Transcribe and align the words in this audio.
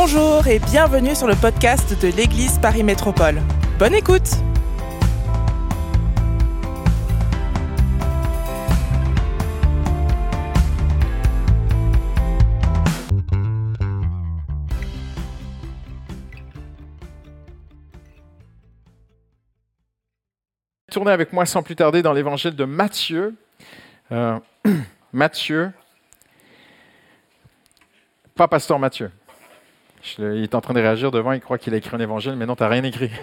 Bonjour 0.00 0.46
et 0.46 0.60
bienvenue 0.60 1.16
sur 1.16 1.26
le 1.26 1.34
podcast 1.34 2.00
de 2.00 2.06
l'Église 2.16 2.60
Paris 2.60 2.84
Métropole. 2.84 3.42
Bonne 3.80 3.96
écoute 3.96 4.30
Tournez 20.92 21.10
avec 21.10 21.32
moi 21.32 21.44
sans 21.44 21.64
plus 21.64 21.74
tarder 21.74 22.02
dans 22.02 22.12
l'évangile 22.12 22.54
de 22.54 22.64
Matthieu. 22.64 23.34
Euh, 24.12 24.38
Matthieu, 25.12 25.72
pas 28.36 28.46
pasteur 28.46 28.78
Matthieu. 28.78 29.10
Il 30.18 30.42
est 30.42 30.54
en 30.54 30.60
train 30.60 30.74
de 30.74 30.80
réagir 30.80 31.10
devant, 31.10 31.32
il 31.32 31.40
croit 31.40 31.58
qu'il 31.58 31.74
a 31.74 31.76
écrit 31.76 31.96
un 31.96 32.00
évangile, 32.00 32.34
mais 32.36 32.46
non, 32.46 32.56
tu 32.56 32.62
n'as 32.62 32.68
rien 32.68 32.84
écrit. 32.84 33.10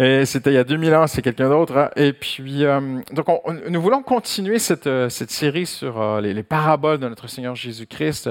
Et 0.00 0.24
C'était 0.26 0.50
il 0.50 0.54
y 0.54 0.58
a 0.58 0.64
2000 0.64 0.94
ans, 0.94 1.06
c'est 1.08 1.22
quelqu'un 1.22 1.48
d'autre. 1.48 1.76
hein. 1.76 1.90
Et 1.96 2.12
puis, 2.12 2.64
euh, 2.64 2.80
donc, 3.12 3.28
on- 3.28 3.40
on- 3.44 3.56
nous 3.68 3.82
voulons 3.82 4.00
continuer 4.02 4.60
cette, 4.60 4.86
euh, 4.86 5.08
série 5.08 5.66
sur 5.66 6.00
euh, 6.00 6.20
les, 6.20 6.34
les 6.34 6.44
paraboles 6.44 6.98
de 7.00 7.08
notre 7.08 7.26
Seigneur 7.28 7.56
Jésus-Christ. 7.56 8.30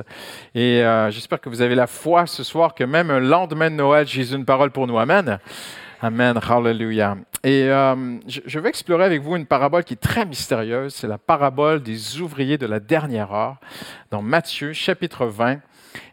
Et 0.55 0.81
j'espère 1.09 1.41
que 1.41 1.49
vous 1.49 1.61
avez 1.61 1.75
la 1.75 1.88
foi 1.88 2.25
ce 2.25 2.41
soir 2.43 2.73
que 2.73 2.85
même 2.85 3.11
un 3.11 3.19
lendemain 3.19 3.69
de 3.69 3.75
Noël, 3.75 4.08
Jésus 4.08 4.33
a 4.33 4.38
une 4.38 4.45
parole 4.45 4.71
pour 4.71 4.88
nous. 4.88 4.97
Amen. 4.97 5.39
Amen, 6.02 6.39
hallelujah. 6.47 7.17
Et 7.44 7.63
je, 8.27 8.39
je 8.45 8.59
vais 8.59 8.69
explorer 8.69 9.03
avec 9.03 9.21
vous 9.21 9.35
une 9.35 9.45
parabole 9.45 9.83
qui 9.83 9.95
est 9.95 10.02
très 10.02 10.25
mystérieuse. 10.25 10.94
C'est 10.94 11.08
la 11.08 11.17
parabole 11.17 11.81
des 11.83 12.21
ouvriers 12.21 12.58
de 12.58 12.66
la 12.67 12.80
dernière 12.80 13.33
heure 13.33 13.58
dans 14.11 14.21
Matthieu 14.21 14.71
chapitre 14.73 15.25
20. 15.25 15.58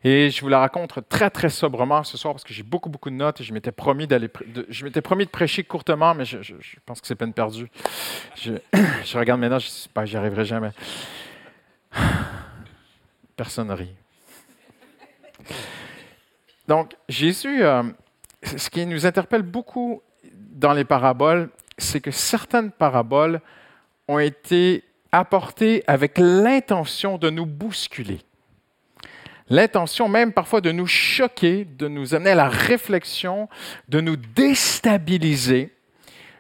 Et 0.03 0.31
je 0.31 0.41
vous 0.41 0.49
la 0.49 0.59
raconte 0.59 1.09
très 1.09 1.31
très 1.31 1.49
sobrement 1.49 2.05
ce 2.05 2.17
soir 2.17 2.35
parce 2.35 2.45
que 2.45 2.53
j'ai 2.53 2.63
beaucoup 2.63 2.89
beaucoup 2.89 3.11
de 3.11 3.15
notes 3.15 3.41
et 3.41 3.45
je 3.45 3.53
m'étais 3.53 3.73
promis 3.73 4.07
d'aller, 4.07 4.29
je 4.69 4.85
m'étais 4.85 5.01
promis 5.01 5.25
de 5.25 5.31
prêcher 5.31 5.65
courtement, 5.65 6.15
mais 6.15 6.25
je, 6.25 6.37
pense 6.85 7.01
que 7.01 7.07
c'est 7.07 7.15
peine 7.15 7.33
perdue. 7.33 7.71
Je, 8.37 8.53
je 9.05 9.19
regarde 9.19 9.41
notes, 9.41 9.63
je 9.63 9.69
sais 9.69 9.89
pas, 9.93 10.05
j'y 10.05 10.17
arriverai 10.17 10.45
jamais. 10.45 10.71
Personne 13.37 13.69
ne 13.69 13.75
rit. 13.75 13.95
Donc 16.69 16.95
Jésus, 17.09 17.63
euh, 17.63 17.83
ce 18.57 18.71
qui 18.71 18.87
nous 18.87 19.07
interpelle 19.07 19.43
beaucoup 19.43 20.03
dans 20.33 20.73
les 20.73 20.85
paraboles, 20.85 21.51
c'est 21.79 22.01
que 22.01 22.11
certaines 22.11 22.71
paraboles 22.71 23.41
ont 24.09 24.19
été 24.19 24.85
apportées 25.13 25.85
avec 25.87 26.19
l'intention 26.19 27.19
de 27.19 27.31
nous 27.31 27.47
bousculer. 27.47 28.21
L'intention 29.51 30.09
même 30.09 30.33
parfois 30.33 30.63
de 30.63 30.73
nous 30.73 30.87
choquer, 30.87 31.67
de 31.67 31.87
nous 31.87 32.15
amener 32.15 32.31
à 32.31 32.35
la 32.35 32.49
réflexion, 32.49 33.49
de 33.89 34.01
nous 34.01 34.17
déstabiliser, 34.17 35.74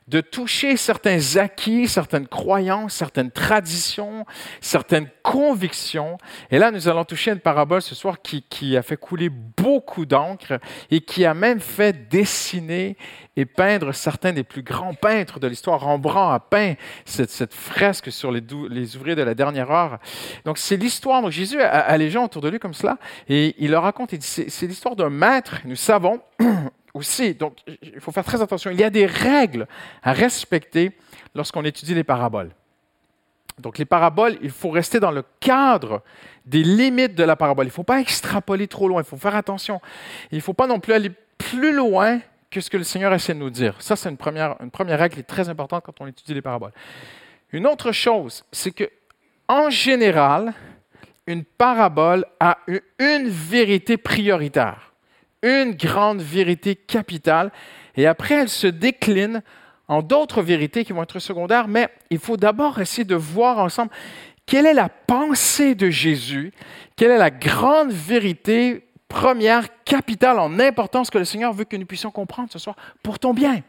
de 0.06 0.20
toucher 0.20 0.76
certains 0.76 1.36
acquis, 1.36 1.88
certaines 1.88 2.28
croyances, 2.28 2.94
certaines 2.94 3.30
traditions, 3.30 4.26
certaines 4.60 5.08
convictions. 5.22 6.18
Et 6.50 6.58
là, 6.58 6.70
nous 6.70 6.88
allons 6.88 7.04
toucher 7.04 7.30
une 7.30 7.40
parabole 7.40 7.80
ce 7.80 7.94
soir 7.94 8.18
qui, 8.20 8.76
a 8.76 8.82
fait 8.82 8.96
couler 8.96 9.30
beaucoup 9.30 10.04
d'encre 10.04 10.58
et 10.90 11.00
qui 11.00 11.24
a 11.24 11.32
même 11.32 11.60
fait 11.60 12.08
dessiner 12.08 12.96
et 13.36 13.46
peindre 13.46 13.92
certains 13.92 14.32
des 14.32 14.44
plus 14.44 14.62
grands 14.62 14.94
peintres 14.94 15.40
de 15.40 15.46
l'histoire. 15.46 15.80
Rembrandt 15.80 16.34
a 16.34 16.40
peint 16.40 16.74
cette, 17.04 17.30
cette 17.30 17.54
fresque 17.54 18.12
sur 18.12 18.30
les, 18.30 18.96
ouvriers 18.96 19.16
de 19.16 19.22
la 19.22 19.34
dernière 19.34 19.70
heure. 19.70 19.98
Donc, 20.44 20.58
c'est 20.58 20.76
l'histoire. 20.76 21.22
Donc, 21.22 21.30
Jésus 21.30 21.60
a, 21.62 21.68
a 21.68 21.96
les 21.96 22.10
gens 22.10 22.24
autour 22.24 22.42
de 22.42 22.48
lui 22.48 22.58
comme 22.58 22.74
cela 22.74 22.98
et 23.28 23.54
il 23.58 23.70
leur 23.70 23.82
raconte, 23.82 24.14
c'est 24.20 24.66
l'histoire 24.66 24.96
d'un 24.96 25.10
maître. 25.10 25.60
Nous 25.64 25.76
savons 25.76 26.20
aussi, 26.94 27.34
donc 27.34 27.58
il 27.82 28.00
faut 28.00 28.12
faire 28.12 28.24
très 28.24 28.40
attention, 28.40 28.70
il 28.70 28.78
y 28.78 28.84
a 28.84 28.90
des 28.90 29.06
règles 29.06 29.66
à 30.02 30.12
respecter 30.12 30.92
lorsqu'on 31.34 31.64
étudie 31.64 31.94
les 31.94 32.04
paraboles. 32.04 32.50
Donc 33.58 33.78
les 33.78 33.84
paraboles, 33.84 34.36
il 34.42 34.50
faut 34.50 34.70
rester 34.70 35.00
dans 35.00 35.10
le 35.10 35.24
cadre 35.40 36.02
des 36.46 36.62
limites 36.62 37.14
de 37.14 37.24
la 37.24 37.36
parabole. 37.36 37.66
Il 37.66 37.68
ne 37.68 37.72
faut 37.72 37.84
pas 37.84 38.00
extrapoler 38.00 38.66
trop 38.66 38.88
loin, 38.88 39.02
il 39.02 39.06
faut 39.06 39.16
faire 39.16 39.36
attention. 39.36 39.80
Il 40.32 40.36
ne 40.36 40.42
faut 40.42 40.54
pas 40.54 40.66
non 40.66 40.80
plus 40.80 40.92
aller 40.92 41.10
plus 41.38 41.74
loin 41.74 42.20
que 42.50 42.60
ce 42.60 42.70
que 42.70 42.76
le 42.76 42.84
Seigneur 42.84 43.12
essaie 43.12 43.34
de 43.34 43.38
nous 43.38 43.50
dire. 43.50 43.80
Ça, 43.80 43.96
c'est 43.96 44.08
une 44.08 44.16
première, 44.16 44.56
une 44.60 44.70
première 44.70 44.98
règle 44.98 45.14
qui 45.14 45.20
est 45.20 45.24
très 45.24 45.48
importante 45.48 45.84
quand 45.84 46.00
on 46.00 46.06
étudie 46.06 46.34
les 46.34 46.42
paraboles. 46.42 46.72
Une 47.52 47.66
autre 47.66 47.92
chose, 47.92 48.44
c'est 48.50 48.72
que 48.72 48.90
en 49.46 49.70
général, 49.70 50.52
une 51.26 51.44
parabole 51.44 52.24
a 52.40 52.58
une 52.98 53.28
vérité 53.28 53.96
prioritaire 53.96 54.93
une 55.44 55.74
grande 55.74 56.20
vérité 56.20 56.74
capitale, 56.74 57.52
et 57.96 58.06
après 58.06 58.34
elle 58.34 58.48
se 58.48 58.66
décline 58.66 59.42
en 59.86 60.02
d'autres 60.02 60.42
vérités 60.42 60.84
qui 60.84 60.92
vont 60.92 61.02
être 61.02 61.18
secondaires, 61.18 61.68
mais 61.68 61.88
il 62.10 62.18
faut 62.18 62.36
d'abord 62.36 62.80
essayer 62.80 63.04
de 63.04 63.14
voir 63.14 63.58
ensemble 63.58 63.90
quelle 64.46 64.66
est 64.66 64.74
la 64.74 64.88
pensée 64.88 65.74
de 65.74 65.90
Jésus, 65.90 66.52
quelle 66.96 67.10
est 67.10 67.18
la 67.18 67.30
grande 67.30 67.90
vérité 67.92 68.88
première, 69.08 69.68
capitale, 69.84 70.40
en 70.40 70.58
importance 70.58 71.10
que 71.10 71.18
le 71.18 71.24
Seigneur 71.24 71.52
veut 71.52 71.64
que 71.64 71.76
nous 71.76 71.86
puissions 71.86 72.10
comprendre 72.10 72.48
ce 72.50 72.58
soir 72.58 72.74
pour 73.02 73.18
ton 73.18 73.32
bien, 73.32 73.62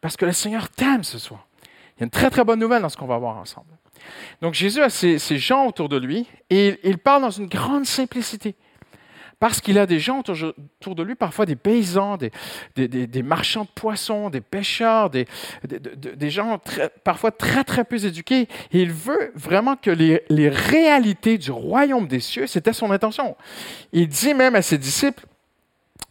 parce 0.00 0.16
que 0.16 0.26
le 0.26 0.32
Seigneur 0.32 0.68
t'aime 0.68 1.04
ce 1.04 1.18
soir. 1.18 1.46
Il 1.96 2.00
y 2.00 2.02
a 2.02 2.04
une 2.04 2.10
très 2.10 2.28
très 2.28 2.44
bonne 2.44 2.60
nouvelle 2.60 2.82
dans 2.82 2.88
ce 2.88 2.96
qu'on 2.96 3.06
va 3.06 3.16
voir 3.16 3.38
ensemble. 3.38 3.68
Donc 4.42 4.54
Jésus 4.54 4.82
a 4.82 4.90
ces, 4.90 5.18
ces 5.18 5.38
gens 5.38 5.66
autour 5.66 5.88
de 5.88 5.96
lui 5.96 6.26
et 6.50 6.78
il 6.84 6.98
parle 6.98 7.22
dans 7.22 7.30
une 7.30 7.46
grande 7.46 7.86
simplicité. 7.86 8.54
Parce 9.38 9.60
qu'il 9.60 9.78
a 9.78 9.84
des 9.84 9.98
gens 9.98 10.20
autour 10.20 10.94
de 10.94 11.02
lui, 11.02 11.14
parfois 11.14 11.44
des 11.44 11.56
paysans, 11.56 12.16
des, 12.16 13.22
marchands 13.22 13.64
de 13.64 13.68
poissons, 13.74 14.30
des 14.30 14.40
pêcheurs, 14.40 15.10
des, 15.10 15.26
gens 16.30 16.58
parfois 17.04 17.30
très, 17.30 17.62
très 17.62 17.84
peu 17.84 18.02
éduqués. 18.02 18.48
Et 18.72 18.80
il 18.80 18.90
veut 18.90 19.32
vraiment 19.34 19.76
que 19.76 19.90
les, 19.90 20.48
réalités 20.48 21.36
du 21.36 21.50
royaume 21.50 22.08
des 22.08 22.20
cieux, 22.20 22.46
c'était 22.46 22.72
son 22.72 22.90
intention. 22.90 23.36
Il 23.92 24.08
dit 24.08 24.32
même 24.32 24.54
à 24.54 24.62
ses 24.62 24.78
disciples 24.78 25.26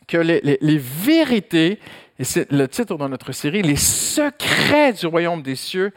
que 0.07 0.17
les, 0.17 0.39
les- 0.41 0.59
les 0.61 0.77
vérités, 0.77 1.79
et 2.19 2.23
c'est 2.23 2.51
le 2.51 2.67
titre 2.67 2.95
de 2.95 3.07
notre 3.07 3.31
série, 3.31 3.63
les 3.63 3.75
secrets 3.75 4.93
du 4.93 5.07
royaume 5.07 5.41
des 5.41 5.55
cieux 5.55 5.93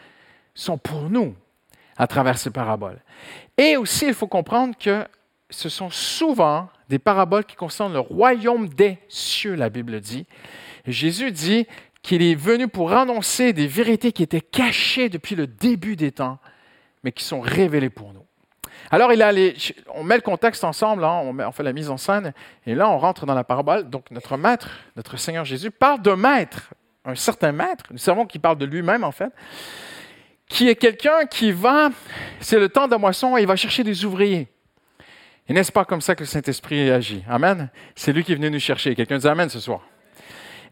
sont 0.55 0.79
pour 0.79 1.11
nous 1.11 1.35
à 1.99 2.07
travers 2.07 2.39
ces 2.39 2.51
paraboles. 2.51 3.01
Et 3.59 3.77
aussi, 3.77 4.07
il 4.07 4.15
faut 4.15 4.29
comprendre 4.29 4.75
que 4.79 5.05
ce 5.51 5.69
sont 5.69 5.91
souvent 5.91 6.69
des 6.89 6.99
paraboles 6.99 7.45
qui 7.45 7.57
concernent 7.57 7.93
le 7.93 8.01
royaume 8.01 8.69
des 8.69 8.99
cieux, 9.09 9.55
la 9.55 9.69
Bible 9.69 10.01
dit. 10.01 10.27
Jésus 10.87 11.33
dit 11.33 11.67
qu'il 12.03 12.23
est 12.23 12.35
venu 12.35 12.69
pour 12.69 12.93
annoncer 12.93 13.53
des 13.53 13.67
vérités 13.67 14.13
qui 14.13 14.23
étaient 14.23 14.41
cachées 14.41 15.09
depuis 15.09 15.35
le 15.35 15.47
début 15.47 15.97
des 15.97 16.13
temps, 16.13 16.39
mais 17.05 17.13
qui 17.13 17.25
sont 17.25 17.41
révélées 17.41 17.91
pour 17.91 18.13
nous. 18.13 18.25
Alors, 18.91 19.11
a 19.11 19.33
on 19.95 20.03
met 20.03 20.17
le 20.17 20.23
contexte 20.23 20.65
ensemble, 20.65 21.05
hein, 21.05 21.21
on 21.25 21.53
fait 21.53 21.63
la 21.63 21.73
mise 21.73 21.91
en 21.91 21.99
scène, 21.99 22.33
et 22.65 22.75
là, 22.75 22.89
on 22.89 22.99
rentre 22.99 23.27
dans 23.27 23.35
la 23.35 23.45
parabole. 23.45 23.91
Donc, 23.91 24.11
notre 24.11 24.37
maître, 24.37 24.71
notre 24.97 25.19
Seigneur 25.19 25.45
Jésus, 25.45 25.71
parle 25.71 26.01
d'un 26.01 26.17
maître, 26.17 26.73
un 27.05 27.15
certain 27.15 27.53
maître. 27.53 27.85
Nous 27.91 27.99
savons 27.99 28.25
qu'il 28.25 28.41
parle 28.41 28.57
de 28.57 28.65
lui-même, 28.65 29.05
en 29.05 29.13
fait, 29.13 29.33
qui 30.49 30.69
est 30.69 30.77
quelqu'un 30.77 31.27
qui 31.27 31.53
va, 31.53 31.91
c'est 32.41 32.59
le 32.59 32.71
temps 32.71 32.87
de 32.87 32.93
la 32.93 32.99
moisson, 32.99 33.37
et 33.37 33.43
il 33.43 33.47
va 33.47 33.57
chercher 33.57 33.85
des 33.85 34.05
ouvriers. 34.07 34.49
Et 35.49 35.53
n'est-ce 35.55 35.73
pas 35.73 35.85
comme 35.85 36.01
ça 36.01 36.15
que 36.15 36.21
le 36.21 36.27
Saint-Esprit 36.27 36.91
agit? 36.91 37.25
Amen. 37.29 37.71
C'est 37.95 38.13
lui 38.13 38.23
qui 38.23 38.33
est 38.33 38.37
venu 38.37 38.51
nous 38.51 38.61
chercher. 38.61 38.95
Quelqu'un 38.95 39.19
dit 39.19 39.29
Amen 39.29 39.49
ce 39.49 39.61
soir. 39.61 39.81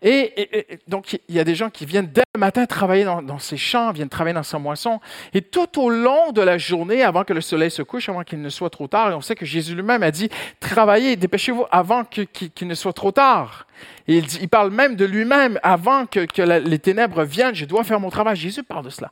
Et, 0.02 0.78
donc, 0.86 1.18
il 1.28 1.34
y 1.34 1.40
a 1.40 1.44
des 1.44 1.54
gens 1.54 1.70
qui 1.70 1.86
viennent 1.86 2.08
dès 2.12 2.22
le 2.34 2.38
matin 2.38 2.66
travailler 2.66 3.04
dans, 3.04 3.22
dans 3.22 3.38
ces 3.38 3.56
champs, 3.56 3.92
viennent 3.92 4.10
travailler 4.10 4.34
dans 4.34 4.42
sa 4.42 4.58
moisson. 4.58 5.00
Et 5.32 5.40
tout 5.40 5.80
au 5.80 5.88
long 5.88 6.32
de 6.32 6.42
la 6.42 6.58
journée, 6.58 7.02
avant 7.02 7.24
que 7.24 7.32
le 7.32 7.40
soleil 7.40 7.70
se 7.70 7.80
couche, 7.80 8.10
avant 8.10 8.22
qu'il 8.22 8.42
ne 8.42 8.48
soit 8.50 8.68
trop 8.68 8.88
tard, 8.88 9.10
et 9.10 9.14
on 9.14 9.22
sait 9.22 9.34
que 9.34 9.46
Jésus 9.46 9.74
lui-même 9.74 10.02
a 10.02 10.10
dit 10.10 10.28
Travaillez, 10.60 11.16
dépêchez-vous 11.16 11.64
avant 11.70 12.04
qu'il 12.04 12.68
ne 12.68 12.74
soit 12.74 12.92
trop 12.92 13.12
tard. 13.12 13.66
Et 14.06 14.18
il, 14.18 14.48
parle 14.48 14.70
même 14.70 14.96
de 14.96 15.04
lui-même 15.04 15.58
avant 15.62 16.06
que, 16.06 16.26
les 16.58 16.78
ténèbres 16.78 17.24
viennent, 17.24 17.54
je 17.54 17.64
dois 17.64 17.82
faire 17.82 17.98
mon 17.98 18.10
travail. 18.10 18.36
Jésus 18.36 18.62
parle 18.62 18.84
de 18.84 18.90
cela. 18.90 19.10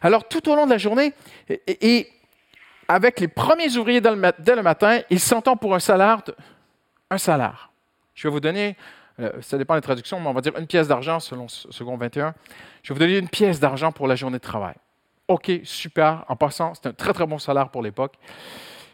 Alors, 0.00 0.26
tout 0.26 0.48
au 0.48 0.56
long 0.56 0.64
de 0.64 0.70
la 0.70 0.78
journée, 0.78 1.12
et 1.68 2.08
avec 2.88 3.20
les 3.20 3.28
premiers 3.28 3.76
ouvriers 3.76 4.00
dès 4.00 4.10
le, 4.10 4.62
matin, 4.62 5.00
ils 5.10 5.20
s'entendent 5.20 5.60
pour 5.60 5.74
un 5.74 5.78
salaire. 5.78 6.22
un 7.10 7.18
salaire. 7.18 7.70
Je 8.14 8.28
vais 8.28 8.32
vous 8.32 8.40
donner, 8.40 8.76
euh, 9.20 9.30
ça 9.40 9.56
dépend 9.58 9.74
des 9.74 9.80
traductions, 9.80 10.20
mais 10.20 10.28
on 10.28 10.32
va 10.32 10.40
dire 10.40 10.56
une 10.58 10.66
pièce 10.66 10.88
d'argent 10.88 11.20
selon 11.20 11.48
second 11.48 11.96
21. 11.96 12.34
Je 12.82 12.92
vais 12.92 12.94
vous 12.94 13.00
donner 13.00 13.18
une 13.18 13.28
pièce 13.28 13.60
d'argent 13.60 13.92
pour 13.92 14.06
la 14.06 14.16
journée 14.16 14.38
de 14.38 14.42
travail. 14.42 14.74
OK, 15.28 15.50
super. 15.64 16.24
En 16.28 16.36
passant, 16.36 16.74
c'est 16.74 16.88
un 16.88 16.92
très 16.92 17.12
très 17.12 17.26
bon 17.26 17.38
salaire 17.38 17.70
pour 17.70 17.82
l'époque. 17.82 18.14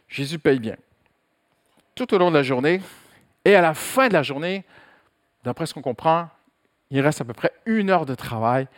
Jésus 0.09 0.39
paye 0.39 0.59
bien. 0.59 0.77
Tout 1.95 2.15
au 2.15 2.19
long 2.19 2.31
de 2.31 2.37
la 2.37 2.43
journée, 2.43 2.81
et 3.45 3.55
à 3.55 3.61
la 3.61 3.75
fin 3.75 4.09
de 4.09 4.13
la 4.13 4.23
journée, 4.23 4.65
d'après 5.43 5.67
ce 5.67 5.75
qu'on 5.75 5.83
comprend, 5.83 6.29
il 6.91 7.01
reste 7.01 7.21
à 7.21 7.25
peu 7.25 7.33
près 7.33 7.53
une 7.67 7.91
heure 7.91 8.07
de 8.07 8.15
travail. 8.15 8.69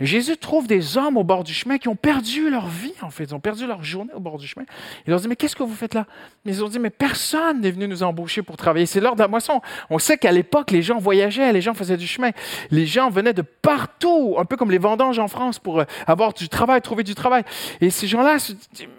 Jésus 0.00 0.36
trouve 0.36 0.66
des 0.66 0.98
hommes 0.98 1.16
au 1.16 1.24
bord 1.24 1.42
du 1.42 1.54
chemin 1.54 1.78
qui 1.78 1.88
ont 1.88 1.96
perdu 1.96 2.50
leur 2.50 2.66
vie, 2.66 2.92
en 3.00 3.10
fait. 3.10 3.24
Ils 3.24 3.34
ont 3.34 3.40
perdu 3.40 3.66
leur 3.66 3.82
journée 3.82 4.12
au 4.14 4.20
bord 4.20 4.36
du 4.36 4.46
chemin. 4.46 4.66
Il 5.06 5.10
leur 5.10 5.20
dit, 5.20 5.28
mais 5.28 5.36
qu'est-ce 5.36 5.56
que 5.56 5.62
vous 5.62 5.74
faites 5.74 5.94
là? 5.94 6.06
Ils 6.44 6.62
ont 6.62 6.68
dit, 6.68 6.78
mais 6.78 6.90
personne 6.90 7.62
n'est 7.62 7.70
venu 7.70 7.88
nous 7.88 8.02
embaucher 8.02 8.42
pour 8.42 8.58
travailler. 8.58 8.84
C'est 8.84 9.00
l'heure 9.00 9.14
de 9.14 9.22
la 9.22 9.28
moisson. 9.28 9.62
On 9.88 9.98
sait 9.98 10.18
qu'à 10.18 10.32
l'époque, 10.32 10.70
les 10.70 10.82
gens 10.82 10.98
voyageaient, 10.98 11.52
les 11.52 11.62
gens 11.62 11.72
faisaient 11.72 11.96
du 11.96 12.06
chemin. 12.06 12.30
Les 12.70 12.84
gens 12.84 13.08
venaient 13.08 13.32
de 13.32 13.42
partout, 13.42 14.36
un 14.38 14.44
peu 14.44 14.56
comme 14.56 14.70
les 14.70 14.78
vendanges 14.78 15.18
en 15.18 15.28
France, 15.28 15.58
pour 15.58 15.80
euh, 15.80 15.84
avoir 16.06 16.34
du 16.34 16.48
travail, 16.50 16.82
trouver 16.82 17.02
du 17.02 17.14
travail. 17.14 17.44
Et 17.80 17.88
ces 17.88 18.06
gens-là 18.06 18.36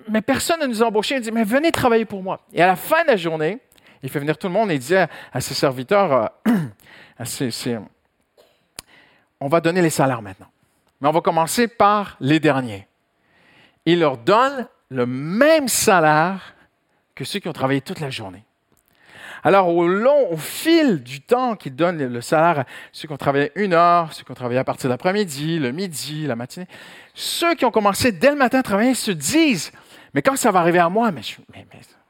mais 0.10 0.22
personne 0.22 0.62
ne 0.62 0.66
nous 0.66 0.82
a 0.82 0.88
embauchés. 0.88 1.16
Ils 1.16 1.22
disent, 1.22 1.32
mais 1.32 1.44
venez 1.44 1.72
travailler 1.72 2.06
pour 2.06 2.24
moi. 2.24 2.40
Et 2.54 2.62
à 2.62 2.68
la 2.68 2.76
fin 2.76 3.04
de 3.04 3.10
la 3.10 3.18
journée, 3.18 3.60
il 4.02 4.10
fait 4.10 4.20
venir 4.20 4.38
tout 4.38 4.48
le 4.48 4.54
monde 4.54 4.72
et 4.72 4.76
il 4.76 4.80
dit 4.80 4.96
à, 4.96 5.42
ses 5.42 5.54
serviteurs, 5.54 6.32
euh, 6.48 6.56
on 9.40 9.48
va 9.48 9.62
donner 9.62 9.82
les 9.82 9.90
salaires 9.90 10.22
maintenant. 10.22 10.48
Mais 11.02 11.08
on 11.08 11.12
va 11.12 11.22
commencer 11.22 11.68
par 11.68 12.18
les 12.20 12.40
derniers. 12.40 12.88
Il 13.86 14.00
leur 14.00 14.18
donne 14.18 14.68
le 14.90 15.06
même 15.06 15.68
salaire 15.68 16.56
que 17.16 17.24
ceux 17.24 17.40
qui 17.40 17.48
ont 17.48 17.54
travaillé 17.54 17.82
toute 17.82 18.00
la 18.00 18.10
journée. 18.10 18.44
Alors, 19.44 19.70
au 19.70 19.88
long, 19.88 20.32
au 20.32 20.38
fil 20.38 21.04
du 21.04 21.22
temps 21.22 21.56
qu'il 21.56 21.76
donne 21.76 22.04
le 22.04 22.22
salaire 22.22 22.60
à 22.60 22.66
ceux 22.92 23.08
qui 23.08 23.14
ont 23.14 23.18
travaillé 23.18 23.52
une 23.56 23.74
heure, 23.74 24.12
ceux 24.14 24.24
qui 24.24 24.32
ont 24.32 24.36
travaillé 24.36 24.60
à 24.60 24.64
partir 24.64 24.90
de 24.90 24.94
l'après-midi, 24.94 25.60
le 25.60 25.72
midi, 25.72 26.26
la 26.26 26.36
matinée, 26.36 26.68
ceux 27.14 27.56
qui 27.56 27.66
ont 27.66 27.72
commencé 27.72 28.12
dès 28.12 28.32
le 28.32 28.36
matin 28.36 28.60
à 28.60 28.64
travailler 28.64 28.96
se 28.96 29.12
disent 29.12 29.72
Mais 30.14 30.22
quand 30.22 30.36
ça 30.36 30.52
va 30.52 30.60
arriver 30.60 30.80
à 30.80 30.90
moi, 30.90 31.12
mais, 31.12 31.22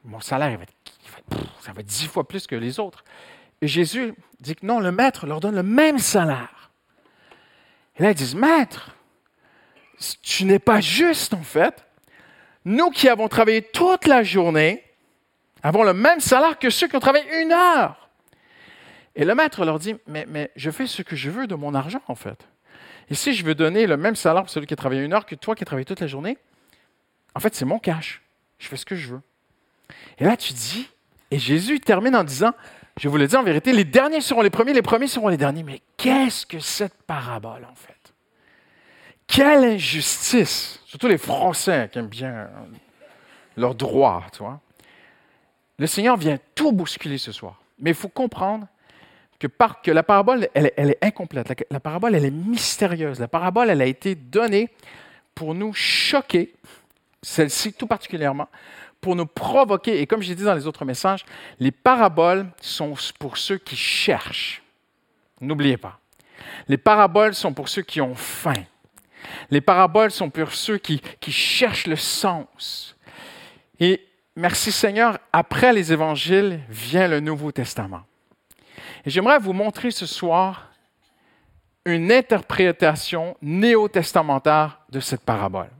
mon 0.04 0.20
salaire, 0.20 0.56
va 0.56 0.62
être, 0.62 0.72
ça 1.60 1.72
va 1.72 1.80
être 1.80 1.86
dix 1.86 2.06
fois 2.06 2.26
plus 2.26 2.46
que 2.46 2.56
les 2.56 2.80
autres. 2.80 3.04
Et 3.60 3.68
Jésus 3.68 4.14
dit 4.40 4.54
que 4.54 4.64
non, 4.64 4.80
le 4.80 4.92
maître 4.92 5.26
leur 5.26 5.40
donne 5.40 5.56
le 5.56 5.62
même 5.62 5.98
salaire. 5.98 6.67
Et 7.98 8.02
là, 8.02 8.10
ils 8.10 8.14
disent, 8.14 8.34
Maître, 8.34 8.90
tu 10.22 10.44
n'es 10.44 10.58
pas 10.58 10.80
juste 10.80 11.34
en 11.34 11.42
fait. 11.42 11.84
Nous 12.64 12.90
qui 12.90 13.08
avons 13.08 13.28
travaillé 13.28 13.62
toute 13.62 14.06
la 14.06 14.22
journée 14.22 14.84
avons 15.62 15.82
le 15.82 15.94
même 15.94 16.20
salaire 16.20 16.58
que 16.58 16.70
ceux 16.70 16.86
qui 16.86 16.96
ont 16.96 17.00
travaillé 17.00 17.42
une 17.42 17.52
heure. 17.52 18.08
Et 19.16 19.24
le 19.24 19.34
maître 19.34 19.64
leur 19.64 19.78
dit, 19.78 19.96
mais, 20.06 20.50
je 20.54 20.70
fais 20.70 20.86
ce 20.86 21.02
que 21.02 21.16
je 21.16 21.30
veux 21.30 21.46
de 21.46 21.56
mon 21.56 21.74
argent 21.74 22.02
en 22.06 22.14
fait. 22.14 22.46
Et 23.10 23.14
si 23.14 23.32
je 23.34 23.44
veux 23.44 23.54
donner 23.54 23.86
le 23.86 23.96
même 23.96 24.14
salaire 24.14 24.42
pour 24.42 24.50
celui 24.50 24.66
qui 24.66 24.74
a 24.74 24.76
travaillé 24.76 25.02
une 25.02 25.12
heure 25.12 25.26
que 25.26 25.34
toi 25.34 25.54
qui 25.54 25.64
as 25.64 25.66
travaillé 25.66 25.84
toute 25.84 26.00
la 26.00 26.06
journée, 26.06 26.38
en 27.34 27.40
fait, 27.40 27.54
c'est 27.54 27.64
mon 27.64 27.78
cash. 27.78 28.22
Je 28.58 28.68
fais 28.68 28.76
ce 28.76 28.84
que 28.84 28.94
je 28.94 29.08
veux. 29.08 29.20
Et 30.18 30.24
là, 30.24 30.36
tu 30.36 30.52
dis, 30.52 30.88
et 31.30 31.38
Jésus 31.38 31.80
termine 31.80 32.14
en 32.14 32.24
disant, 32.24 32.52
je 32.98 33.08
vous 33.08 33.16
le 33.16 33.26
dis 33.26 33.36
en 33.36 33.42
vérité, 33.42 33.72
les 33.72 33.84
derniers 33.84 34.20
seront 34.20 34.42
les 34.42 34.50
premiers, 34.50 34.72
les 34.72 34.82
premiers 34.82 35.06
seront 35.06 35.28
les 35.28 35.36
derniers. 35.36 35.62
Mais 35.62 35.80
qu'est-ce 35.96 36.44
que 36.44 36.58
cette 36.58 37.02
parabole, 37.02 37.66
en 37.70 37.74
fait? 37.74 37.94
Quelle 39.26 39.64
injustice! 39.64 40.80
Surtout 40.86 41.06
les 41.06 41.18
Français 41.18 41.88
qui 41.92 41.98
aiment 41.98 42.08
bien 42.08 42.48
leurs 43.56 43.74
droits, 43.74 44.24
tu 44.32 44.38
vois. 44.38 44.60
Le 45.78 45.86
Seigneur 45.86 46.16
vient 46.16 46.38
tout 46.54 46.72
bousculer 46.72 47.18
ce 47.18 47.30
soir. 47.30 47.60
Mais 47.78 47.90
il 47.90 47.96
faut 47.96 48.08
comprendre 48.08 48.66
que, 49.38 49.46
par, 49.46 49.80
que 49.80 49.90
la 49.90 50.02
parabole, 50.02 50.48
elle, 50.54 50.72
est 50.76 50.98
incomplète. 51.04 51.48
La, 51.48 51.54
la, 51.70 51.80
parabole, 51.80 52.14
elle 52.14 52.24
est 52.24 52.32
mystérieuse. 52.32 53.20
La 53.20 53.28
parabole, 53.28 53.70
elle 53.70 53.82
a 53.82 53.86
été 53.86 54.16
donnée 54.16 54.70
pour 55.34 55.54
nous 55.54 55.72
choquer, 55.72 56.52
celle-ci 57.22 57.74
tout 57.74 57.86
particulièrement, 57.86 58.48
pour 59.00 59.16
nous 59.16 59.26
provoquer. 59.26 60.00
Et 60.00 60.06
comme 60.06 60.22
j'ai 60.22 60.34
dit 60.34 60.44
dans 60.44 60.54
les 60.54 60.66
autres 60.66 60.84
messages, 60.84 61.24
les 61.58 61.70
paraboles 61.70 62.46
sont 62.60 62.94
pour 63.18 63.36
ceux 63.36 63.58
qui 63.58 63.76
cherchent. 63.76 64.62
N'oubliez 65.40 65.76
pas. 65.76 65.98
Les 66.66 66.76
paraboles 66.76 67.34
sont 67.34 67.52
pour 67.52 67.68
ceux 67.68 67.82
qui 67.82 68.00
ont 68.00 68.14
faim. 68.14 68.64
Les 69.50 69.60
paraboles 69.60 70.10
sont 70.10 70.30
pour 70.30 70.52
ceux 70.52 70.78
qui, 70.78 71.00
qui 71.20 71.32
cherchent 71.32 71.86
le 71.86 71.96
sens. 71.96 72.96
Et 73.80 74.06
merci 74.36 74.72
Seigneur, 74.72 75.18
après 75.32 75.72
les 75.72 75.92
évangiles 75.92 76.60
vient 76.68 77.08
le 77.08 77.20
Nouveau 77.20 77.52
Testament. 77.52 78.02
Et 79.04 79.10
j'aimerais 79.10 79.38
vous 79.38 79.52
montrer 79.52 79.90
ce 79.90 80.06
soir 80.06 80.72
une 81.84 82.12
interprétation 82.12 83.36
néo-testamentaire 83.40 84.80
de 84.90 85.00
cette 85.00 85.22
parabole. 85.22 85.70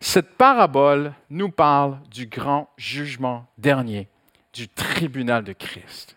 Cette 0.00 0.36
parabole 0.36 1.12
nous 1.30 1.50
parle 1.50 1.98
du 2.10 2.26
grand 2.26 2.70
jugement 2.76 3.46
dernier, 3.58 4.08
du 4.52 4.68
tribunal 4.68 5.44
de 5.44 5.52
Christ. 5.52 6.16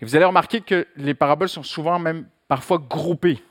Et 0.00 0.04
vous 0.04 0.16
allez 0.16 0.24
remarquer 0.24 0.60
que 0.60 0.86
les 0.96 1.14
paraboles 1.14 1.48
sont 1.48 1.62
souvent 1.62 1.98
même 1.98 2.26
parfois 2.46 2.78
groupées. 2.78 3.42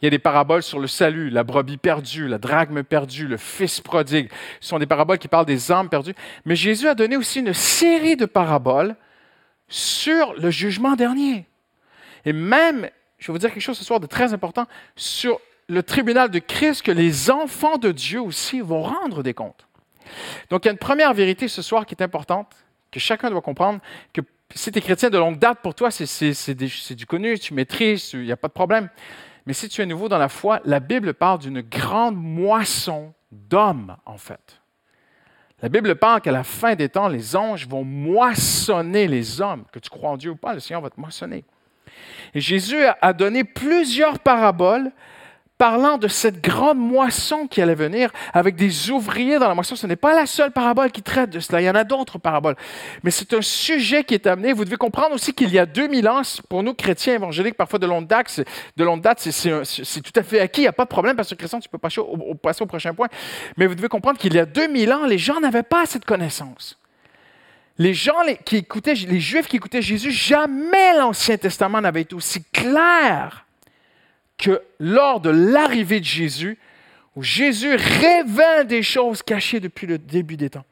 Il 0.00 0.04
y 0.04 0.08
a 0.08 0.10
des 0.10 0.18
paraboles 0.18 0.62
sur 0.62 0.78
le 0.78 0.86
salut, 0.86 1.30
la 1.30 1.42
brebis 1.42 1.78
perdue, 1.78 2.28
la 2.28 2.38
drachme 2.38 2.82
perdue, 2.82 3.26
le 3.26 3.38
fils 3.38 3.80
prodigue. 3.80 4.30
Ce 4.60 4.68
sont 4.68 4.78
des 4.78 4.86
paraboles 4.86 5.18
qui 5.18 5.28
parlent 5.28 5.46
des 5.46 5.72
âmes 5.72 5.88
perdues. 5.88 6.14
Mais 6.44 6.54
Jésus 6.54 6.86
a 6.86 6.94
donné 6.94 7.16
aussi 7.16 7.40
une 7.40 7.54
série 7.54 8.16
de 8.16 8.26
paraboles 8.26 8.96
sur 9.68 10.34
le 10.34 10.50
jugement 10.50 10.96
dernier. 10.96 11.46
Et 12.26 12.32
même, 12.32 12.90
je 13.18 13.26
vais 13.26 13.32
vous 13.32 13.38
dire 13.38 13.50
quelque 13.52 13.62
chose 13.62 13.78
ce 13.78 13.84
soir 13.84 14.00
de 14.00 14.06
très 14.06 14.34
important, 14.34 14.66
sur 14.96 15.40
le 15.68 15.82
tribunal 15.82 16.30
de 16.30 16.38
Christ 16.38 16.82
que 16.82 16.92
les 16.92 17.30
enfants 17.30 17.76
de 17.76 17.92
Dieu 17.92 18.20
aussi 18.20 18.60
vont 18.60 18.82
rendre 18.82 19.22
des 19.22 19.34
comptes. 19.34 19.66
Donc, 20.50 20.64
il 20.64 20.68
y 20.68 20.68
a 20.68 20.72
une 20.72 20.78
première 20.78 21.12
vérité 21.12 21.48
ce 21.48 21.62
soir 21.62 21.86
qui 21.86 21.94
est 21.94 22.02
importante, 22.02 22.54
que 22.92 23.00
chacun 23.00 23.30
doit 23.30 23.42
comprendre, 23.42 23.80
que 24.12 24.20
si 24.54 24.70
tu 24.70 24.78
es 24.78 24.80
chrétien 24.80 25.10
de 25.10 25.18
longue 25.18 25.38
date, 25.38 25.58
pour 25.60 25.74
toi, 25.74 25.90
c'est 25.90 26.94
du 26.94 27.06
connu, 27.06 27.38
tu 27.38 27.52
maîtrises, 27.52 28.12
il 28.12 28.20
n'y 28.20 28.32
a 28.32 28.36
pas 28.36 28.48
de 28.48 28.52
problème. 28.52 28.88
Mais 29.44 29.52
si 29.52 29.68
tu 29.68 29.82
es 29.82 29.86
nouveau 29.86 30.08
dans 30.08 30.18
la 30.18 30.28
foi, 30.28 30.60
la 30.64 30.80
Bible 30.80 31.14
parle 31.14 31.40
d'une 31.40 31.60
grande 31.60 32.16
moisson 32.16 33.12
d'hommes, 33.32 33.96
en 34.06 34.18
fait. 34.18 34.60
La 35.62 35.68
Bible 35.68 35.96
parle 35.96 36.20
qu'à 36.20 36.32
la 36.32 36.44
fin 36.44 36.74
des 36.74 36.88
temps, 36.88 37.08
les 37.08 37.34
anges 37.34 37.66
vont 37.66 37.82
moissonner 37.82 39.08
les 39.08 39.40
hommes. 39.40 39.64
Que 39.72 39.78
tu 39.78 39.90
crois 39.90 40.10
en 40.10 40.16
Dieu 40.16 40.30
ou 40.30 40.36
pas, 40.36 40.54
le 40.54 40.60
Seigneur 40.60 40.82
va 40.82 40.90
te 40.90 41.00
moissonner. 41.00 41.44
Et 42.34 42.40
Jésus 42.40 42.84
a 43.00 43.12
donné 43.12 43.42
plusieurs 43.42 44.18
paraboles 44.18 44.92
parlant 45.58 45.96
de 45.96 46.08
cette 46.08 46.42
grande 46.42 46.78
moisson 46.78 47.46
qui 47.46 47.62
allait 47.62 47.74
venir 47.74 48.10
avec 48.32 48.56
des 48.56 48.90
ouvriers 48.90 49.38
dans 49.38 49.48
la 49.48 49.54
moisson. 49.54 49.76
Ce 49.76 49.86
n'est 49.86 49.96
pas 49.96 50.14
la 50.14 50.26
seule 50.26 50.50
parabole 50.50 50.90
qui 50.90 51.02
traite 51.02 51.30
de 51.30 51.40
cela. 51.40 51.60
Il 51.60 51.64
y 51.64 51.70
en 51.70 51.74
a 51.74 51.84
d'autres 51.84 52.18
paraboles. 52.18 52.56
Mais 53.02 53.10
c'est 53.10 53.32
un 53.32 53.42
sujet 53.42 54.04
qui 54.04 54.14
est 54.14 54.26
amené. 54.26 54.52
Vous 54.52 54.64
devez 54.64 54.76
comprendre 54.76 55.14
aussi 55.14 55.32
qu'il 55.32 55.50
y 55.50 55.58
a 55.58 55.66
2000 55.66 56.08
ans, 56.08 56.22
pour 56.48 56.62
nous 56.62 56.74
chrétiens 56.74 57.14
évangéliques, 57.14 57.56
parfois 57.56 57.78
de 57.78 57.86
longue 57.86 58.06
date, 58.06 58.40
de 58.76 58.84
longue 58.84 59.00
date, 59.00 59.20
c'est 59.20 60.00
tout 60.02 60.20
à 60.20 60.22
fait 60.22 60.40
acquis. 60.40 60.62
Il 60.62 60.64
n'y 60.64 60.68
a 60.68 60.72
pas 60.72 60.84
de 60.84 60.90
problème, 60.90 61.16
parce 61.16 61.30
que 61.30 61.34
chrétien, 61.34 61.58
tu 61.58 61.68
peux 61.68 61.78
passer 61.78 62.00
au, 62.00 62.34
passer 62.34 62.62
au 62.62 62.66
prochain 62.66 62.92
point. 62.92 63.08
Mais 63.56 63.66
vous 63.66 63.74
devez 63.74 63.88
comprendre 63.88 64.18
qu'il 64.18 64.34
y 64.34 64.38
a 64.38 64.46
2000 64.46 64.92
ans, 64.92 65.06
les 65.06 65.18
gens 65.18 65.40
n'avaient 65.40 65.62
pas 65.62 65.86
cette 65.86 66.04
connaissance. 66.04 66.78
Les 67.78 67.94
gens 67.94 68.14
qui 68.44 68.56
écoutaient, 68.56 68.94
les 68.94 69.20
Juifs 69.20 69.48
qui 69.48 69.56
écoutaient 69.56 69.82
Jésus, 69.82 70.10
jamais 70.10 70.96
l'Ancien 70.96 71.36
Testament 71.36 71.80
n'avait 71.80 72.02
été 72.02 72.14
aussi 72.14 72.42
clair 72.44 73.45
que 74.38 74.62
lors 74.78 75.20
de 75.20 75.30
l'arrivée 75.30 76.00
de 76.00 76.04
Jésus, 76.04 76.58
où 77.14 77.22
Jésus 77.22 77.74
révèle 77.74 78.66
des 78.66 78.82
choses 78.82 79.22
cachées 79.22 79.60
depuis 79.60 79.86
le 79.86 79.98
début 79.98 80.36
des 80.36 80.50
temps. 80.50 80.64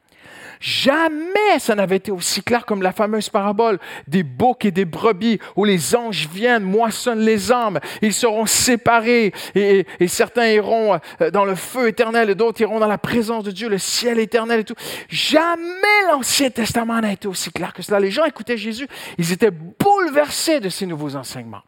Jamais 0.59 1.59
ça 1.59 1.75
n'avait 1.75 1.97
été 1.97 2.11
aussi 2.11 2.41
clair 2.41 2.65
comme 2.65 2.81
la 2.81 2.91
fameuse 2.91 3.29
parabole 3.29 3.79
des 4.07 4.23
boucs 4.23 4.65
et 4.65 4.71
des 4.71 4.85
brebis 4.85 5.39
où 5.55 5.65
les 5.65 5.95
anges 5.95 6.27
viennent, 6.31 6.63
moissonnent 6.63 7.19
les 7.19 7.51
âmes, 7.51 7.79
ils 8.01 8.13
seront 8.13 8.45
séparés 8.45 9.33
et, 9.53 9.85
certains 10.07 10.47
iront 10.47 10.99
euh, 11.21 11.29
dans 11.31 11.45
le 11.45 11.55
feu 11.55 11.89
éternel 11.89 12.29
et 12.29 12.35
d'autres 12.35 12.61
iront 12.61 12.79
dans 12.79 12.87
la 12.87 12.97
présence 12.97 13.43
de 13.43 13.51
Dieu, 13.51 13.67
le 13.67 13.77
ciel 13.77 14.17
éternel 14.17 14.61
et 14.61 14.63
tout. 14.63 14.75
Jamais 15.09 15.61
l'Ancien 16.09 16.49
Testament 16.49 17.01
n'a 17.01 17.11
été 17.11 17.27
aussi 17.27 17.51
clair 17.51 17.73
que 17.73 17.81
cela. 17.81 17.99
Les 17.99 18.11
gens 18.11 18.25
écoutaient 18.25 18.57
Jésus, 18.57 18.87
ils 19.17 19.31
étaient 19.31 19.51
bouleversés 19.51 20.59
de 20.59 20.69
ces 20.69 20.85
nouveaux 20.85 21.15
enseignements. 21.15 21.63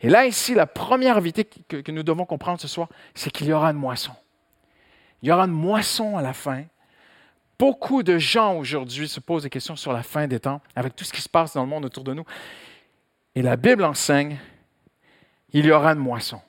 Et 0.00 0.08
là, 0.08 0.26
ici, 0.26 0.54
la 0.54 0.66
première 0.66 1.20
vérité 1.20 1.44
que, 1.44 1.90
nous 1.90 2.02
devons 2.02 2.24
comprendre 2.24 2.60
ce 2.60 2.68
soir, 2.68 2.88
c'est 3.14 3.30
qu'il 3.30 3.48
y 3.48 3.52
aura 3.52 3.70
une 3.70 3.76
moisson. 3.76 4.12
Il 5.22 5.28
y 5.28 5.32
aura 5.32 5.44
une 5.44 5.52
moisson 5.52 6.16
à 6.16 6.22
la 6.22 6.32
fin. 6.32 6.64
Beaucoup 7.58 8.02
de 8.02 8.16
gens 8.16 8.54
aujourd'hui 8.56 9.08
se 9.08 9.20
posent 9.20 9.42
des 9.42 9.50
questions 9.50 9.76
sur 9.76 9.92
la 9.92 10.02
fin 10.02 10.26
des 10.26 10.40
temps, 10.40 10.62
avec 10.74 10.96
tout 10.96 11.04
ce 11.04 11.12
qui 11.12 11.20
se 11.20 11.28
passe 11.28 11.52
dans 11.52 11.62
le 11.62 11.68
monde 11.68 11.84
autour 11.84 12.04
de 12.04 12.14
nous. 12.14 12.24
Et 13.34 13.42
la 13.42 13.56
Bible 13.56 13.84
enseigne, 13.84 14.38
il 15.52 15.66
y 15.66 15.70
aura 15.70 15.92
une 15.92 15.98
moisson. 15.98 16.40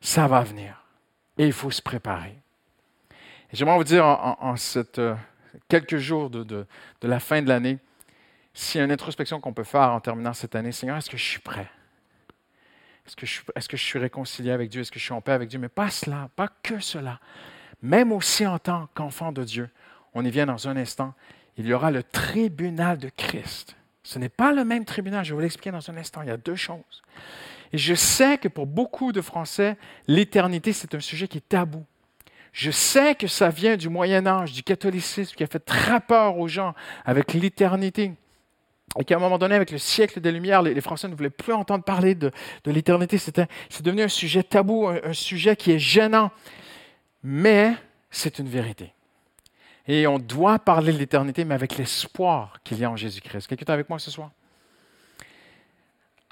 Ça 0.00 0.26
va 0.26 0.42
venir. 0.42 0.82
Et 1.38 1.46
il 1.46 1.52
faut 1.52 1.70
se 1.70 1.80
préparer. 1.80 2.36
J'aimerais 3.52 3.76
vous 3.76 3.84
dire 3.84 4.04
en, 4.04 4.54
euh, 4.98 5.14
quelques 5.68 5.98
jours 5.98 6.30
de, 6.30 6.42
de 6.42 6.66
la 7.02 7.20
fin 7.20 7.40
de 7.40 7.48
l'année, 7.48 7.78
s'il 8.54 8.78
y 8.78 8.82
a 8.82 8.84
une 8.84 8.92
introspection 8.92 9.40
qu'on 9.40 9.52
peut 9.52 9.64
faire 9.64 9.92
en 9.92 10.00
terminant 10.00 10.32
cette 10.32 10.56
année, 10.56 10.72
Seigneur, 10.72 10.96
est-ce 10.96 11.08
que 11.08 11.16
je 11.16 11.22
suis 11.22 11.40
prêt? 11.40 11.70
Est-ce 13.06 13.16
que, 13.16 13.76
je, 13.76 13.82
suis 13.82 13.98
réconcilié 13.98 14.52
avec 14.52 14.70
Dieu? 14.70 14.82
Est-ce 14.82 14.92
que 14.92 14.98
je 14.98 15.04
suis 15.04 15.12
en 15.12 15.20
paix 15.20 15.32
avec 15.32 15.48
Dieu? 15.48 15.58
Mais 15.58 15.68
pas 15.68 15.90
cela, 15.90 16.28
pas 16.36 16.48
que 16.62 16.78
cela. 16.78 17.18
Même 17.82 18.12
aussi 18.12 18.46
en 18.46 18.58
tant 18.58 18.88
qu'enfant 18.94 19.32
de 19.32 19.42
Dieu, 19.42 19.68
on 20.14 20.24
y 20.24 20.30
vient 20.30 20.46
dans 20.46 20.68
un 20.68 20.76
instant, 20.76 21.14
il 21.56 21.66
y 21.66 21.74
aura 21.74 21.90
le 21.90 22.02
tribunal 22.02 22.98
de 22.98 23.08
Christ. 23.08 23.76
Ce 24.04 24.18
n'est 24.18 24.28
pas 24.28 24.52
le 24.52 24.64
même 24.64 24.84
tribunal, 24.84 25.24
je 25.24 25.30
vais 25.30 25.34
vous 25.34 25.40
l'expliquer 25.40 25.72
dans 25.72 25.90
un 25.90 25.96
instant. 25.96 26.22
Il 26.22 26.28
y 26.28 26.32
a 26.32 26.36
deux 26.36 26.56
choses. 26.56 27.02
Et 27.72 27.78
je 27.78 27.94
sais 27.94 28.38
que 28.38 28.48
pour 28.48 28.66
beaucoup 28.66 29.12
de 29.12 29.20
Français, 29.20 29.76
l'éternité, 30.06 30.72
c'est 30.72 30.94
un 30.94 31.00
sujet 31.00 31.28
qui 31.28 31.38
est 31.38 31.48
tabou. 31.48 31.84
Je 32.52 32.70
sais 32.70 33.14
que 33.14 33.26
ça 33.26 33.48
vient 33.48 33.76
du 33.76 33.88
Moyen 33.88 34.26
Âge, 34.26 34.52
du 34.52 34.62
catholicisme, 34.62 35.34
qui 35.34 35.42
a 35.42 35.46
fait 35.46 35.58
très 35.58 36.00
peur 36.00 36.38
aux 36.38 36.48
gens 36.48 36.74
avec 37.04 37.32
l'éternité. 37.32 38.12
Et 38.98 39.04
qu'à 39.04 39.16
un 39.16 39.18
moment 39.18 39.38
donné, 39.38 39.54
avec 39.54 39.70
le 39.70 39.78
siècle 39.78 40.20
des 40.20 40.32
Lumières, 40.32 40.62
les, 40.62 40.80
Français 40.80 41.08
ne 41.08 41.14
voulaient 41.14 41.30
plus 41.30 41.52
entendre 41.52 41.84
parler 41.84 42.14
de, 42.14 42.30
l'éternité. 42.66 43.18
C'est 43.18 43.82
devenu 43.82 44.02
un 44.02 44.08
sujet 44.08 44.42
tabou, 44.42 44.88
un 44.88 45.12
sujet 45.12 45.56
qui 45.56 45.72
est 45.72 45.78
gênant. 45.78 46.30
Mais 47.22 47.74
c'est 48.10 48.38
une 48.38 48.48
vérité. 48.48 48.92
Et 49.88 50.06
on 50.06 50.18
doit 50.18 50.58
parler 50.58 50.92
de 50.92 50.98
l'éternité, 50.98 51.44
mais 51.44 51.54
avec 51.54 51.76
l'espoir 51.76 52.58
qu'il 52.62 52.78
y 52.78 52.84
a 52.84 52.90
en 52.90 52.96
Jésus-Christ. 52.96 53.46
Quelqu'un 53.48 53.66
est 53.66 53.70
avec 53.70 53.88
moi 53.88 53.98
ce 53.98 54.10
soir? 54.10 54.30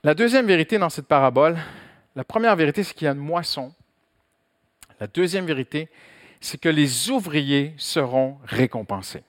La 0.05 0.15
deuxième 0.15 0.47
vérité 0.47 0.79
dans 0.79 0.89
cette 0.89 1.07
parabole, 1.07 1.59
la 2.17 2.25
première 2.25 2.55
vérité, 2.57 2.85
c'est 2.85 2.95
qu'il 2.95 3.07
y 3.07 3.09
a 3.09 3.13
une 3.13 3.19
moisson. 3.19 3.73
La 4.99 5.07
deuxième 5.07 5.47
vérité, 5.47 5.89
c'est 6.41 6.61
que 6.61 6.69
les 6.69 7.11
ouvriers 7.11 7.75
seront 7.77 8.39
récompensés. 8.45 9.23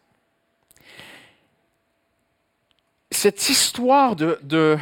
Cette 3.22 3.50
histoire 3.50 4.16
de, 4.16 4.80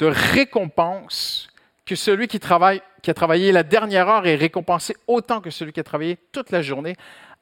récompense, 0.00 1.46
que 1.86 1.94
celui 1.94 2.26
qui, 2.26 2.38
a 2.38 3.14
travaillé 3.14 3.52
la 3.52 3.62
dernière 3.62 4.08
heure 4.08 4.26
est 4.26 4.34
récompensé 4.34 4.96
autant 5.06 5.40
que 5.40 5.50
celui 5.50 5.72
qui 5.72 5.78
a 5.78 5.84
travaillé 5.84 6.18
toute 6.32 6.50
la 6.50 6.60
journée, 6.60 6.96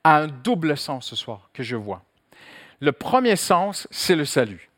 a 0.05 0.19
un 0.19 0.27
double 0.27 0.77
sens 0.77 1.07
ce 1.07 1.17
soir 1.17 1.49
que 1.55 1.63
je 1.63 1.75
vois. 1.75 2.03
Le 2.81 2.93
premier 2.93 3.37
sens, 3.37 3.89
c'est 3.91 4.15
le 4.15 4.27
salut. 4.27 4.69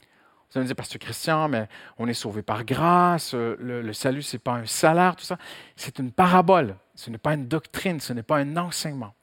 Vous 0.00 0.58
allez 0.58 0.64
me 0.64 0.66
dire, 0.66 0.74
Pasteur 0.74 0.98
Christian, 0.98 1.46
mais 1.46 1.68
on 1.96 2.08
est 2.08 2.12
sauvé 2.12 2.42
par 2.42 2.64
grâce, 2.64 3.34
euh, 3.34 3.54
le, 3.60 3.92
salut, 3.92 4.20
ce 4.20 4.34
n'est 4.34 4.40
pas 4.40 4.54
un 4.54 4.66
salaire, 4.66 5.14
tout 5.14 5.24
ça. 5.24 5.38
C'est 5.76 6.00
une 6.00 6.10
parabole, 6.10 6.74
ce 6.96 7.10
n'est 7.10 7.18
pas 7.18 7.34
une 7.34 7.46
doctrine, 7.46 8.00
ce 8.00 8.12
n'est 8.12 8.24
pas 8.24 8.38
un 8.38 8.56
enseignement. 8.56 9.14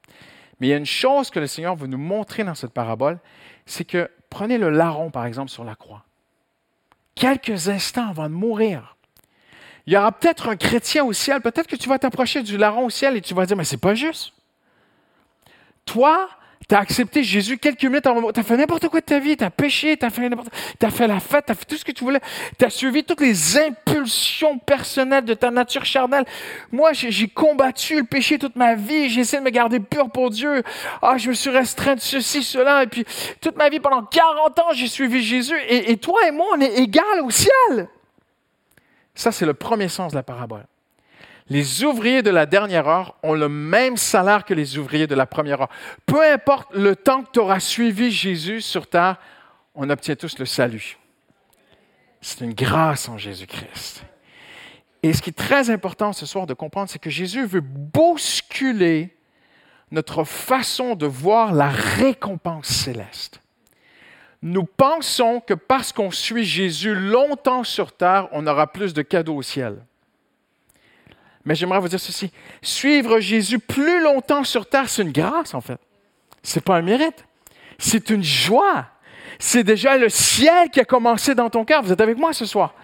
Mais 0.62 0.68
il 0.68 0.70
y 0.70 0.74
a 0.74 0.78
une 0.78 0.86
chose 0.86 1.30
que 1.30 1.42
le 1.42 1.48
Seigneur 1.48 1.76
veut 1.76 1.88
nous 1.88 1.98
montrer 1.98 2.46
dans 2.46 2.56
cette 2.56 2.72
parabole, 2.72 3.20
c'est 3.66 3.84
que 3.84 4.10
prenez 4.32 4.58
le 4.58 4.72
larron, 4.72 5.12
par 5.12 5.28
exemple, 5.28 5.52
sur 5.52 5.64
la 5.64 5.76
croix. 5.76 6.04
Quelques 7.14 7.70
instants 7.70 8.10
avant 8.10 8.30
de 8.30 8.34
mourir, 8.34 8.96
il 9.86 9.94
y 9.94 9.98
aura 9.98 10.12
peut-être 10.12 10.50
un 10.50 10.56
chrétien 10.56 11.04
au 11.04 11.14
ciel, 11.14 11.42
peut-être 11.42 11.68
que 11.68 11.76
tu 11.76 11.90
vas 11.90 12.00
t'approcher 12.00 12.42
du 12.42 12.58
larron 12.58 12.86
au 12.86 12.90
ciel 12.90 13.16
et 13.16 13.22
tu 13.22 13.36
vas 13.36 13.46
dire, 13.46 13.58
mais 13.58 13.66
c'est 13.66 13.78
pas 13.78 13.94
juste. 13.94 14.34
Toi, 15.86 16.30
tu 16.68 16.76
as 16.76 16.80
accepté 16.80 17.24
Jésus 17.24 17.58
quelques 17.58 17.84
minutes 17.84 18.06
avant. 18.08 18.32
Tu 18.32 18.40
as 18.40 18.44
fait 18.44 18.58
n'importe 18.58 18.88
quoi 18.88 19.00
de 19.00 19.06
ta 19.06 19.20
vie. 19.20 19.36
Tu 19.36 19.44
as 19.44 19.50
péché, 19.50 19.98
tu 19.98 20.10
fait 20.10 20.30
as 20.86 20.90
fait 20.90 21.08
la 21.08 21.20
fête, 21.20 21.46
tu 21.46 21.52
as 21.52 21.56
fait 21.56 21.66
tout 21.66 21.78
ce 21.78 21.86
que 21.86 21.92
tu 21.92 22.04
voulais. 22.04 22.22
Tu 22.58 22.66
as 22.66 22.70
suivi 22.70 23.04
toutes 23.04 23.22
les 23.22 23.58
impulsions 23.58 24.58
personnelles 24.60 25.26
de 25.26 25.34
ta 25.34 25.52
nature 25.52 25.86
charnelle. 25.86 26.26
Moi, 26.72 26.94
j'ai 26.94 27.28
combattu 27.28 27.98
le 27.98 28.04
péché 28.04 28.40
toute 28.40 28.56
ma 28.56 28.76
vie. 28.76 29.10
J'ai 29.10 29.22
essayé 29.22 29.40
de 29.40 29.46
me 29.46 29.50
garder 29.52 29.80
pur 29.80 30.10
pour 30.10 30.30
Dieu. 30.30 30.64
Ah, 31.02 31.18
je 31.18 31.30
me 31.30 31.34
suis 31.34 31.50
restreint 31.50 31.96
de 31.96 32.00
ceci, 32.00 32.44
cela. 32.44 32.84
Et 32.84 32.88
puis, 32.88 33.06
toute 33.42 33.58
ma 33.58 33.70
vie, 33.70 33.80
pendant 33.80 34.04
40 34.04 34.60
ans, 34.60 34.74
j'ai 34.74 34.88
suivi 34.88 35.22
Jésus. 35.22 35.58
Et, 35.68 35.92
et 35.92 35.98
toi 35.98 36.28
et 36.28 36.32
moi, 36.32 36.48
on 36.54 36.62
est 36.62 36.78
égal 36.78 37.22
au 37.24 37.30
ciel. 37.30 37.90
Ça, 39.14 39.32
c'est 39.32 39.46
le 39.46 39.54
premier 39.54 39.88
sens 39.88 40.14
de 40.14 40.18
la 40.18 40.24
parabole. 40.24 40.66
Les 41.52 41.84
ouvriers 41.84 42.22
de 42.22 42.30
la 42.30 42.46
dernière 42.46 42.88
heure 42.88 43.18
ont 43.24 43.34
le 43.34 43.50
même 43.50 43.98
salaire 43.98 44.46
que 44.46 44.54
les 44.54 44.78
ouvriers 44.78 45.06
de 45.06 45.16
la 45.16 45.26
première 45.26 45.60
heure. 45.60 45.70
Peu 46.06 46.24
importe 46.24 46.74
le 46.74 46.96
temps 46.96 47.24
que 47.24 47.32
tu 47.34 47.40
auras 47.40 47.60
suivi 47.60 48.10
Jésus 48.10 48.62
sur 48.62 48.88
terre, 48.88 49.18
on 49.76 49.90
obtient 49.90 50.16
tous 50.16 50.40
le 50.40 50.46
salut. 50.46 50.98
C'est 52.22 52.40
une 52.40 52.54
grâce 52.54 53.10
en 53.10 53.18
Jésus-Christ. 53.18 54.06
Et 55.04 55.12
ce 55.12 55.22
qui 55.22 55.32
est 55.32 55.34
très 55.34 55.70
important 55.70 56.14
ce 56.14 56.26
soir 56.26 56.48
de 56.48 56.54
comprendre, 56.54 56.90
c'est 56.90 57.00
que 57.00 57.10
Jésus 57.10 57.46
veut 57.46 57.60
bousculer 57.60 59.14
notre 59.92 60.24
façon 60.24 60.96
de 60.96 61.06
voir 61.06 61.54
la 61.54 61.68
récompense 61.68 62.68
céleste. 62.68 63.42
Nous 64.42 64.64
pensons 64.64 65.42
que 65.42 65.54
parce 65.54 65.92
qu'on 65.92 66.12
suit 66.12 66.46
Jésus 66.46 66.96
longtemps 66.96 67.66
sur 67.66 67.92
terre, 67.92 68.30
on 68.32 68.48
aura 68.48 68.72
plus 68.72 68.94
de 68.94 69.02
cadeaux 69.02 69.36
au 69.36 69.42
ciel. 69.42 69.84
Mais 71.46 71.56
j'aimerais 71.56 71.80
vous 71.80 71.88
dire 71.88 72.00
ceci. 72.00 72.32
Suivre 72.62 73.20
Jésus 73.20 73.60
plus 73.60 74.02
longtemps 74.02 74.44
sur 74.44 74.68
terre, 74.68 74.90
c'est 74.90 75.02
une 75.02 75.12
grâce, 75.12 75.54
en 75.54 75.62
fait. 75.62 75.80
Ce 76.44 76.58
n'est 76.58 76.62
pas 76.62 76.78
un 76.78 76.82
mérite. 76.82 77.26
C'est 77.78 78.10
une 78.10 78.24
joie. 78.24 78.86
C'est 79.40 79.64
déjà 79.64 79.98
le 79.98 80.10
ciel 80.10 80.70
qui 80.70 80.80
a 80.80 80.86
commencé 80.86 81.34
dans 81.34 81.50
ton 81.50 81.66
cœur. 81.66 81.82
Vous 81.82 81.92
êtes 81.92 82.02
avec 82.02 82.18
moi 82.18 82.34
ce 82.34 82.46
soir. 82.46 82.76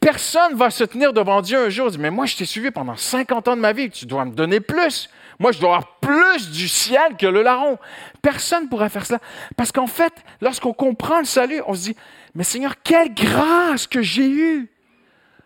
Personne 0.00 0.52
ne 0.52 0.56
va 0.56 0.70
se 0.70 0.84
tenir 0.84 1.12
devant 1.12 1.42
Dieu 1.42 1.58
un 1.58 1.68
jour 1.70 1.88
et 1.88 1.90
dire, 1.90 2.00
mais 2.00 2.10
moi, 2.10 2.26
je 2.26 2.36
t'ai 2.36 2.44
suivi 2.44 2.70
pendant 2.70 2.94
50 2.94 3.48
ans 3.48 3.56
de 3.56 3.60
ma 3.60 3.72
vie, 3.72 3.90
tu 3.90 4.06
dois 4.06 4.24
me 4.24 4.32
donner 4.32 4.60
plus. 4.60 5.10
Moi, 5.40 5.52
je 5.52 5.58
dois 5.58 5.76
avoir 5.76 5.98
plus 5.98 6.50
du 6.50 6.68
ciel 6.68 7.16
que 7.18 7.26
le 7.26 7.42
larron. 7.42 7.78
Personne 8.22 8.64
ne 8.64 8.68
pourra 8.68 8.88
faire 8.88 9.06
cela. 9.06 9.20
Parce 9.56 9.72
qu'en 9.72 9.86
fait, 9.86 10.12
lorsqu'on 10.40 10.72
comprend 10.72 11.18
le 11.18 11.24
salut, 11.24 11.62
on 11.66 11.74
se 11.74 11.84
dit, 11.84 11.96
mais 12.34 12.44
Seigneur, 12.44 12.74
quelle 12.82 13.12
grâce 13.14 13.86
que 13.86 14.02
j'ai 14.02 14.28
eue 14.28 14.70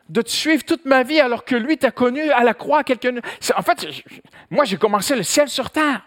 de 0.09 0.23
te 0.23 0.31
suivre 0.31 0.65
toute 0.65 0.85
ma 0.85 1.03
vie 1.03 1.21
alors 1.21 1.45
que 1.45 1.57
lui 1.57 1.79
t'a 1.79 1.91
connu 1.91 2.31
à 2.31 2.45
la 2.45 2.55
croix. 2.55 2.85
Quelqu'un... 2.85 3.17
En 3.57 3.63
fait, 3.63 3.87
moi, 4.51 4.65
j'ai 4.65 4.77
commencé 4.77 5.15
le 5.15 5.23
ciel 5.23 5.49
sur 5.49 5.71
terre. 5.71 6.07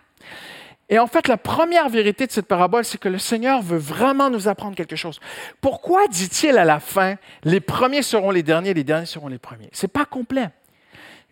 Et 0.88 1.00
en 1.00 1.08
fait, 1.08 1.28
la 1.28 1.38
première 1.38 1.90
vérité 1.90 2.28
de 2.28 2.32
cette 2.32 2.48
parabole, 2.48 2.86
c'est 2.86 3.00
que 3.00 3.10
le 3.10 3.18
Seigneur 3.18 3.62
veut 3.62 3.78
vraiment 3.78 4.30
nous 4.30 4.48
apprendre 4.48 4.76
quelque 4.76 4.96
chose. 4.96 5.20
Pourquoi 5.60 6.08
dit-il 6.08 6.58
à 6.58 6.66
la 6.66 6.80
fin, 6.80 7.16
les 7.44 7.60
premiers 7.60 8.04
seront 8.04 8.30
les 8.30 8.44
derniers, 8.44 8.74
les 8.74 8.84
derniers 8.84 9.08
seront 9.08 9.28
les 9.28 9.40
premiers? 9.40 9.70
Ce 9.72 9.86
n'est 9.86 9.92
pas 9.92 10.06
complet. 10.06 10.50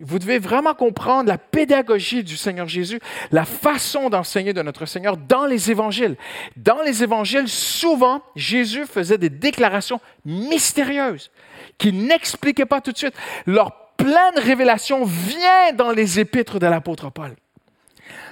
Vous 0.06 0.20
devez 0.20 0.38
vraiment 0.38 0.74
comprendre 0.74 1.30
la 1.30 1.38
pédagogie 1.38 2.24
du 2.24 2.36
Seigneur 2.36 2.68
Jésus, 2.68 3.00
la 3.32 3.46
façon 3.46 4.10
d'enseigner 4.10 4.54
de 4.54 4.62
notre 4.62 4.86
Seigneur 4.86 5.16
dans 5.16 5.46
les 5.46 5.72
évangiles. 5.72 6.18
Dans 6.58 6.82
les 6.82 7.04
évangiles, 7.04 7.48
souvent, 7.48 8.22
Jésus 8.36 8.86
faisait 8.86 9.18
des 9.18 9.30
déclarations 9.30 10.02
mystérieuses 10.26 11.32
qui 11.78 11.94
n'expliquaient 11.94 12.66
pas 12.66 12.82
tout 12.82 12.92
de 12.92 12.98
suite. 12.98 13.16
Leur 13.46 13.96
pleine 13.96 14.38
révélation 14.38 15.06
vient 15.06 15.72
dans 15.74 15.92
les 15.92 16.20
épîtres 16.20 16.60
de 16.60 16.68
l'apôtre 16.68 17.10
Paul. 17.10 17.36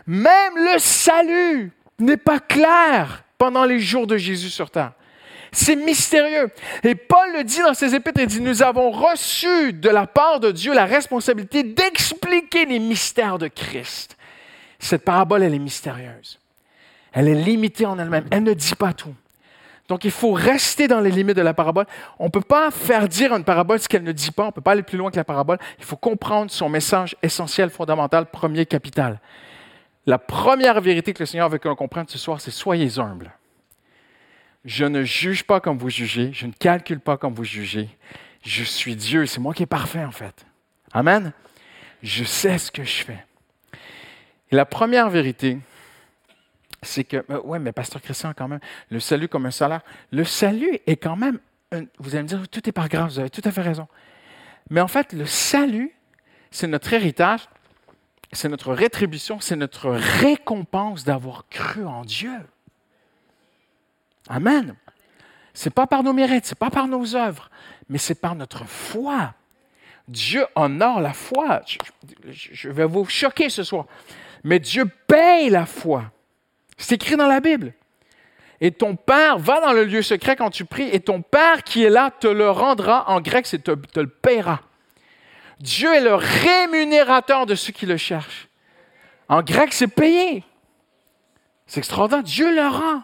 Même 0.06 0.56
le 0.56 0.78
salut 0.78 1.72
n'est 2.00 2.18
pas 2.18 2.40
clair 2.40 3.24
pendant 3.38 3.64
les 3.64 3.80
jours 3.80 4.08
de 4.08 4.18
Jésus 4.18 4.50
sur 4.50 4.70
terre. 4.70 4.92
C'est 5.52 5.76
mystérieux. 5.76 6.50
Et 6.84 6.96
Paul 6.96 7.34
le 7.34 7.44
dit 7.44 7.60
dans 7.60 7.74
ses 7.74 7.94
épîtres, 7.94 8.22
il 8.22 8.28
dit, 8.28 8.42
nous 8.42 8.64
avons 8.64 8.90
reçu 8.92 9.74
de 9.74 9.90
la 9.90 10.08
part 10.08 10.40
de 10.40 10.52
Dieu 10.52 10.74
la 10.74 10.86
responsabilité 10.86 11.64
d'expliquer 11.64 12.66
les 12.66 12.80
mystères 12.80 13.38
de 13.38 13.48
Christ. 13.48 14.18
Cette 14.80 15.04
parabole, 15.04 15.44
elle 15.44 15.54
est 15.54 15.60
mystérieuse. 15.60 16.40
Elle 17.12 17.28
est 17.28 17.36
limitée 17.36 17.86
en 17.86 18.00
elle-même. 18.00 18.26
Elle 18.32 18.44
ne 18.44 18.54
dit 18.54 18.76
pas 18.76 18.94
tout. 18.94 19.14
Donc, 19.90 20.06
il 20.06 20.12
faut 20.12 20.32
rester 20.32 20.88
dans 20.88 21.02
les 21.02 21.12
limites 21.12 21.36
de 21.36 21.42
la 21.42 21.54
parabole. 21.54 21.86
On 22.18 22.26
ne 22.26 22.30
peut 22.30 22.40
pas 22.40 22.72
faire 22.72 23.10
dire 23.10 23.36
une 23.36 23.44
parabole 23.44 23.78
ce 23.80 23.90
qu'elle 23.90 24.04
ne 24.04 24.14
dit 24.14 24.32
pas. 24.32 24.44
On 24.44 24.48
ne 24.48 24.52
peut 24.52 24.62
pas 24.62 24.72
aller 24.72 24.84
plus 24.84 24.98
loin 24.98 25.12
que 25.12 25.18
la 25.18 25.26
parabole. 25.26 25.58
Il 25.80 25.84
faut 25.84 25.98
comprendre 25.98 26.50
son 26.50 26.70
message 26.70 27.18
essentiel, 27.22 27.70
fondamental, 27.70 28.28
premier, 28.28 28.66
capital. 28.66 29.20
La 30.06 30.18
première 30.18 30.80
vérité 30.80 31.14
que 31.14 31.20
le 31.20 31.26
Seigneur 31.26 31.50
veut 31.50 31.58
que 31.58 31.68
l'on 31.68 31.76
comprenne 31.76 32.08
ce 32.08 32.18
soir, 32.18 32.40
c'est 32.40 32.52
soyez 32.52 33.00
humbles. 33.00 33.34
Je 34.66 34.86
ne 34.86 35.04
juge 35.04 35.44
pas 35.44 35.60
comme 35.60 35.78
vous 35.78 35.90
jugez. 35.90 36.32
Je 36.34 36.46
ne 36.46 36.52
calcule 36.52 37.00
pas 37.00 37.18
comme 37.18 37.34
vous 37.34 37.44
jugez. 37.44 37.90
Je 38.44 38.64
suis 38.64 38.96
Dieu. 38.96 39.26
C'est 39.26 39.40
moi 39.40 39.54
qui 39.54 39.64
est 39.64 39.68
parfait, 39.68 40.04
en 40.04 40.12
fait. 40.12 40.46
Amen. 40.94 41.34
Je 42.04 42.24
sais 42.24 42.58
ce 42.58 42.72
que 42.72 42.84
je 42.84 43.04
fais. 43.04 43.26
La 44.52 44.66
première 44.66 45.10
vérité, 45.10 45.58
c'est 46.82 47.04
que, 47.04 47.18
euh, 47.30 47.42
oui, 47.44 47.60
mais 47.60 47.72
Pasteur 47.72 48.02
Christian, 48.02 48.34
quand 48.36 48.48
même, 48.48 48.60
le 48.90 49.00
salut 49.00 49.28
comme 49.28 49.46
un 49.46 49.52
salaire. 49.52 49.82
Le 50.12 50.24
salut 50.24 50.80
est 50.88 50.98
quand 50.98 51.16
même, 51.16 51.40
vous 52.00 52.16
allez 52.16 52.24
me 52.24 52.28
dire, 52.28 52.48
tout 52.50 52.68
est 52.68 52.72
par 52.72 52.90
grâce, 52.90 53.14
vous 53.14 53.20
avez 53.20 53.30
tout 53.30 53.42
à 53.46 53.52
fait 53.52 53.62
raison. 53.62 53.88
Mais 54.70 54.82
en 54.82 54.88
fait, 54.88 55.14
le 55.14 55.26
salut, 55.26 55.94
c'est 56.50 56.68
notre 56.68 56.92
héritage, 56.94 57.48
c'est 58.34 58.50
notre 58.50 58.74
rétribution, 58.74 59.40
c'est 59.40 59.56
notre 59.56 59.92
récompense 59.92 61.04
d'avoir 61.04 61.48
cru 61.50 61.86
en 61.86 62.04
Dieu. 62.04 62.34
Amen. 64.30 64.76
C'est 65.54 65.74
pas 65.74 65.88
par 65.88 66.04
nos 66.04 66.14
mérites, 66.14 66.46
c'est 66.46 66.58
pas 66.58 66.70
par 66.70 66.88
nos 66.88 67.16
œuvres, 67.16 67.50
mais 67.90 67.98
c'est 67.98 68.16
par 68.16 68.36
notre 68.36 68.66
foi. 68.66 69.34
Dieu 70.08 70.46
honore 70.56 71.02
la 71.02 71.14
foi. 71.14 71.62
Je 72.30 72.70
vais 72.70 72.86
vous 72.86 73.06
choquer 73.06 73.50
ce 73.50 73.64
soir. 73.64 73.86
Mais 74.44 74.60
Dieu 74.60 74.86
paye 75.08 75.50
la 75.50 75.66
foi. 75.66 76.12
C'est 76.78 76.96
écrit 76.96 77.16
dans 77.16 77.28
la 77.28 77.40
Bible. 77.40 77.74
Et 78.60 78.72
ton 78.72 78.96
Père, 78.96 79.40
va 79.40 79.60
dans 79.60 79.74
le 79.74 79.86
lieu 79.86 80.02
secret 80.04 80.36
quand 80.36 80.52
tu 80.52 80.66
pries, 80.66 80.90
et 80.92 81.00
ton 81.00 81.22
Père 81.22 81.64
qui 81.64 81.84
est 81.84 81.90
là 81.90 82.12
te 82.12 82.28
le 82.28 82.50
rendra. 82.50 83.10
En 83.10 83.20
grec, 83.20 83.48
c'est 83.48 83.64
te, 83.64 83.72
le 83.72 84.08
paiera. 84.08 84.62
Dieu 85.60 85.94
est 85.94 86.02
le 86.02 86.16
rémunérateur 86.16 87.46
de 87.46 87.56
ceux 87.56 87.72
qui 87.72 87.86
le 87.86 87.98
cherchent. 87.98 88.48
En 89.30 89.42
grec, 89.42 89.74
c'est 89.74 89.88
payé. 89.88 90.44
C'est 91.66 91.80
extraordinaire. 91.80 92.24
Dieu 92.24 92.54
le 92.54 92.68
rend. 92.68 93.04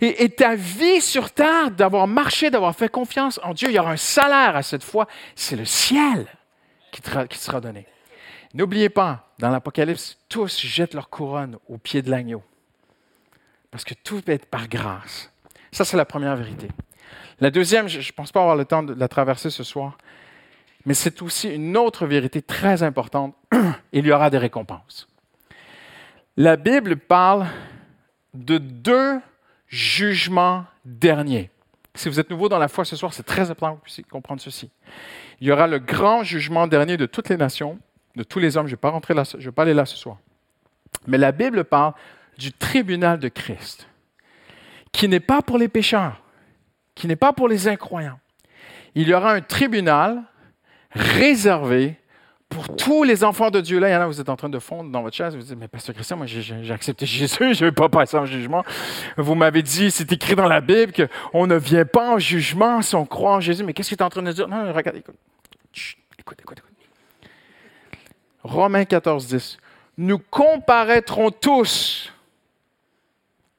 Et, 0.00 0.28
ta 0.30 0.54
vie 0.54 1.00
sur 1.00 1.30
terre, 1.30 1.70
d'avoir 1.70 2.06
marché, 2.06 2.50
d'avoir 2.50 2.74
fait 2.74 2.88
confiance 2.88 3.40
en 3.42 3.54
Dieu, 3.54 3.68
il 3.68 3.74
y 3.74 3.78
aura 3.78 3.92
un 3.92 3.96
salaire 3.96 4.56
à 4.56 4.62
cette 4.62 4.84
fois. 4.84 5.06
C'est 5.34 5.56
le 5.56 5.64
ciel 5.64 6.26
qui 6.90 7.38
sera 7.38 7.60
donné. 7.60 7.86
N'oubliez 8.54 8.88
pas, 8.88 9.32
dans 9.38 9.50
l'Apocalypse, 9.50 10.18
tous 10.28 10.60
jettent 10.60 10.94
leur 10.94 11.10
couronne 11.10 11.58
au 11.68 11.78
pied 11.78 12.02
de 12.02 12.10
l'agneau. 12.10 12.42
Parce 13.70 13.84
que 13.84 13.94
tout 13.94 14.22
peut 14.22 14.32
être 14.32 14.46
par 14.46 14.68
grâce. 14.68 15.30
Ça, 15.72 15.84
c'est 15.84 15.96
la 15.96 16.06
première 16.06 16.36
vérité. 16.36 16.68
La 17.40 17.50
deuxième, 17.50 17.88
je 17.88 17.98
ne 17.98 18.12
pense 18.12 18.32
pas 18.32 18.40
avoir 18.40 18.56
le 18.56 18.64
temps 18.64 18.82
de 18.82 18.94
la 18.94 19.08
traverser 19.08 19.50
ce 19.50 19.62
soir, 19.62 19.98
mais 20.86 20.94
c'est 20.94 21.20
aussi 21.20 21.50
une 21.52 21.76
autre 21.76 22.06
vérité 22.06 22.40
très 22.40 22.82
importante. 22.82 23.34
Il 23.92 24.06
y 24.06 24.12
aura 24.12 24.30
des 24.30 24.38
récompenses. 24.38 25.06
La 26.38 26.56
Bible 26.56 26.96
parle 26.96 27.46
de 28.32 28.58
deux 28.58 29.20
jugements 29.68 30.64
derniers. 30.84 31.50
Si 31.94 32.08
vous 32.08 32.20
êtes 32.20 32.30
nouveau 32.30 32.48
dans 32.48 32.58
la 32.58 32.68
foi 32.68 32.84
ce 32.84 32.94
soir, 32.94 33.14
c'est 33.14 33.22
très 33.22 33.50
important 33.50 33.74
que 33.74 33.78
vous 33.78 33.84
puissiez 33.84 34.04
comprendre 34.04 34.40
ceci. 34.40 34.70
Il 35.40 35.46
y 35.46 35.52
aura 35.52 35.66
le 35.66 35.78
grand 35.78 36.22
jugement 36.22 36.66
dernier 36.66 36.96
de 36.96 37.06
toutes 37.06 37.28
les 37.28 37.36
nations, 37.36 37.78
de 38.16 38.22
tous 38.22 38.38
les 38.38 38.56
hommes. 38.56 38.66
Je 38.66 38.72
ne 38.72 38.76
vais 38.76 38.80
pas 38.80 38.90
rentrer 38.90 39.14
là, 39.14 39.22
je 39.24 39.44
vais 39.44 39.52
pas 39.52 39.62
aller 39.62 39.74
là 39.74 39.86
ce 39.86 39.96
soir. 39.96 40.18
Mais 41.06 41.18
la 41.18 41.32
Bible 41.32 41.64
parle 41.64 41.94
du 42.38 42.52
tribunal 42.52 43.18
de 43.18 43.28
Christ, 43.28 43.88
qui 44.92 45.08
n'est 45.08 45.20
pas 45.20 45.42
pour 45.42 45.58
les 45.58 45.68
pécheurs, 45.68 46.22
qui 46.94 47.06
n'est 47.06 47.16
pas 47.16 47.32
pour 47.32 47.48
les 47.48 47.66
incroyants. 47.68 48.18
Il 48.94 49.08
y 49.08 49.14
aura 49.14 49.32
un 49.32 49.40
tribunal 49.40 50.22
réservé 50.90 51.98
pour 52.48 52.74
tous 52.76 53.02
les 53.02 53.24
enfants 53.24 53.50
de 53.50 53.60
Dieu. 53.60 53.78
Là, 53.78 53.88
il 53.88 53.92
y 53.92 53.96
en 53.96 54.00
a, 54.00 54.06
vous 54.06 54.20
êtes 54.20 54.28
en 54.28 54.36
train 54.36 54.48
de 54.48 54.58
fondre 54.58 54.90
dans 54.90 55.02
votre 55.02 55.16
chaise, 55.16 55.34
vous 55.34 55.42
dites, 55.42 55.56
mais 55.58 55.68
Pasteur 55.68 55.94
Christian, 55.94 56.16
moi 56.16 56.26
j'ai 56.26 56.70
accepté 56.70 57.06
Jésus, 57.06 57.54
je 57.54 57.64
ne 57.64 57.70
vais 57.70 57.72
pas 57.72 57.88
passer 57.88 58.16
en 58.16 58.26
jugement. 58.26 58.64
Vous 59.16 59.34
m'avez 59.34 59.62
dit, 59.62 59.90
c'est 59.90 60.10
écrit 60.12 60.36
dans 60.36 60.48
la 60.48 60.60
Bible 60.60 60.92
qu'on 60.92 61.46
ne 61.46 61.56
vient 61.56 61.84
pas 61.84 62.14
en 62.14 62.18
jugement 62.18 62.82
si 62.82 62.94
on 62.94 63.04
croit 63.06 63.34
en 63.34 63.40
Jésus. 63.40 63.64
Mais 63.64 63.72
qu'est-ce 63.72 63.90
que 63.90 63.94
tu 63.94 64.02
es 64.02 64.04
en 64.04 64.10
train 64.10 64.22
de 64.22 64.32
dire? 64.32 64.48
Non, 64.48 64.72
regarde, 64.72 64.96
écoute. 64.96 65.16
écoute, 66.18 66.38
écoute, 66.40 66.58
écoute. 66.58 67.30
Romains 68.42 68.84
14, 68.84 69.26
10. 69.26 69.58
Nous 69.98 70.18
comparaîtrons 70.18 71.30
tous, 71.30 72.12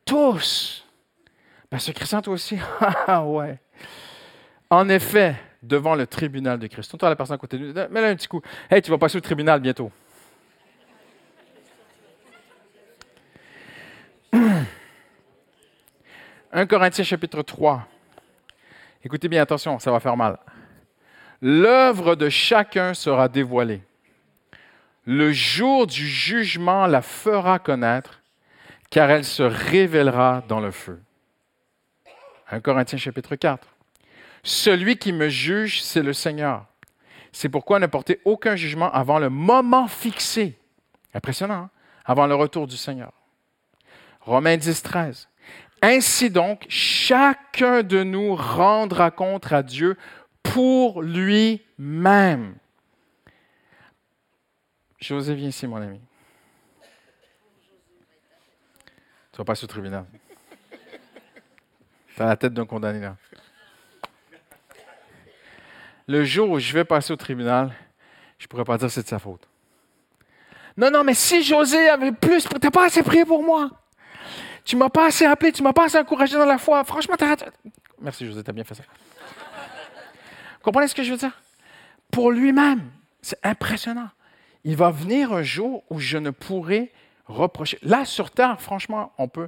tous. 0.05 0.85
Pasteur 1.69 1.93
Christian, 1.95 2.21
toi 2.21 2.33
aussi? 2.33 2.57
Ah 3.07 3.23
ouais. 3.23 3.59
En 4.69 4.89
effet, 4.89 5.35
devant 5.63 5.95
le 5.95 6.07
tribunal 6.07 6.59
de 6.59 6.67
Christ. 6.67 6.97
Toi, 6.97 7.09
la 7.09 7.15
personne 7.15 7.35
à 7.35 7.37
côté 7.37 7.57
de 7.57 7.67
nous, 7.67 7.73
mets 7.73 8.01
là 8.01 8.07
un 8.09 8.15
petit 8.15 8.27
coup. 8.27 8.41
Hey, 8.69 8.81
tu 8.81 8.91
vas 8.91 8.97
passer 8.97 9.17
au 9.17 9.21
tribunal 9.21 9.59
bientôt. 9.59 9.91
1 16.51 16.65
Corinthiens 16.65 17.03
chapitre 17.03 17.41
3. 17.41 17.87
Écoutez 19.03 19.27
bien 19.27 19.41
attention, 19.41 19.79
ça 19.79 19.91
va 19.91 19.99
faire 19.99 20.17
mal. 20.17 20.39
L'œuvre 21.41 22.15
de 22.15 22.29
chacun 22.29 22.93
sera 22.93 23.27
dévoilée. 23.29 23.81
Le 25.05 25.31
jour 25.31 25.87
du 25.87 26.07
jugement 26.07 26.87
la 26.87 27.01
fera 27.01 27.59
connaître, 27.59 28.21
car 28.89 29.09
elle 29.09 29.23
se 29.23 29.43
révélera 29.43 30.43
dans 30.47 30.59
le 30.59 30.71
feu. 30.71 30.99
1 32.49 32.59
Corinthiens 32.61 32.97
chapitre 32.97 33.35
4. 33.35 33.76
Celui 34.43 34.97
qui 34.97 35.11
me 35.13 35.29
juge, 35.29 35.81
c'est 35.81 36.03
le 36.03 36.13
Seigneur. 36.13 36.65
C'est 37.31 37.49
pourquoi 37.49 37.79
ne 37.79 37.87
portez 37.87 38.19
aucun 38.25 38.55
jugement 38.55 38.91
avant 38.91 39.19
le 39.19 39.29
moment 39.29 39.87
fixé. 39.87 40.57
Impressionnant, 41.13 41.53
hein? 41.53 41.69
avant 42.05 42.25
le 42.27 42.35
retour 42.35 42.67
du 42.67 42.77
Seigneur. 42.77 43.11
Romains 44.21 44.57
10, 44.57 44.81
13. 44.81 45.29
Ainsi 45.81 46.29
donc, 46.29 46.65
chacun 46.69 47.83
de 47.83 48.03
nous 48.03 48.35
rendra 48.35 49.11
compte 49.11 49.51
à 49.51 49.61
Dieu 49.61 49.97
pour 50.41 51.01
lui-même. 51.01 52.55
José, 54.99 55.35
viens 55.35 55.49
ici, 55.49 55.67
mon 55.67 55.77
ami. 55.77 56.01
Tu 59.31 59.37
vas 59.37 59.45
passer 59.45 59.65
au 59.65 59.67
tribunal. 59.67 60.05
Tu 62.15 62.21
as 62.23 62.25
la 62.25 62.35
tête 62.35 62.53
d'un 62.53 62.65
condamné 62.65 62.99
là 62.99 63.15
le 66.07 66.23
jour 66.23 66.49
où 66.49 66.59
je 66.59 66.73
vais 66.73 66.85
passer 66.85 67.11
au 67.13 67.17
tribunal, 67.17 67.73
je 68.37 68.45
ne 68.45 68.47
pourrais 68.47 68.63
pas 68.63 68.77
dire 68.77 68.87
que 68.87 68.93
c'est 68.93 69.03
de 69.03 69.07
sa 69.07 69.19
faute. 69.19 69.47
Non, 70.77 70.89
non, 70.91 71.03
mais 71.03 71.13
si 71.13 71.43
José 71.43 71.89
avait 71.89 72.11
plus, 72.11 72.47
tu 72.47 72.55
n'as 72.61 72.71
pas 72.71 72.85
assez 72.85 73.03
prié 73.03 73.25
pour 73.25 73.43
moi. 73.43 73.69
Tu 74.63 74.75
m'as 74.75 74.89
pas 74.89 75.07
assez 75.07 75.25
appelé, 75.25 75.51
tu 75.51 75.63
m'as 75.63 75.73
pas 75.73 75.85
assez 75.85 75.97
encouragé 75.97 76.37
dans 76.37 76.45
la 76.45 76.57
foi. 76.57 76.83
Franchement, 76.83 77.15
tu 77.17 77.23
as... 77.23 77.35
Merci 77.99 78.25
José, 78.25 78.43
tu 78.43 78.49
as 78.49 78.53
bien 78.53 78.63
fait 78.63 78.75
ça. 78.75 78.83
Vous 78.83 80.59
comprenez 80.63 80.87
ce 80.87 80.95
que 80.95 81.03
je 81.03 81.11
veux 81.11 81.17
dire? 81.17 81.41
Pour 82.11 82.31
lui-même, 82.31 82.89
c'est 83.21 83.39
impressionnant. 83.43 84.09
Il 84.63 84.75
va 84.75 84.91
venir 84.91 85.33
un 85.33 85.43
jour 85.43 85.83
où 85.89 85.99
je 85.99 86.17
ne 86.17 86.29
pourrai 86.29 86.91
reprocher. 87.25 87.79
Là, 87.81 88.05
sur 88.05 88.31
Terre, 88.31 88.61
franchement, 88.61 89.13
on 89.17 89.27
peut, 89.27 89.47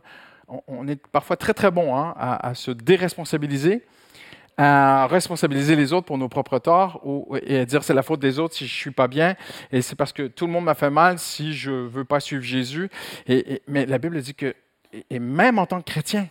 on, 0.67 0.87
est 0.87 1.05
parfois 1.07 1.37
très, 1.37 1.53
très 1.53 1.71
bon 1.71 1.95
hein, 1.95 2.15
à 2.17 2.53
se 2.55 2.71
déresponsabiliser 2.71 3.85
à 4.61 5.07
responsabiliser 5.07 5.77
les 5.77 5.93
autres 5.93 6.05
pour 6.05 6.17
nos 6.17 6.27
propres 6.27 6.59
torts 6.59 6.99
ou, 7.05 7.37
et 7.43 7.59
à 7.59 7.65
dire 7.65 7.81
c'est 7.81 7.93
la 7.93 8.03
faute 8.03 8.19
des 8.19 8.39
autres 8.39 8.55
si 8.55 8.67
je 8.67 8.73
suis 8.73 8.91
pas 8.91 9.07
bien 9.07 9.35
et 9.71 9.81
c'est 9.81 9.95
parce 9.95 10.11
que 10.11 10.27
tout 10.27 10.47
le 10.47 10.51
monde 10.51 10.65
m'a 10.65 10.75
fait 10.75 10.89
mal 10.89 11.17
si 11.17 11.53
je 11.53 11.71
veux 11.71 12.03
pas 12.03 12.19
suivre 12.19 12.43
Jésus. 12.43 12.89
Et, 13.25 13.61
mais 13.69 13.85
la 13.85 13.97
Bible 13.99 14.19
dit 14.21 14.35
que, 14.35 14.53
et 15.09 15.19
même 15.19 15.59
en 15.59 15.65
tant 15.65 15.79
que 15.79 15.89
chrétien, 15.89 16.27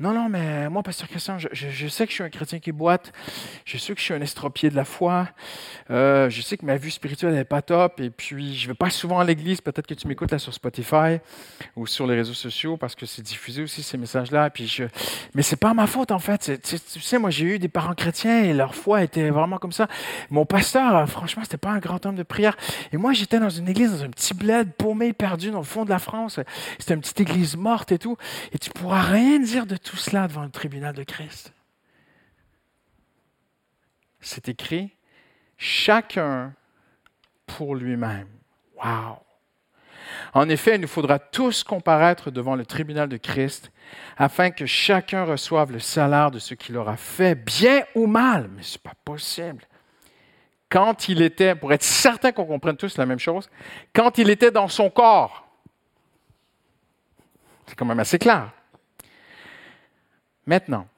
non, 0.00 0.12
non, 0.12 0.28
mais 0.28 0.68
moi, 0.68 0.82
Pasteur 0.82 1.08
Christian, 1.08 1.38
je, 1.38 1.88
sais 1.88 2.06
que 2.06 2.10
je 2.10 2.14
suis 2.14 2.24
un 2.24 2.30
chrétien 2.30 2.58
qui 2.58 2.72
boite. 2.72 3.12
Je 3.64 3.78
sais 3.78 3.94
que 3.94 4.00
je 4.00 4.04
suis 4.04 4.14
un 4.14 4.20
estropié 4.20 4.70
de 4.70 4.76
la 4.76 4.84
foi. 4.84 5.28
Euh, 5.90 6.28
je 6.30 6.42
sais 6.42 6.56
que 6.56 6.64
ma 6.64 6.76
vie 6.76 6.90
spirituelle 6.90 7.34
n'est 7.34 7.44
pas 7.44 7.62
top. 7.62 8.00
Et 8.00 8.10
puis, 8.10 8.56
je 8.56 8.64
ne 8.64 8.72
vais 8.72 8.76
pas 8.76 8.90
souvent 8.90 9.20
à 9.20 9.24
l'église. 9.24 9.60
Peut-être 9.60 9.86
que 9.86 9.94
tu 9.94 10.08
m'écoutes 10.08 10.32
là 10.32 10.38
sur 10.38 10.52
Spotify 10.52 11.18
ou 11.76 11.86
sur 11.86 12.06
les 12.06 12.16
réseaux 12.16 12.34
sociaux 12.34 12.76
parce 12.76 12.94
que 12.94 13.06
c'est 13.06 13.22
diffusé 13.22 13.62
aussi 13.62 13.82
ces 13.82 13.98
messages-là. 13.98 14.50
Puis 14.50 14.66
je... 14.66 14.84
Mais 15.34 15.42
c'est 15.42 15.56
pas 15.56 15.74
ma 15.74 15.86
faute, 15.86 16.10
en 16.10 16.18
fait. 16.18 16.60
Tu 16.62 16.78
sais, 16.78 17.18
moi, 17.18 17.30
j'ai 17.30 17.44
eu 17.44 17.58
des 17.58 17.68
parents 17.68 17.94
chrétiens 17.94 18.42
et 18.42 18.52
leur 18.52 18.74
foi 18.74 19.02
était 19.02 19.30
vraiment 19.30 19.58
comme 19.58 19.72
ça. 19.72 19.88
Mon 20.30 20.46
pasteur, 20.46 21.08
franchement, 21.08 21.42
c'était 21.44 21.58
pas 21.58 21.70
un 21.70 21.78
grand 21.78 22.04
homme 22.06 22.16
de 22.16 22.22
prière. 22.22 22.56
Et 22.92 22.96
moi, 22.96 23.12
j'étais 23.12 23.38
dans 23.38 23.50
une 23.50 23.68
église, 23.68 23.92
dans 23.92 24.04
un 24.04 24.10
petit 24.10 24.34
bled 24.34 24.72
paumé, 24.72 25.12
perdu 25.12 25.50
dans 25.50 25.58
le 25.58 25.64
fond 25.64 25.84
de 25.84 25.90
la 25.90 25.98
France. 25.98 26.40
C'était 26.78 26.94
une 26.94 27.00
petite 27.00 27.20
église 27.20 27.56
morte 27.56 27.92
et 27.92 27.98
tout. 27.98 28.16
Et 28.52 28.58
tu 28.58 28.70
pourras 28.70 29.02
rien 29.02 29.38
dire 29.38 29.66
de 29.66 29.76
tout 29.76 29.91
tout 29.92 29.98
cela 29.98 30.26
devant 30.26 30.44
le 30.44 30.50
tribunal 30.50 30.94
de 30.94 31.04
Christ. 31.04 31.52
C'est 34.20 34.48
écrit, 34.48 34.96
chacun 35.58 36.54
pour 37.44 37.74
lui-même. 37.74 38.28
Wow! 38.76 39.18
En 40.32 40.48
effet, 40.48 40.76
il 40.76 40.80
nous 40.80 40.88
faudra 40.88 41.18
tous 41.18 41.62
comparaître 41.62 42.30
devant 42.30 42.56
le 42.56 42.64
tribunal 42.64 43.10
de 43.10 43.18
Christ 43.18 43.70
afin 44.16 44.50
que 44.50 44.64
chacun 44.64 45.24
reçoive 45.24 45.72
le 45.72 45.78
salaire 45.78 46.30
de 46.30 46.38
ce 46.38 46.54
qu'il 46.54 46.78
aura 46.78 46.96
fait, 46.96 47.34
bien 47.34 47.82
ou 47.94 48.06
mal. 48.06 48.48
Mais 48.56 48.62
ce 48.62 48.78
n'est 48.78 48.82
pas 48.82 48.96
possible. 49.04 49.62
Quand 50.70 51.10
il 51.10 51.20
était, 51.20 51.54
pour 51.54 51.70
être 51.70 51.82
certain 51.82 52.32
qu'on 52.32 52.46
comprenne 52.46 52.78
tous 52.78 52.96
la 52.96 53.04
même 53.04 53.18
chose, 53.18 53.50
quand 53.94 54.16
il 54.16 54.30
était 54.30 54.50
dans 54.50 54.68
son 54.68 54.88
corps, 54.88 55.46
c'est 57.66 57.74
quand 57.74 57.84
même 57.84 58.00
assez 58.00 58.18
clair. 58.18 58.52
Maintenant, 60.46 60.88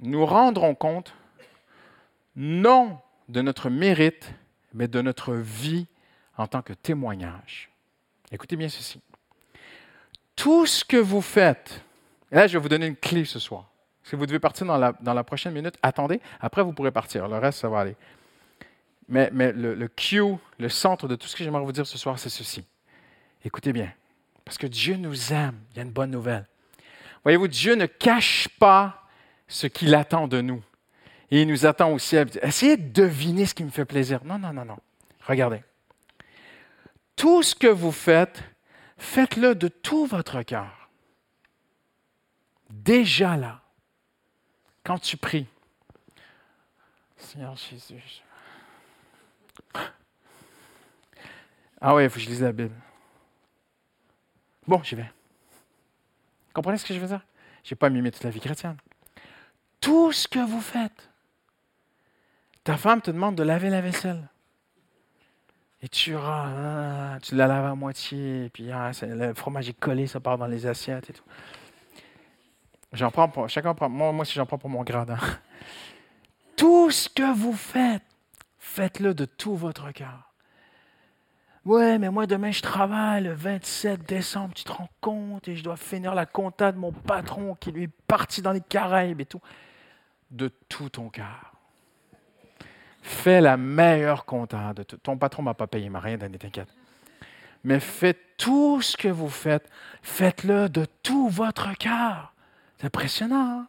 nous 0.00 0.24
rendrons 0.24 0.74
compte 0.74 1.14
non 2.36 2.98
de 3.28 3.42
notre 3.42 3.68
mérite, 3.68 4.32
mais 4.72 4.88
de 4.88 5.00
notre 5.02 5.34
vie 5.34 5.86
en 6.36 6.46
tant 6.46 6.62
que 6.62 6.72
témoignage. 6.72 7.70
Écoutez 8.30 8.56
bien 8.56 8.68
ceci. 8.68 9.00
Tout 10.36 10.66
ce 10.66 10.84
que 10.84 10.96
vous 10.96 11.20
faites, 11.20 11.82
et 12.30 12.36
là 12.36 12.46
je 12.46 12.52
vais 12.56 12.62
vous 12.62 12.68
donner 12.68 12.86
une 12.86 12.96
clé 12.96 13.24
ce 13.24 13.38
soir. 13.38 13.70
Si 14.04 14.16
vous 14.16 14.24
devez 14.24 14.38
partir 14.38 14.66
dans 14.66 14.78
la, 14.78 14.92
dans 15.00 15.14
la 15.14 15.24
prochaine 15.24 15.52
minute, 15.52 15.74
attendez, 15.82 16.20
après 16.40 16.62
vous 16.62 16.72
pourrez 16.72 16.92
partir, 16.92 17.28
le 17.28 17.36
reste 17.36 17.58
ça 17.58 17.68
va 17.68 17.80
aller. 17.80 17.96
Mais, 19.08 19.30
mais 19.32 19.52
le, 19.52 19.74
le 19.74 19.88
cue, 19.88 20.36
le 20.58 20.68
centre 20.68 21.08
de 21.08 21.16
tout 21.16 21.26
ce 21.26 21.36
que 21.36 21.42
j'aimerais 21.42 21.64
vous 21.64 21.72
dire 21.72 21.86
ce 21.86 21.98
soir, 21.98 22.18
c'est 22.18 22.28
ceci. 22.28 22.64
Écoutez 23.44 23.72
bien, 23.72 23.92
parce 24.44 24.58
que 24.58 24.66
Dieu 24.66 24.96
nous 24.96 25.32
aime, 25.32 25.58
il 25.72 25.76
y 25.76 25.80
a 25.80 25.82
une 25.82 25.90
bonne 25.90 26.10
nouvelle. 26.10 26.46
Voyez-vous, 27.24 27.48
Dieu 27.48 27.74
ne 27.74 27.86
cache 27.86 28.48
pas 28.58 29.06
ce 29.48 29.66
qu'il 29.66 29.94
attend 29.94 30.28
de 30.28 30.40
nous. 30.40 30.62
Et 31.30 31.42
il 31.42 31.48
nous 31.48 31.66
attend 31.66 31.92
aussi 31.92 32.16
à 32.16 32.24
essayer 32.42 32.76
de 32.76 33.02
deviner 33.02 33.46
ce 33.46 33.54
qui 33.54 33.64
me 33.64 33.70
fait 33.70 33.84
plaisir. 33.84 34.24
Non, 34.24 34.38
non, 34.38 34.52
non, 34.52 34.64
non. 34.64 34.78
Regardez. 35.26 35.62
Tout 37.16 37.42
ce 37.42 37.54
que 37.54 37.66
vous 37.66 37.92
faites, 37.92 38.42
faites-le 38.96 39.54
de 39.54 39.68
tout 39.68 40.06
votre 40.06 40.42
cœur. 40.42 40.88
Déjà 42.70 43.36
là, 43.36 43.60
quand 44.84 44.98
tu 44.98 45.16
pries, 45.16 45.46
Seigneur 47.16 47.56
Jésus. 47.56 48.22
Ah 51.80 51.94
oui, 51.94 52.04
il 52.04 52.10
faut 52.10 52.16
que 52.16 52.20
je 52.20 52.28
lise 52.28 52.42
la 52.42 52.52
Bible. 52.52 52.74
Bon, 54.66 54.82
j'y 54.82 54.94
vais 54.94 55.10
comprenez 56.58 56.78
ce 56.78 56.84
que 56.84 56.92
je 56.92 56.98
veux 56.98 57.06
dire? 57.06 57.24
Je 57.62 57.72
n'ai 57.72 57.76
pas 57.76 57.88
mimé 57.88 58.10
toute 58.10 58.24
la 58.24 58.30
vie 58.30 58.40
chrétienne. 58.40 58.76
Tout 59.80 60.10
ce 60.12 60.26
que 60.26 60.40
vous 60.40 60.60
faites, 60.60 61.08
ta 62.64 62.76
femme 62.76 63.00
te 63.00 63.10
demande 63.12 63.36
de 63.36 63.44
laver 63.44 63.70
la 63.70 63.80
vaisselle. 63.80 64.28
Et 65.80 65.88
tu, 65.88 66.16
tu 67.22 67.34
la 67.36 67.46
laves 67.46 67.66
à 67.66 67.74
moitié, 67.76 68.46
et 68.46 68.50
puis 68.50 68.72
ah, 68.72 68.90
le 69.02 69.32
fromage 69.34 69.68
est 69.68 69.78
collé, 69.78 70.08
ça 70.08 70.18
part 70.18 70.36
dans 70.36 70.48
les 70.48 70.66
assiettes 70.66 71.10
et 71.10 71.12
tout. 71.12 71.22
J'en 72.92 73.12
prends 73.12 73.28
pour, 73.28 73.48
chacun 73.48 73.74
prend, 73.74 73.88
moi, 73.88 74.10
moi 74.10 74.22
aussi 74.22 74.34
j'en 74.34 74.46
prends 74.46 74.58
pour 74.58 74.70
mon 74.70 74.82
gradin. 74.82 75.18
Tout 76.56 76.90
ce 76.90 77.08
que 77.08 77.32
vous 77.32 77.52
faites, 77.52 78.02
faites-le 78.58 79.14
de 79.14 79.24
tout 79.24 79.54
votre 79.54 79.92
cœur. 79.92 80.27
Ouais, 81.64 81.98
mais 81.98 82.10
moi 82.10 82.26
demain 82.26 82.50
je 82.50 82.62
travaille 82.62 83.24
le 83.24 83.32
27 83.32 84.08
décembre, 84.08 84.54
tu 84.54 84.64
te 84.64 84.72
rends 84.72 84.88
compte, 85.00 85.48
et 85.48 85.56
je 85.56 85.62
dois 85.62 85.76
finir 85.76 86.14
la 86.14 86.26
compta 86.26 86.72
de 86.72 86.78
mon 86.78 86.92
patron 86.92 87.56
qui 87.56 87.72
lui 87.72 87.84
est 87.84 87.92
parti 88.06 88.42
dans 88.42 88.52
les 88.52 88.60
Caraïbes 88.60 89.20
et 89.20 89.26
tout. 89.26 89.40
De 90.30 90.48
tout 90.68 90.88
ton 90.88 91.08
cœur. 91.08 91.52
Fais 93.02 93.40
la 93.40 93.56
meilleure 93.56 94.24
compta 94.24 94.74
de 94.74 94.82
tout. 94.82 94.98
Ton 94.98 95.16
patron 95.16 95.42
ne 95.42 95.46
m'a 95.46 95.54
pas 95.54 95.66
payé, 95.66 95.88
m'a 95.88 96.00
rien 96.00 96.18
donné, 96.18 96.38
t'inquiète. 96.38 96.68
Mais 97.64 97.80
faites 97.80 98.36
tout 98.36 98.80
ce 98.82 98.96
que 98.96 99.08
vous 99.08 99.28
faites, 99.28 99.68
faites-le 100.02 100.68
de 100.68 100.86
tout 101.02 101.28
votre 101.28 101.76
cœur. 101.76 102.34
C'est 102.78 102.86
impressionnant. 102.86 103.60
Hein? 103.60 103.68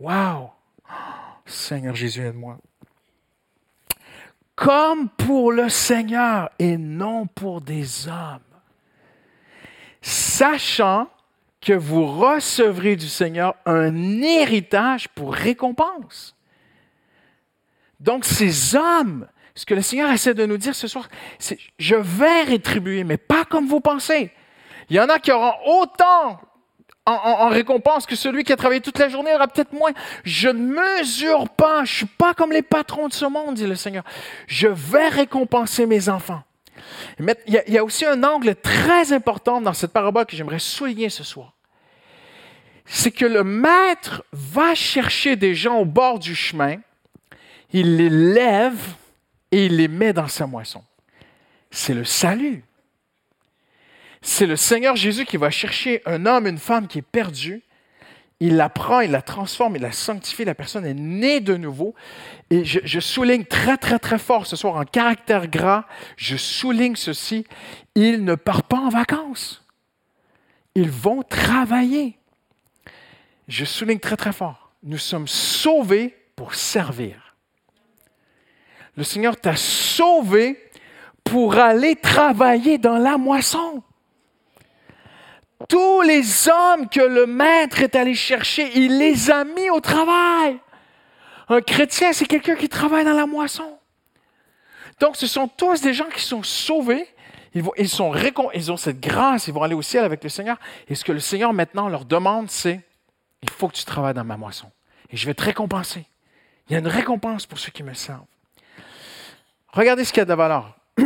Wow! 0.00 0.50
Seigneur 1.46 1.94
Jésus, 1.94 2.22
aide-moi. 2.22 2.58
Comme 4.54 5.08
pour 5.08 5.52
le 5.52 5.68
Seigneur 5.68 6.50
et 6.58 6.76
non 6.76 7.26
pour 7.26 7.60
des 7.60 8.08
hommes. 8.08 8.40
Sachant 10.02 11.08
que 11.60 11.72
vous 11.72 12.06
recevrez 12.06 12.96
du 12.96 13.08
Seigneur 13.08 13.54
un 13.64 14.20
héritage 14.20 15.08
pour 15.08 15.32
récompense. 15.32 16.36
Donc 18.00 18.24
ces 18.24 18.74
hommes, 18.74 19.28
ce 19.54 19.64
que 19.64 19.74
le 19.74 19.82
Seigneur 19.82 20.10
essaie 20.10 20.34
de 20.34 20.44
nous 20.44 20.58
dire 20.58 20.74
ce 20.74 20.88
soir, 20.88 21.08
c'est 21.38 21.58
je 21.78 21.94
vais 21.94 22.42
rétribuer, 22.42 23.04
mais 23.04 23.16
pas 23.16 23.44
comme 23.44 23.66
vous 23.66 23.80
pensez. 23.80 24.32
Il 24.90 24.96
y 24.96 25.00
en 25.00 25.08
a 25.08 25.20
qui 25.20 25.30
auront 25.30 25.54
autant 25.64 26.40
en, 27.06 27.48
récompense 27.48 28.06
que 28.06 28.14
celui 28.14 28.44
qui 28.44 28.52
a 28.52 28.56
travaillé 28.56 28.80
toute 28.80 28.98
la 28.98 29.08
journée 29.08 29.34
aura 29.34 29.48
peut-être 29.48 29.72
moins. 29.72 29.92
Je 30.24 30.48
ne 30.48 30.98
mesure 30.98 31.48
pas, 31.48 31.78
je 31.78 31.80
ne 31.92 31.96
suis 31.96 32.06
pas 32.06 32.34
comme 32.34 32.52
les 32.52 32.62
patrons 32.62 33.08
de 33.08 33.12
ce 33.12 33.24
monde, 33.24 33.54
dit 33.54 33.66
le 33.66 33.74
Seigneur. 33.74 34.04
Je 34.46 34.68
vais 34.68 35.08
récompenser 35.08 35.86
mes 35.86 36.08
enfants. 36.08 36.42
Mais 37.18 37.36
il, 37.46 37.54
y 37.54 37.58
a, 37.58 37.66
il 37.66 37.74
y 37.74 37.78
a 37.78 37.84
aussi 37.84 38.04
un 38.04 38.22
angle 38.22 38.54
très 38.54 39.12
important 39.12 39.60
dans 39.60 39.72
cette 39.72 39.92
parabole 39.92 40.26
que 40.26 40.36
j'aimerais 40.36 40.58
souligner 40.58 41.08
ce 41.08 41.24
soir. 41.24 41.54
C'est 42.84 43.12
que 43.12 43.26
le 43.26 43.44
maître 43.44 44.24
va 44.32 44.74
chercher 44.74 45.36
des 45.36 45.54
gens 45.54 45.78
au 45.78 45.84
bord 45.84 46.18
du 46.18 46.34
chemin, 46.34 46.76
il 47.72 47.96
les 47.96 48.10
lève 48.10 48.80
et 49.50 49.66
il 49.66 49.76
les 49.76 49.88
met 49.88 50.12
dans 50.12 50.28
sa 50.28 50.46
moisson. 50.46 50.82
C'est 51.70 51.94
le 51.94 52.04
salut. 52.04 52.64
C'est 54.22 54.46
le 54.46 54.54
Seigneur 54.54 54.94
Jésus 54.94 55.24
qui 55.24 55.36
va 55.36 55.50
chercher 55.50 56.00
un 56.06 56.26
homme, 56.26 56.46
une 56.46 56.58
femme 56.58 56.86
qui 56.86 56.98
est 56.98 57.02
perdue. 57.02 57.62
Il 58.38 58.56
la 58.56 58.68
prend, 58.68 59.00
il 59.00 59.10
la 59.10 59.22
transforme, 59.22 59.76
il 59.76 59.82
la 59.82 59.92
sanctifie. 59.92 60.44
La 60.44 60.54
personne 60.54 60.86
est 60.86 60.94
née 60.94 61.40
de 61.40 61.56
nouveau. 61.56 61.94
Et 62.50 62.64
je, 62.64 63.00
souligne 63.00 63.44
très, 63.44 63.76
très, 63.76 63.98
très 63.98 64.18
fort 64.18 64.46
ce 64.46 64.54
soir 64.54 64.76
en 64.76 64.84
caractère 64.84 65.48
gras, 65.48 65.86
je 66.16 66.36
souligne 66.36 66.96
ceci. 66.96 67.46
Ils 67.94 68.24
ne 68.24 68.36
partent 68.36 68.66
pas 68.66 68.78
en 68.78 68.88
vacances. 68.88 69.64
Ils 70.74 70.90
vont 70.90 71.22
travailler. 71.22 72.16
Je 73.48 73.64
souligne 73.64 73.98
très, 73.98 74.16
très 74.16 74.32
fort. 74.32 74.72
Nous 74.84 74.98
sommes 74.98 75.28
sauvés 75.28 76.16
pour 76.36 76.54
servir. 76.54 77.36
Le 78.96 79.04
Seigneur 79.04 79.36
t'a 79.36 79.56
sauvé 79.56 80.58
pour 81.24 81.56
aller 81.56 81.96
travailler 81.96 82.78
dans 82.78 82.98
la 82.98 83.18
moisson. 83.18 83.82
Tous 85.68 86.02
les 86.02 86.48
hommes 86.48 86.88
que 86.88 87.00
le 87.00 87.26
maître 87.26 87.80
est 87.82 87.94
allé 87.96 88.14
chercher, 88.14 88.70
il 88.74 88.98
les 88.98 89.30
a 89.30 89.44
mis 89.44 89.70
au 89.70 89.80
travail. 89.80 90.58
Un 91.48 91.60
chrétien, 91.60 92.12
c'est 92.12 92.26
quelqu'un 92.26 92.56
qui 92.56 92.68
travaille 92.68 93.04
dans 93.04 93.12
la 93.12 93.26
moisson. 93.26 93.78
Donc, 95.00 95.16
ce 95.16 95.26
sont 95.26 95.48
tous 95.48 95.80
des 95.80 95.92
gens 95.92 96.08
qui 96.14 96.22
sont 96.22 96.42
sauvés. 96.42 97.06
Ils, 97.54 97.64
ils 97.76 98.02
ont 98.02 98.76
cette 98.76 99.00
grâce, 99.00 99.48
ils 99.48 99.52
vont 99.52 99.62
aller 99.62 99.74
au 99.74 99.82
ciel 99.82 100.04
avec 100.04 100.22
le 100.22 100.30
Seigneur. 100.30 100.58
Et 100.88 100.94
ce 100.94 101.04
que 101.04 101.12
le 101.12 101.20
Seigneur 101.20 101.52
maintenant 101.52 101.88
leur 101.88 102.04
demande, 102.04 102.50
c'est, 102.50 102.80
il 103.42 103.50
faut 103.50 103.68
que 103.68 103.74
tu 103.74 103.84
travailles 103.84 104.14
dans 104.14 104.24
ma 104.24 104.36
moisson. 104.36 104.70
Et 105.10 105.16
je 105.16 105.26
vais 105.26 105.34
te 105.34 105.42
récompenser. 105.42 106.06
Il 106.68 106.72
y 106.72 106.76
a 106.76 106.78
une 106.78 106.86
récompense 106.88 107.46
pour 107.46 107.58
ceux 107.58 107.70
qui 107.70 107.82
me 107.82 107.92
servent. 107.92 108.24
Regardez 109.72 110.04
ce 110.04 110.12
qu'il 110.12 110.20
y 110.20 110.22
a 110.22 110.26
de 110.26 110.34
valeur. 110.34 110.76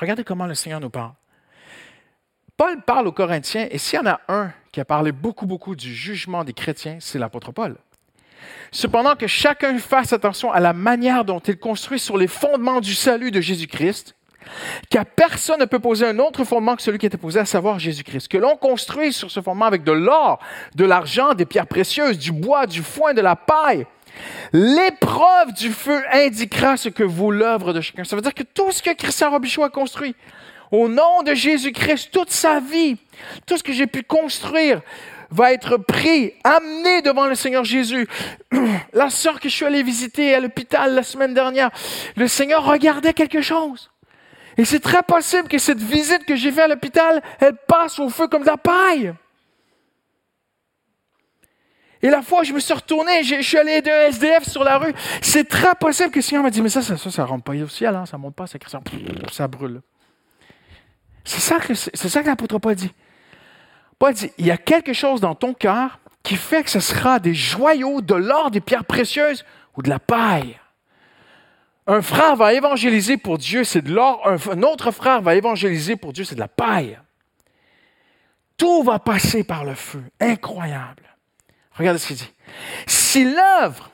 Regardez 0.00 0.24
comment 0.24 0.46
le 0.46 0.54
Seigneur 0.54 0.80
nous 0.80 0.90
parle. 0.90 1.12
Paul 2.56 2.80
parle 2.80 3.06
aux 3.06 3.12
Corinthiens, 3.12 3.68
et 3.70 3.76
s'il 3.76 3.98
y 3.98 4.02
en 4.02 4.06
a 4.06 4.20
un 4.28 4.50
qui 4.72 4.80
a 4.80 4.84
parlé 4.86 5.12
beaucoup, 5.12 5.44
beaucoup 5.46 5.76
du 5.76 5.94
jugement 5.94 6.42
des 6.42 6.54
chrétiens, 6.54 6.96
c'est 7.00 7.18
l'apôtre 7.18 7.52
Paul. 7.52 7.76
Cependant 8.72 9.14
que 9.14 9.26
chacun 9.26 9.78
fasse 9.78 10.12
attention 10.12 10.50
à 10.52 10.60
la 10.60 10.72
manière 10.72 11.24
dont 11.24 11.38
il 11.40 11.58
construit 11.58 11.98
sur 11.98 12.16
les 12.16 12.26
fondements 12.26 12.80
du 12.80 12.94
salut 12.94 13.30
de 13.30 13.42
Jésus-Christ, 13.42 14.14
car 14.88 15.04
personne 15.04 15.60
ne 15.60 15.64
peut 15.66 15.80
poser 15.80 16.06
un 16.06 16.18
autre 16.18 16.44
fondement 16.44 16.76
que 16.76 16.82
celui 16.82 16.98
qui 16.98 17.06
était 17.06 17.18
posé, 17.18 17.40
à 17.40 17.44
savoir 17.44 17.78
Jésus-Christ. 17.78 18.28
Que 18.28 18.38
l'on 18.38 18.56
construit 18.56 19.12
sur 19.12 19.30
ce 19.30 19.40
fondement 19.42 19.66
avec 19.66 19.84
de 19.84 19.92
l'or, 19.92 20.38
de 20.74 20.84
l'argent, 20.84 21.34
des 21.34 21.46
pierres 21.46 21.66
précieuses, 21.66 22.18
du 22.18 22.32
bois, 22.32 22.66
du 22.66 22.82
foin, 22.82 23.12
de 23.12 23.20
la 23.20 23.36
paille. 23.36 23.86
L'épreuve 24.52 25.52
du 25.52 25.70
feu 25.70 26.02
indiquera 26.10 26.76
ce 26.76 26.88
que 26.88 27.02
vaut 27.02 27.30
l'œuvre 27.30 27.72
de 27.74 27.80
chacun. 27.82 28.04
Ça 28.04 28.16
veut 28.16 28.22
dire 28.22 28.34
que 28.34 28.44
tout 28.44 28.72
ce 28.72 28.82
que 28.82 28.94
Christian 28.94 29.30
Robichaud 29.30 29.64
a 29.64 29.68
construit, 29.68 30.14
au 30.70 30.88
nom 30.88 31.22
de 31.22 31.34
Jésus-Christ, 31.34 32.10
toute 32.12 32.30
sa 32.30 32.60
vie, 32.60 32.96
tout 33.46 33.56
ce 33.56 33.62
que 33.62 33.72
j'ai 33.72 33.86
pu 33.86 34.02
construire 34.02 34.80
va 35.30 35.52
être 35.52 35.76
pris, 35.76 36.32
amené 36.44 37.02
devant 37.02 37.26
le 37.26 37.34
Seigneur 37.34 37.64
Jésus. 37.64 38.08
La 38.92 39.10
sœur 39.10 39.40
que 39.40 39.48
je 39.48 39.54
suis 39.54 39.64
allé 39.64 39.82
visiter 39.82 40.34
à 40.34 40.40
l'hôpital 40.40 40.94
la 40.94 41.02
semaine 41.02 41.34
dernière, 41.34 41.70
le 42.16 42.28
Seigneur 42.28 42.64
regardait 42.64 43.12
quelque 43.12 43.40
chose. 43.40 43.90
Et 44.56 44.64
c'est 44.64 44.80
très 44.80 45.02
possible 45.02 45.48
que 45.48 45.58
cette 45.58 45.80
visite 45.80 46.24
que 46.24 46.34
j'ai 46.36 46.50
faite 46.50 46.64
à 46.64 46.68
l'hôpital, 46.68 47.22
elle 47.40 47.56
passe 47.68 47.98
au 47.98 48.08
feu 48.08 48.26
comme 48.26 48.42
de 48.42 48.46
la 48.46 48.56
paille. 48.56 49.12
Et 52.02 52.08
la 52.08 52.22
fois 52.22 52.42
je 52.42 52.52
me 52.52 52.60
suis 52.60 52.72
retourné, 52.72 53.22
je 53.22 53.40
suis 53.42 53.58
allé 53.58 53.72
aider 53.72 53.90
un 53.90 54.08
SDF 54.08 54.48
sur 54.48 54.64
la 54.64 54.78
rue. 54.78 54.94
C'est 55.20 55.48
très 55.48 55.74
possible 55.74 56.10
que 56.10 56.16
le 56.16 56.22
Seigneur 56.22 56.44
m'a 56.44 56.50
dit, 56.50 56.62
mais 56.62 56.68
ça, 56.68 56.82
ça, 56.82 56.96
ça, 56.96 57.24
rentre 57.24 57.44
pas 57.44 57.52
au 57.52 57.68
ciel, 57.68 57.94
hein, 57.94 58.06
ça 58.06 58.16
monte 58.16 58.34
pas, 58.34 58.46
ça, 58.46 58.58
ça 59.32 59.48
brûle. 59.48 59.82
C'est 61.26 61.40
ça 61.40 61.58
que, 61.58 61.74
c'est 61.74 62.22
l'apôtre 62.22 62.58
Paul 62.58 62.76
dit. 62.76 62.92
Paul 63.98 64.14
dit, 64.14 64.30
il 64.38 64.46
y 64.46 64.52
a 64.52 64.56
quelque 64.56 64.92
chose 64.92 65.20
dans 65.20 65.34
ton 65.34 65.54
cœur 65.54 65.98
qui 66.22 66.36
fait 66.36 66.62
que 66.62 66.70
ce 66.70 66.80
sera 66.80 67.18
des 67.18 67.34
joyaux, 67.34 68.00
de 68.00 68.14
l'or, 68.14 68.52
des 68.52 68.60
pierres 68.60 68.84
précieuses 68.84 69.44
ou 69.76 69.82
de 69.82 69.90
la 69.90 69.98
paille. 69.98 70.58
Un 71.88 72.00
frère 72.00 72.36
va 72.36 72.54
évangéliser 72.54 73.16
pour 73.16 73.38
Dieu, 73.38 73.64
c'est 73.64 73.82
de 73.82 73.92
l'or. 73.92 74.22
Un, 74.26 74.62
autre 74.62 74.92
frère 74.92 75.20
va 75.20 75.34
évangéliser 75.34 75.96
pour 75.96 76.12
Dieu, 76.12 76.24
c'est 76.24 76.36
de 76.36 76.40
la 76.40 76.48
paille. 76.48 76.98
Tout 78.56 78.84
va 78.84 79.00
passer 79.00 79.42
par 79.42 79.64
le 79.64 79.74
feu. 79.74 80.02
Incroyable. 80.20 81.02
Regardez 81.72 81.98
ce 81.98 82.06
qu'il 82.06 82.16
dit. 82.16 82.32
Si 82.86 83.24
l'œuvre, 83.24 83.90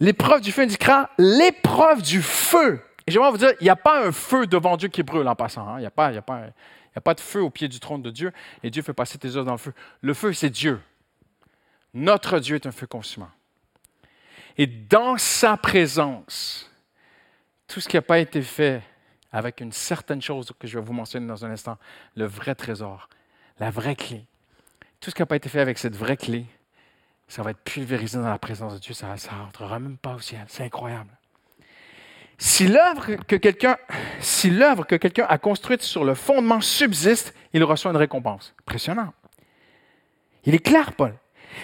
l'épreuve 0.00 0.40
du 0.40 0.50
feu 0.50 0.62
indiquera 0.62 1.10
l'épreuve 1.18 2.00
du 2.00 2.22
feu 2.22 2.82
et 3.10 3.12
j'aimerais 3.12 3.32
vous 3.32 3.38
dire, 3.38 3.50
il 3.60 3.64
n'y 3.64 3.70
a 3.70 3.74
pas 3.76 4.06
un 4.06 4.12
feu 4.12 4.46
devant 4.46 4.76
Dieu 4.76 4.86
qui 4.86 5.02
brûle 5.02 5.26
en 5.26 5.34
passant. 5.34 5.66
Hein. 5.66 5.78
Il 5.78 5.80
n'y 5.80 5.86
a, 5.86 5.90
pas, 5.90 6.12
a, 6.16 6.50
a 6.94 7.00
pas 7.00 7.14
de 7.14 7.20
feu 7.20 7.42
au 7.42 7.50
pied 7.50 7.66
du 7.66 7.80
trône 7.80 8.02
de 8.02 8.10
Dieu 8.12 8.32
et 8.62 8.70
Dieu 8.70 8.82
fait 8.82 8.92
passer 8.92 9.18
tes 9.18 9.34
œuvres 9.34 9.46
dans 9.46 9.52
le 9.52 9.58
feu. 9.58 9.72
Le 10.00 10.14
feu, 10.14 10.32
c'est 10.32 10.48
Dieu. 10.48 10.80
Notre 11.92 12.38
Dieu 12.38 12.54
est 12.54 12.66
un 12.66 12.70
feu 12.70 12.86
consumant. 12.86 13.32
Et 14.56 14.68
dans 14.68 15.18
sa 15.18 15.56
présence, 15.56 16.70
tout 17.66 17.80
ce 17.80 17.88
qui 17.88 17.96
n'a 17.96 18.02
pas 18.02 18.20
été 18.20 18.42
fait 18.42 18.80
avec 19.32 19.60
une 19.60 19.72
certaine 19.72 20.22
chose 20.22 20.52
que 20.56 20.68
je 20.68 20.78
vais 20.78 20.84
vous 20.84 20.92
mentionner 20.92 21.26
dans 21.26 21.44
un 21.44 21.50
instant, 21.50 21.78
le 22.14 22.26
vrai 22.26 22.54
trésor, 22.54 23.08
la 23.58 23.72
vraie 23.72 23.96
clé, 23.96 24.24
tout 25.00 25.10
ce 25.10 25.16
qui 25.16 25.22
n'a 25.22 25.26
pas 25.26 25.34
été 25.34 25.48
fait 25.48 25.60
avec 25.60 25.78
cette 25.78 25.96
vraie 25.96 26.16
clé, 26.16 26.46
ça 27.26 27.42
va 27.42 27.50
être 27.50 27.64
pulvérisé 27.64 28.18
dans 28.18 28.28
la 28.28 28.38
présence 28.38 28.74
de 28.74 28.78
Dieu, 28.78 28.94
ça 28.94 29.08
ne 29.08 29.42
rentrera 29.42 29.80
même 29.80 29.96
pas 29.96 30.14
au 30.14 30.20
ciel. 30.20 30.44
C'est 30.46 30.62
incroyable. 30.62 31.10
Si 32.40 32.66
l'œuvre 32.66 33.16
que 33.26 33.36
quelqu'un, 34.96 35.26
a 35.28 35.38
construite 35.38 35.82
sur 35.82 36.04
le 36.04 36.14
fondement 36.14 36.60
subsiste, 36.60 37.34
il 37.52 37.62
reçoit 37.62 37.90
une 37.90 37.98
récompense. 37.98 38.54
Impressionnant. 38.62 39.12
Il 40.44 40.54
est 40.54 40.64
clair, 40.64 40.92
Paul. 40.92 41.14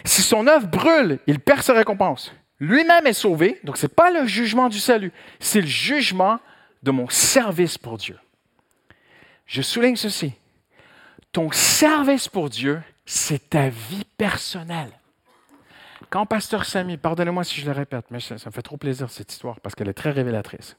Si 0.04 0.20
son 0.20 0.46
œuvre 0.46 0.66
brûle, 0.66 1.18
il 1.26 1.40
perd 1.40 1.62
sa 1.62 1.72
récompense. 1.72 2.32
Lui-même 2.60 3.06
est 3.06 3.14
sauvé, 3.14 3.58
donc 3.64 3.78
ce 3.78 3.86
n'est 3.86 3.92
pas 3.92 4.10
le 4.10 4.26
jugement 4.26 4.68
du 4.68 4.78
salut, 4.78 5.12
c'est 5.40 5.62
le 5.62 5.66
jugement 5.66 6.40
de 6.82 6.90
mon 6.90 7.08
service 7.08 7.78
pour 7.78 7.96
Dieu. 7.96 8.18
Je 9.46 9.62
souligne 9.62 9.96
ceci. 9.96 10.32
Ton 11.32 11.50
service 11.52 12.28
pour 12.28 12.50
Dieu 12.50 12.82
c'est 13.06 13.50
ta 13.50 13.68
vie 13.68 14.04
personnelle. 14.18 14.90
Quand 16.10 16.26
Pasteur 16.26 16.64
Samy, 16.64 16.96
pardonnez-moi 16.96 17.44
si 17.44 17.60
je 17.60 17.66
le 17.66 17.72
répète, 17.72 18.06
mais 18.10 18.20
ça, 18.20 18.34
me 18.34 18.50
fait 18.50 18.62
trop 18.62 18.76
plaisir 18.76 19.10
cette 19.10 19.32
histoire 19.32 19.60
parce 19.60 19.74
qu'elle 19.74 19.88
est 19.88 19.94
très 19.94 20.10
révélatrice. 20.10 20.76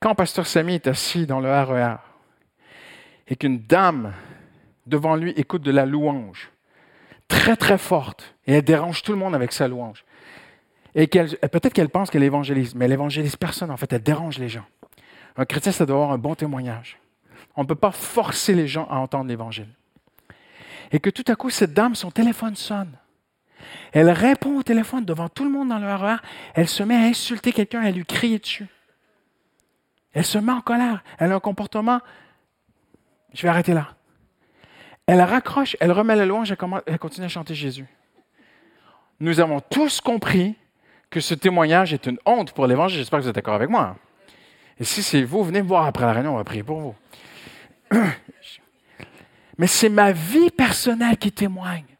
Quand 0.00 0.14
Pasteur 0.14 0.46
Samy 0.46 0.74
est 0.74 0.86
assis 0.86 1.26
dans 1.26 1.40
le 1.40 1.50
RER 1.50 1.94
e 1.94 1.96
et 3.28 3.36
qu'une 3.36 3.60
dame 3.60 4.12
devant 4.86 5.16
lui 5.16 5.30
écoute 5.32 5.62
de 5.62 5.70
la 5.70 5.86
louange, 5.86 6.50
très 7.28 7.56
très 7.56 7.78
forte, 7.78 8.34
et 8.46 8.54
elle 8.54 8.62
dérange 8.62 9.02
tout 9.02 9.12
le 9.12 9.18
monde 9.18 9.34
avec 9.34 9.52
sa 9.52 9.68
louange, 9.68 10.04
et 10.94 11.06
peut-être 11.06 11.72
qu'elle 11.74 11.90
pense 11.90 12.10
qu'elle 12.10 12.22
évangélise, 12.22 12.74
mais 12.74 12.86
elle 12.86 12.92
évangélise 12.92 13.36
personne, 13.36 13.70
en 13.70 13.76
fait, 13.76 13.92
elle 13.92 14.02
dérange 14.02 14.38
les 14.38 14.48
gens. 14.48 14.64
Un 15.36 15.44
chrétien, 15.44 15.70
ça 15.70 15.84
doit 15.86 15.96
avoir 15.96 16.12
un 16.12 16.18
bon 16.18 16.34
témoignage. 16.34 16.98
On 17.54 17.62
ne 17.62 17.66
peut 17.66 17.74
pas 17.74 17.92
forcer 17.92 18.54
les 18.54 18.66
gens 18.66 18.88
à 18.90 18.96
entendre 18.96 19.28
l'Évangile. 19.28 19.68
Et 20.90 21.00
que 21.00 21.10
tout 21.10 21.24
à 21.28 21.36
coup, 21.36 21.50
cette 21.50 21.74
dame, 21.74 21.94
son 21.94 22.10
téléphone 22.10 22.56
sonne. 22.56 22.96
Elle 23.92 24.10
répond 24.10 24.58
au 24.58 24.62
téléphone 24.62 25.04
devant 25.04 25.28
tout 25.28 25.44
le 25.44 25.50
monde 25.50 25.68
dans 25.68 25.78
le 25.78 25.92
RER. 25.92 26.16
Elle 26.54 26.68
se 26.68 26.82
met 26.82 26.96
à 26.96 27.00
insulter 27.00 27.52
quelqu'un, 27.52 27.82
à 27.82 27.90
lui 27.90 28.04
crier 28.04 28.38
dessus. 28.38 28.66
Elle 30.12 30.24
se 30.24 30.38
met 30.38 30.52
en 30.52 30.60
colère. 30.60 31.02
Elle 31.18 31.32
a 31.32 31.36
un 31.36 31.40
comportement. 31.40 32.00
Je 33.34 33.42
vais 33.42 33.48
arrêter 33.48 33.74
là. 33.74 33.94
Elle 35.06 35.22
raccroche, 35.22 35.76
elle 35.80 35.92
remet 35.92 36.16
la 36.16 36.26
louange, 36.26 36.54
elle 36.86 36.98
continue 36.98 37.24
à 37.24 37.30
chanter 37.30 37.54
Jésus. 37.54 37.86
Nous 39.20 39.40
avons 39.40 39.60
tous 39.60 40.00
compris 40.00 40.54
que 41.10 41.20
ce 41.20 41.34
témoignage 41.34 41.94
est 41.94 42.06
une 42.06 42.18
honte 42.26 42.52
pour 42.52 42.66
l'Évangile. 42.66 42.98
J'espère 42.98 43.18
que 43.18 43.24
vous 43.24 43.28
êtes 43.30 43.34
d'accord 43.34 43.54
avec 43.54 43.70
moi. 43.70 43.96
Et 44.78 44.84
si 44.84 45.02
c'est 45.02 45.22
vous, 45.22 45.42
venez 45.42 45.62
me 45.62 45.66
voir 45.66 45.86
après 45.86 46.04
la 46.04 46.12
réunion, 46.12 46.34
on 46.34 46.36
va 46.36 46.44
prier 46.44 46.62
pour 46.62 46.80
vous. 46.80 46.94
Mais 49.58 49.66
c'est 49.66 49.88
ma 49.88 50.12
vie 50.12 50.50
personnelle 50.50 51.16
qui 51.16 51.32
témoigne. 51.32 51.97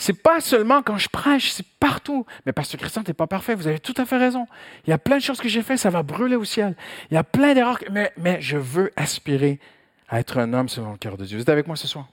C'est 0.00 0.14
pas 0.14 0.40
seulement 0.40 0.82
quand 0.82 0.96
je 0.96 1.10
prêche, 1.10 1.50
c'est 1.50 1.66
partout. 1.78 2.24
Mais 2.46 2.52
Pasteur 2.52 2.80
Christian, 2.80 3.02
tu 3.02 3.10
n'es 3.10 3.14
pas 3.14 3.26
parfait, 3.26 3.54
vous 3.54 3.66
avez 3.66 3.78
tout 3.78 3.92
à 3.98 4.06
fait 4.06 4.16
raison. 4.16 4.46
Il 4.86 4.90
y 4.90 4.94
a 4.94 4.98
plein 4.98 5.18
de 5.18 5.22
choses 5.22 5.42
que 5.42 5.48
j'ai 5.48 5.60
faites, 5.60 5.78
ça 5.78 5.90
va 5.90 6.02
brûler 6.02 6.36
au 6.36 6.44
ciel. 6.44 6.74
Il 7.10 7.14
y 7.14 7.16
a 7.18 7.22
plein 7.22 7.52
d'erreurs, 7.52 7.78
mais, 7.90 8.10
mais 8.16 8.40
je 8.40 8.56
veux 8.56 8.90
aspirer 8.96 9.60
à 10.08 10.18
être 10.18 10.38
un 10.38 10.54
homme 10.54 10.70
selon 10.70 10.92
le 10.92 10.96
cœur 10.96 11.18
de 11.18 11.26
Dieu. 11.26 11.36
Vous 11.36 11.42
êtes 11.42 11.50
avec 11.50 11.66
moi 11.66 11.76
ce 11.76 11.86
soir? 11.86 12.08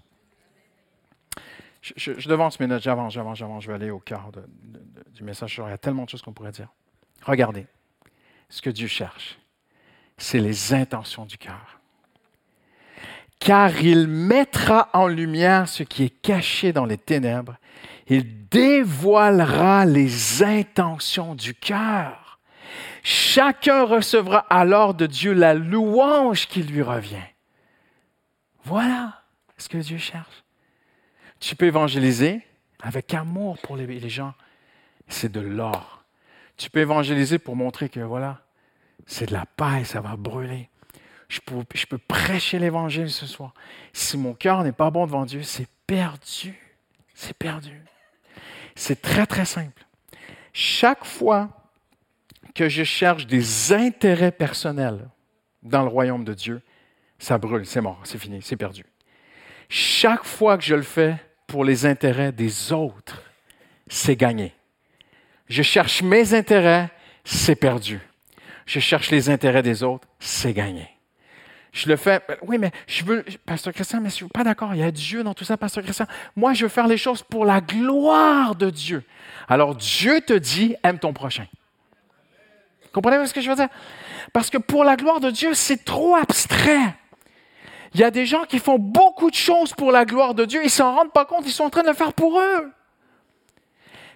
Je, 1.82 2.28
devance 2.28 2.60
mes 2.60 2.68
notes, 2.68 2.84
j'avance, 2.84 3.14
j'avance, 3.14 3.38
j'avance, 3.38 3.64
je 3.64 3.70
vais 3.70 3.76
aller 3.76 3.90
au 3.90 4.00
cœur 4.00 4.32
du 5.16 5.24
message. 5.24 5.62
Il 5.66 5.70
y 5.70 5.72
a 5.72 5.78
tellement 5.78 6.04
de 6.04 6.10
choses 6.10 6.22
qu'on 6.22 6.34
pourrait 6.34 6.52
dire. 6.52 6.68
Regardez, 7.24 7.68
ce 8.50 8.62
que 8.62 8.70
Dieu 8.70 8.88
cherche, 8.88 9.40
c'est 10.18 10.40
les 10.40 10.74
intentions 10.74 11.26
du 11.26 11.38
cœur. 11.38 11.77
Car 13.40 13.82
il 13.82 14.08
mettra 14.08 14.90
en 14.94 15.08
lumière 15.08 15.68
ce 15.68 15.84
qui 15.84 16.04
est 16.04 16.22
caché 16.22 16.74
dans 16.74 16.86
les 16.86 16.98
ténèbres. 16.98 17.58
Il 18.08 18.48
dévoilera 18.48 19.86
les 19.86 20.44
intentions 20.44 21.36
du 21.36 21.54
cœur. 21.54 22.40
Chacun 23.04 23.84
recevra 23.84 24.40
alors 24.50 24.94
de 24.94 25.06
Dieu 25.06 25.34
la 25.34 25.54
louange 25.54 26.48
qui 26.48 26.64
lui 26.64 26.82
revient. 26.82 27.16
Voilà 28.64 29.22
ce 29.58 29.70
que 29.70 29.78
Dieu 29.78 29.98
cherche. 29.98 30.44
Tu 31.40 31.56
peux 31.56 31.68
évangéliser 31.68 32.42
avec 32.82 33.14
amour 33.14 33.58
pour 33.60 33.78
les, 33.78 34.10
gens. 34.10 34.34
C'est 35.08 35.32
de 35.32 35.40
l'or. 35.40 36.04
Tu 36.58 36.70
peux 36.70 36.80
évangéliser 36.80 37.40
pour 37.40 37.56
montrer 37.56 37.90
que 37.90 38.00
voilà, 38.00 38.42
c'est 39.06 39.28
de 39.28 39.34
la 39.34 39.46
paille, 39.46 39.86
ça 39.86 40.02
va 40.02 40.16
brûler. 40.16 40.70
Je 41.28 41.40
peux, 41.42 41.98
prêcher 41.98 42.58
l'évangile 42.60 43.10
ce 43.10 43.26
soir. 43.26 43.54
Si 43.92 44.18
mon 44.18 44.34
cœur 44.34 44.64
n'est 44.64 44.72
pas 44.72 44.90
bon 44.92 45.06
devant 45.06 45.26
Dieu, 45.26 45.44
c'est 45.44 45.68
perdu. 45.86 46.56
C'est 47.14 47.38
perdu. 47.38 47.82
C'est 48.76 49.02
très, 49.02 49.26
très 49.26 49.46
simple. 49.46 49.86
Chaque 50.54 51.04
fois 51.04 51.50
que 52.56 52.70
je 52.70 52.84
cherche 52.84 53.28
des 53.28 53.74
intérêts 53.74 54.32
personnels 54.32 55.10
dans 55.64 55.82
le 55.84 55.90
royaume 55.90 56.24
de 56.24 56.34
Dieu, 56.34 56.62
ça 57.20 57.38
brûle, 57.38 57.66
c'est 57.66 57.82
mort, 57.82 58.00
c'est 58.04 58.18
fini, 58.18 58.42
c'est 58.42 58.56
perdu. 58.56 58.86
Chaque 59.70 60.24
fois 60.24 60.58
que 60.58 60.64
je 60.64 60.76
le 60.76 60.84
fais 60.84 61.18
pour 61.46 61.66
les 61.66 61.86
intérêts 61.86 62.32
des 62.32 62.72
autres, 62.72 63.22
c'est 63.88 64.16
gagné. 64.16 64.54
Je 65.50 65.62
cherche 65.62 66.02
mes 66.02 66.34
intérêts, 66.34 66.90
c'est 67.24 67.56
perdu. 67.56 68.00
Je 68.66 68.80
cherche 68.80 69.12
les 69.12 69.30
intérêts 69.30 69.64
des 69.64 69.84
autres, 69.84 70.08
c'est 70.20 70.54
gagné. 70.54 70.97
Je 71.78 71.88
le 71.90 71.96
fais. 71.96 72.20
Oui, 72.42 72.58
mais 72.58 72.72
je 72.88 73.04
veux. 73.04 73.24
Pasteur 73.46 73.72
Christian, 73.72 74.00
mais 74.02 74.10
je 74.10 74.16
ne 74.16 74.18
suis 74.18 74.28
pas 74.30 74.44
d'accord. 74.44 74.74
Il 74.74 74.80
y 74.80 74.84
a 74.84 74.90
Dieu 74.90 75.22
dans 75.22 75.36
tout 75.36 75.44
ça, 75.44 75.58
Pasteur 75.58 75.84
Christian. 75.84 76.08
Moi, 76.36 76.54
je 76.54 76.64
veux 76.66 76.70
faire 76.70 76.88
les 76.88 76.98
choses 76.98 77.22
pour 77.22 77.46
la 77.46 77.62
gloire 77.62 78.56
de 78.56 78.72
Dieu. 78.72 79.04
Alors, 79.48 79.76
Dieu 79.76 80.20
te 80.22 80.34
dit 80.34 80.76
aime 80.84 80.98
ton 80.98 81.14
prochain. 81.14 81.46
Comprenez 82.92 83.24
ce 83.28 83.34
que 83.34 83.42
je 83.42 83.50
veux 83.50 83.56
dire? 83.56 83.68
Parce 84.34 84.50
que 84.50 84.58
pour 84.58 84.84
la 84.84 84.96
gloire 84.96 85.20
de 85.20 85.30
Dieu, 85.30 85.54
c'est 85.54 85.86
trop 85.86 86.16
abstrait. 86.16 86.96
Il 87.94 88.00
y 88.00 88.04
a 88.04 88.10
des 88.10 88.26
gens 88.26 88.46
qui 88.46 88.58
font 88.58 88.80
beaucoup 88.80 89.30
de 89.30 89.36
choses 89.36 89.76
pour 89.76 89.92
la 89.92 90.04
gloire 90.04 90.34
de 90.34 90.46
Dieu, 90.46 90.62
ils 90.62 90.66
ne 90.66 90.70
s'en 90.70 90.96
rendent 90.96 91.14
pas 91.14 91.26
compte, 91.26 91.44
ils 91.46 91.52
sont 91.52 91.66
en 91.66 91.70
train 91.70 91.84
de 91.84 91.90
le 91.90 91.94
faire 91.94 92.14
pour 92.14 92.40
eux. 92.40 92.72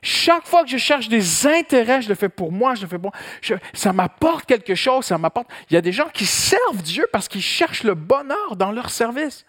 Chaque 0.03 0.47
fois 0.47 0.63
que 0.63 0.69
je 0.69 0.77
cherche 0.77 1.09
des 1.09 1.45
intérêts, 1.45 2.01
je 2.01 2.09
le 2.09 2.15
fais 2.15 2.29
pour 2.29 2.51
moi, 2.51 2.73
je 2.73 2.81
le 2.81 2.87
fais 2.87 2.97
pour 2.97 3.11
moi. 3.11 3.59
ça 3.73 3.93
m'apporte 3.93 4.45
quelque 4.45 4.73
chose, 4.73 5.05
ça 5.05 5.17
m'apporte. 5.17 5.47
Il 5.69 5.75
y 5.75 5.77
a 5.77 5.81
des 5.81 5.91
gens 5.91 6.09
qui 6.11 6.25
servent 6.25 6.81
Dieu 6.81 7.07
parce 7.11 7.27
qu'ils 7.27 7.41
cherchent 7.41 7.83
le 7.83 7.93
bonheur 7.93 8.55
dans 8.55 8.71
leur 8.71 8.89
service. 8.89 9.45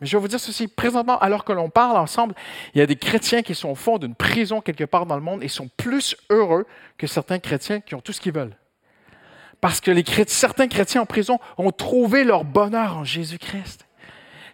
Mais 0.00 0.06
je 0.06 0.16
vais 0.16 0.20
vous 0.20 0.28
dire 0.28 0.40
ceci, 0.40 0.66
présentement, 0.66 1.18
alors 1.18 1.44
que 1.44 1.52
l'on 1.52 1.68
parle 1.68 1.98
ensemble, 1.98 2.34
il 2.74 2.78
y 2.78 2.80
a 2.80 2.86
des 2.86 2.96
chrétiens 2.96 3.42
qui 3.42 3.54
sont 3.54 3.68
au 3.68 3.74
fond 3.74 3.98
d'une 3.98 4.14
prison 4.14 4.62
quelque 4.62 4.84
part 4.84 5.04
dans 5.04 5.16
le 5.16 5.22
monde 5.22 5.42
et 5.42 5.48
sont 5.48 5.68
plus 5.76 6.16
heureux 6.30 6.66
que 6.96 7.06
certains 7.06 7.38
chrétiens 7.38 7.80
qui 7.80 7.94
ont 7.94 8.00
tout 8.00 8.14
ce 8.14 8.20
qu'ils 8.20 8.32
veulent 8.32 8.56
parce 9.60 9.80
que 9.80 9.92
certains 10.26 10.68
chrétiens 10.68 11.02
en 11.02 11.06
prison 11.06 11.38
ont 11.58 11.70
trouvé 11.70 12.24
leur 12.24 12.44
bonheur 12.44 12.96
en 12.96 13.04
Jésus-Christ. 13.04 13.86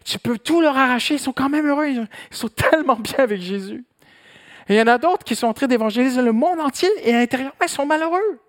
Tu 0.05 0.19
peux 0.19 0.39
tout 0.39 0.61
leur 0.61 0.77
arracher, 0.77 1.15
ils 1.15 1.21
sont 1.21 1.33
quand 1.33 1.49
même 1.49 1.67
heureux, 1.67 1.89
ils 1.89 2.09
sont 2.31 2.49
tellement 2.49 2.97
bien 2.97 3.19
avec 3.19 3.41
Jésus. 3.41 3.85
Et 4.69 4.75
il 4.75 4.79
y 4.79 4.83
en 4.83 4.87
a 4.87 4.99
d'autres 4.99 5.25
qui 5.25 5.37
sont 5.37 5.47
en 5.47 5.55
train 5.55 5.67
d'évangéliser 5.67 6.23
le 6.23 6.33
monde 6.33 6.61
entier 6.61 6.89
et 7.03 7.15
à 7.15 7.19
l'intérieur, 7.21 7.53
ils 7.63 7.69
sont 7.69 7.87
malheureux. 7.87 8.41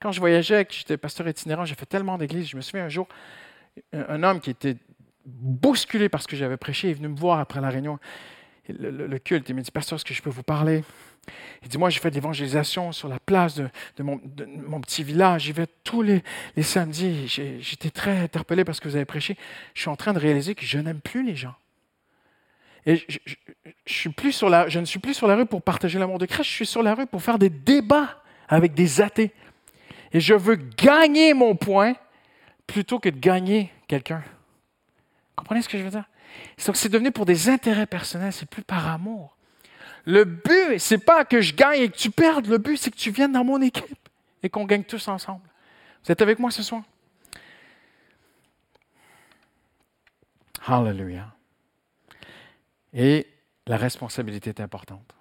Quand 0.00 0.12
je 0.12 0.20
voyageais, 0.20 0.64
que 0.64 0.74
j'étais 0.74 0.96
pasteur 0.96 1.28
itinérant, 1.28 1.64
j'ai 1.64 1.74
fait 1.74 1.86
tellement 1.86 2.18
d'églises. 2.18 2.48
Je 2.48 2.56
me 2.56 2.60
souviens 2.60 2.84
un 2.84 2.88
jour, 2.88 3.08
un 3.92 4.22
homme 4.22 4.40
qui 4.40 4.50
était 4.50 4.76
bousculé 5.24 6.08
parce 6.08 6.26
que 6.26 6.36
j'avais 6.36 6.56
prêché 6.56 6.90
est 6.90 6.94
venu 6.94 7.08
me 7.08 7.16
voir 7.16 7.38
après 7.38 7.60
la 7.60 7.70
réunion, 7.70 7.98
le, 8.68 9.18
culte. 9.18 9.48
Il 9.48 9.54
m'a 9.54 9.62
dit 9.62 9.70
Pasteur, 9.70 9.96
est-ce 9.96 10.04
que 10.04 10.14
je 10.14 10.22
peux 10.22 10.30
vous 10.30 10.42
parler? 10.42 10.84
Il 11.62 11.68
dit, 11.68 11.78
moi, 11.78 11.88
j'ai 11.88 12.00
fait 12.00 12.10
de 12.10 12.16
l'évangélisation 12.16 12.92
sur 12.92 13.08
la 13.08 13.18
place 13.18 13.54
de, 13.54 13.70
mon, 14.02 14.18
petit 14.80 15.02
village. 15.02 15.44
J'y 15.44 15.52
vais 15.52 15.66
tous 15.82 16.02
les, 16.02 16.22
samedis. 16.60 17.26
J'étais 17.60 17.90
très 17.90 18.18
interpellé 18.18 18.64
parce 18.64 18.80
que 18.80 18.88
vous 18.88 18.96
avez 18.96 19.06
prêché. 19.06 19.36
Je 19.74 19.80
suis 19.80 19.90
en 19.90 19.96
train 19.96 20.12
de 20.12 20.18
réaliser 20.18 20.54
que 20.54 20.66
je 20.66 20.78
n'aime 20.78 21.00
plus 21.00 21.24
les 21.24 21.34
gens. 21.34 21.54
Et 22.86 22.96
je, 22.96 23.18
ne 23.18 23.82
suis 23.86 24.10
plus 24.10 24.32
sur 24.32 24.48
la 24.48 25.36
rue 25.36 25.46
pour 25.46 25.62
partager 25.62 25.98
l'amour 25.98 26.18
de 26.18 26.26
Christ. 26.26 26.44
Je 26.44 26.54
suis 26.54 26.66
sur 26.66 26.82
la 26.82 26.94
rue 26.94 27.06
pour 27.06 27.22
faire 27.22 27.38
des 27.38 27.50
débats 27.50 28.22
avec 28.48 28.74
des 28.74 29.00
athées. 29.00 29.32
Et 30.12 30.20
je 30.20 30.34
veux 30.34 30.56
gagner 30.56 31.34
mon 31.34 31.56
point 31.56 31.94
plutôt 32.66 32.98
que 32.98 33.08
de 33.08 33.18
gagner 33.18 33.72
quelqu'un. 33.88 34.22
Comprenez 35.36 35.62
ce 35.62 35.68
que 35.68 35.78
je 35.78 35.82
veux 35.82 35.90
dire? 35.90 36.04
c'est 36.56 36.88
devenu 36.88 37.12
pour 37.12 37.26
des 37.26 37.48
intérêts 37.48 37.86
personnels, 37.86 38.32
c'est 38.32 38.48
plus 38.48 38.62
par 38.62 38.88
amour. 38.88 39.36
Le 40.04 40.24
but, 40.24 40.78
c'est 40.78 40.98
pas 40.98 41.24
que 41.24 41.40
je 41.40 41.54
gagne 41.54 41.82
et 41.82 41.88
que 41.88 41.96
tu 41.96 42.10
perdes. 42.10 42.46
Le 42.46 42.58
but, 42.58 42.76
c'est 42.76 42.90
que 42.90 42.96
tu 42.96 43.10
viennes 43.10 43.32
dans 43.32 43.44
mon 43.44 43.60
équipe 43.62 44.08
et 44.42 44.50
qu'on 44.50 44.64
gagne 44.64 44.84
tous 44.84 45.08
ensemble. 45.08 45.42
Vous 46.04 46.12
êtes 46.12 46.20
avec 46.20 46.38
moi 46.38 46.50
ce 46.50 46.62
soir? 46.62 46.82
Hallelujah. 50.66 51.33
Et 52.94 53.26
la 53.66 53.76
responsabilité 53.76 54.50
est 54.50 54.60
importante. 54.60 55.14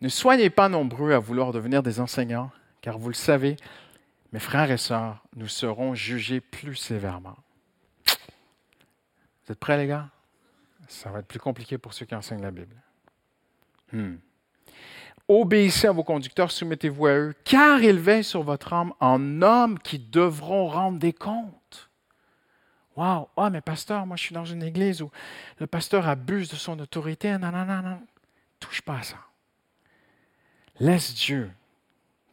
Ne 0.00 0.08
soyez 0.08 0.50
pas 0.50 0.68
nombreux 0.68 1.12
à 1.12 1.18
vouloir 1.18 1.52
devenir 1.52 1.82
des 1.82 2.00
enseignants, 2.00 2.50
car 2.80 2.98
vous 2.98 3.08
le 3.08 3.14
savez, 3.14 3.56
mes 4.32 4.40
frères 4.40 4.70
et 4.70 4.76
sœurs, 4.76 5.22
nous 5.36 5.48
serons 5.48 5.94
jugés 5.94 6.40
plus 6.40 6.76
sévèrement. 6.76 7.36
Vous 8.06 9.52
êtes 9.52 9.58
prêts, 9.58 9.78
les 9.78 9.86
gars? 9.86 10.08
Ça 10.88 11.10
va 11.10 11.20
être 11.20 11.26
plus 11.26 11.38
compliqué 11.38 11.78
pour 11.78 11.94
ceux 11.94 12.04
qui 12.04 12.14
enseignent 12.14 12.42
la 12.42 12.50
Bible. 12.50 12.76
Hmm. 13.92 14.16
Obéissez 15.28 15.86
à 15.86 15.92
vos 15.92 16.04
conducteurs, 16.04 16.50
soumettez-vous 16.50 17.06
à 17.06 17.12
eux, 17.12 17.34
car 17.44 17.80
ils 17.82 17.98
veillent 17.98 18.24
sur 18.24 18.42
votre 18.42 18.72
âme 18.72 18.92
en 19.00 19.40
hommes 19.40 19.78
qui 19.78 19.98
devront 19.98 20.66
rendre 20.66 20.98
des 20.98 21.12
comptes. 21.12 21.54
Wow! 22.96 23.28
Ah, 23.36 23.50
mais 23.50 23.60
pasteur, 23.60 24.06
moi 24.06 24.16
je 24.16 24.22
suis 24.22 24.34
dans 24.34 24.44
une 24.44 24.62
église 24.62 25.02
où 25.02 25.10
le 25.58 25.66
pasteur 25.66 26.08
abuse 26.08 26.50
de 26.50 26.56
son 26.56 26.78
autorité. 26.78 27.36
Non, 27.38 27.50
non, 27.50 27.64
non, 27.64 27.82
non. 27.82 28.02
Touche 28.60 28.82
pas 28.82 28.98
à 28.98 29.02
ça. 29.02 29.16
Laisse 30.78 31.14
Dieu. 31.14 31.50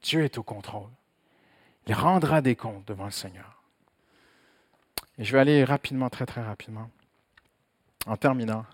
Dieu 0.01 0.23
est 0.23 0.37
au 0.37 0.43
contrôle. 0.43 0.89
Il 1.87 1.93
rendra 1.93 2.41
des 2.41 2.55
comptes 2.55 2.87
devant 2.87 3.05
le 3.05 3.11
Seigneur. 3.11 3.61
Et 5.17 5.23
je 5.23 5.33
vais 5.33 5.39
aller 5.39 5.63
rapidement, 5.63 6.09
très, 6.09 6.25
très 6.25 6.43
rapidement. 6.43 6.89
en 8.05 8.15
terminant, 8.15 8.65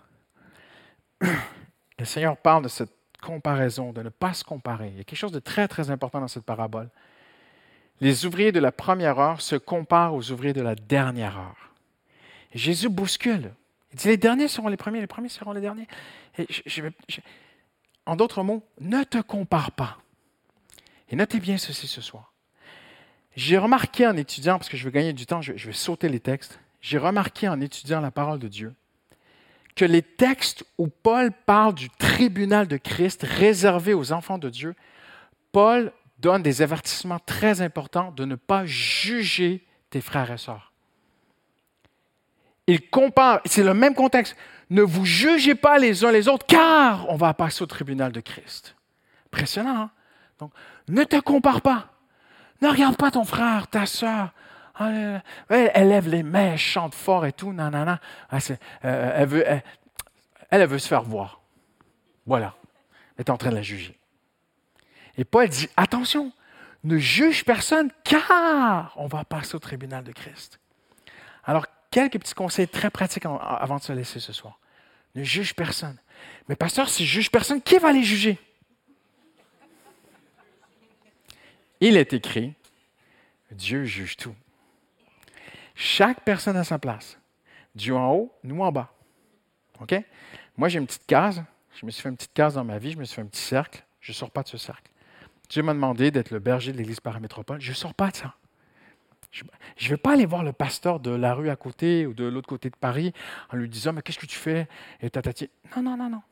le 1.20 2.04
Seigneur 2.04 2.36
parle 2.36 2.64
de 2.64 2.68
cette 2.68 2.92
comparaison, 3.20 3.92
de 3.92 4.02
ne 4.02 4.08
pas 4.08 4.34
se 4.34 4.44
comparer. 4.44 4.88
Il 4.88 4.96
y 4.98 5.00
a 5.00 5.04
quelque 5.04 5.18
chose 5.18 5.32
de 5.32 5.40
très, 5.40 5.66
très 5.66 5.90
important 5.90 6.20
dans 6.20 6.28
cette 6.28 6.44
parabole. 6.44 6.88
Les 8.00 8.26
ouvriers 8.26 8.52
de 8.52 8.60
la 8.60 8.72
première 8.72 9.18
heure 9.18 9.40
se 9.40 9.56
comparent 9.56 10.14
aux 10.14 10.30
ouvriers 10.30 10.52
de 10.52 10.60
la 10.60 10.74
dernière 10.74 11.38
heure. 11.38 11.74
Jésus 12.56 12.88
bouscule. 12.88 13.52
Il 13.92 13.98
dit, 13.98 14.08
les 14.08 14.16
derniers 14.16 14.48
seront 14.48 14.68
les 14.68 14.76
premiers, 14.76 15.00
les 15.00 15.06
premiers 15.06 15.28
seront 15.28 15.52
les 15.52 15.60
derniers. 15.60 15.86
En 18.04 18.16
d'autres 18.16 18.42
mots, 18.42 18.62
ne 18.80 19.02
te 19.04 19.18
compare 19.18 19.72
pas. 19.72 19.98
Et 21.08 21.16
notez 21.16 21.40
bien 21.40 21.58
ceci 21.58 21.86
ce 21.86 22.00
soir. 22.00 22.32
J'ai 23.36 23.58
remarqué 23.58 24.06
en 24.06 24.16
étudiant, 24.16 24.58
parce 24.58 24.68
que 24.68 24.76
je 24.76 24.84
veux 24.84 24.90
gagner 24.90 25.12
du 25.12 25.26
temps, 25.26 25.42
je 25.42 25.52
vais 25.52 25.72
sauter 25.72 26.08
les 26.08 26.20
textes, 26.20 26.58
j'ai 26.80 26.98
remarqué 26.98 27.48
en 27.48 27.60
étudiant 27.60 28.00
la 28.00 28.10
parole 28.10 28.38
de 28.38 28.48
Dieu 28.48 28.74
que 29.76 29.84
les 29.84 30.02
textes 30.02 30.64
où 30.78 30.88
Paul 30.88 31.30
parle 31.30 31.74
du 31.74 31.90
tribunal 31.90 32.66
de 32.66 32.78
Christ 32.78 33.22
réservé 33.22 33.92
aux 33.94 34.10
enfants 34.10 34.38
de 34.38 34.48
Dieu, 34.48 34.74
Paul 35.52 35.92
donne 36.18 36.42
des 36.42 36.62
avertissements 36.62 37.18
très 37.18 37.60
importants 37.60 38.10
de 38.10 38.24
ne 38.24 38.34
pas 38.34 38.64
juger 38.64 39.64
tes 39.90 40.00
frères 40.00 40.32
et 40.32 40.38
sœurs. 40.38 40.72
Il 42.66 42.88
compare, 42.90 43.40
c'est 43.44 43.62
le 43.62 43.74
même 43.74 43.94
contexte. 43.94 44.36
Ne 44.70 44.82
vous 44.82 45.04
jugez 45.04 45.54
pas 45.54 45.78
les 45.78 46.04
uns 46.04 46.10
les 46.10 46.28
autres, 46.28 46.46
car 46.46 47.08
on 47.08 47.16
va 47.16 47.34
passer 47.34 47.62
au 47.62 47.66
tribunal 47.66 48.10
de 48.10 48.20
Christ. 48.20 48.74
Impressionnant, 49.26 49.82
hein? 49.82 49.90
Donc, 50.38 50.52
ne 50.88 51.04
te 51.04 51.18
compare 51.20 51.60
pas. 51.60 51.88
Ne 52.60 52.68
regarde 52.68 52.96
pas 52.96 53.10
ton 53.10 53.24
frère, 53.24 53.68
ta 53.68 53.86
soeur. 53.86 54.32
Ah, 54.74 55.22
elle, 55.48 55.88
lève 55.88 56.08
les 56.08 56.22
mains, 56.22 56.52
elle 56.52 56.58
chante 56.58 56.94
fort 56.94 57.24
et 57.24 57.32
tout. 57.32 57.52
Non, 57.52 57.70
non, 57.70 57.84
non. 57.84 57.98
Euh, 58.84 59.12
elle, 59.14 59.28
veut, 59.28 59.44
elle, 59.46 59.62
elle, 60.50 60.66
veut 60.66 60.78
se 60.78 60.88
faire 60.88 61.02
voir. 61.02 61.40
Voilà. 62.26 62.54
Elle 63.16 63.22
est 63.22 63.30
en 63.30 63.38
train 63.38 63.50
de 63.50 63.54
la 63.54 63.62
juger. 63.62 63.98
Et 65.16 65.24
Paul 65.24 65.48
dit 65.48 65.68
attention, 65.76 66.32
ne 66.84 66.98
juge 66.98 67.44
personne 67.44 67.90
car 68.04 68.92
on 68.96 69.06
va 69.06 69.24
passer 69.24 69.54
au 69.54 69.58
tribunal 69.58 70.04
de 70.04 70.12
Christ. 70.12 70.60
Alors, 71.44 71.66
quelques 71.96 72.18
petits 72.18 72.34
conseils 72.34 72.68
très 72.68 72.90
pratiques 72.90 73.24
avant 73.24 73.78
de 73.78 73.82
se 73.82 73.92
laisser 73.94 74.20
ce 74.20 74.30
soir. 74.30 74.58
Ne 75.14 75.24
juge 75.24 75.54
personne. 75.54 75.96
Mais 76.46 76.54
pasteur, 76.54 76.90
si 76.90 77.06
je 77.06 77.14
juge 77.14 77.30
personne, 77.30 77.62
qui 77.62 77.78
va 77.78 77.90
les 77.90 78.02
juger? 78.02 78.38
Il 81.80 81.96
est 81.96 82.12
écrit, 82.12 82.52
Dieu 83.50 83.84
juge 83.84 84.18
tout. 84.18 84.34
Chaque 85.74 86.22
personne 86.22 86.58
a 86.58 86.64
sa 86.64 86.78
place. 86.78 87.18
Dieu 87.74 87.96
en 87.96 88.12
haut, 88.12 88.34
nous 88.44 88.60
en 88.60 88.70
bas. 88.70 88.92
OK? 89.80 89.94
Moi, 90.58 90.68
j'ai 90.68 90.78
une 90.78 90.86
petite 90.86 91.06
case. 91.06 91.42
Je 91.80 91.86
me 91.86 91.90
suis 91.90 92.02
fait 92.02 92.10
une 92.10 92.16
petite 92.16 92.34
case 92.34 92.54
dans 92.54 92.64
ma 92.64 92.78
vie. 92.78 92.92
Je 92.92 92.98
me 92.98 93.04
suis 93.04 93.14
fait 93.14 93.22
un 93.22 93.26
petit 93.26 93.40
cercle. 93.40 93.82
Je 94.00 94.12
ne 94.12 94.14
sors 94.14 94.30
pas 94.30 94.42
de 94.42 94.48
ce 94.48 94.58
cercle. 94.58 94.90
Dieu 95.48 95.62
m'a 95.62 95.72
demandé 95.72 96.10
d'être 96.10 96.30
le 96.30 96.40
berger 96.40 96.72
de 96.72 96.76
l'Église 96.76 97.00
paramétropole. 97.00 97.62
Je 97.62 97.70
ne 97.70 97.74
sors 97.74 97.94
pas 97.94 98.10
de 98.10 98.16
ça. 98.16 98.34
Je 99.76 99.84
ne 99.84 99.90
vais 99.90 99.96
pas 99.96 100.12
aller 100.12 100.26
voir 100.26 100.42
le 100.42 100.52
pasteur 100.52 101.00
de 101.00 101.10
la 101.10 101.34
rue 101.34 101.50
à 101.50 101.56
côté 101.56 102.06
ou 102.06 102.14
de 102.14 102.24
l'autre 102.24 102.48
côté 102.48 102.70
de 102.70 102.76
Paris 102.76 103.12
en 103.50 103.56
lui 103.56 103.68
disant 103.68 103.92
Mais 103.92 104.02
qu'est-ce 104.02 104.18
que 104.18 104.26
tu 104.26 104.38
fais? 104.38 104.68
Et 105.00 105.10
tatati. 105.10 105.50
Non, 105.76 105.82
non, 105.82 105.96
non, 105.96 106.08
non. 106.08 106.22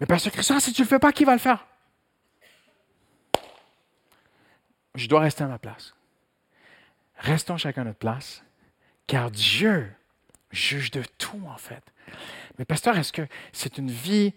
Mais 0.00 0.06
pasteur 0.06 0.32
Christian, 0.32 0.60
si 0.60 0.72
tu 0.72 0.82
ne 0.82 0.86
le 0.86 0.88
fais 0.88 0.98
pas, 0.98 1.12
qui 1.12 1.24
va 1.24 1.32
le 1.32 1.38
faire? 1.38 1.66
Je 4.94 5.08
dois 5.08 5.20
rester 5.20 5.42
à 5.42 5.48
ma 5.48 5.58
place. 5.58 5.94
Restons 7.16 7.56
chacun 7.56 7.82
à 7.82 7.84
notre 7.86 7.98
place 7.98 8.44
car 9.06 9.30
Dieu 9.30 9.92
juge 10.50 10.90
de 10.90 11.02
tout, 11.18 11.42
en 11.46 11.56
fait. 11.56 11.82
Mais 12.58 12.64
pasteur, 12.64 12.96
est-ce 12.96 13.12
que 13.12 13.26
c'est 13.52 13.78
une 13.78 13.90
vie 13.90 14.32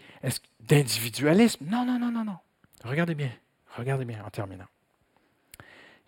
d'individualisme? 0.59 1.65
Non, 1.65 1.85
non, 1.85 1.99
non, 1.99 2.11
non, 2.11 2.23
non. 2.23 2.37
Regardez 2.83 3.15
bien, 3.15 3.31
regardez 3.75 4.05
bien 4.05 4.23
en 4.25 4.29
terminant. 4.29 4.67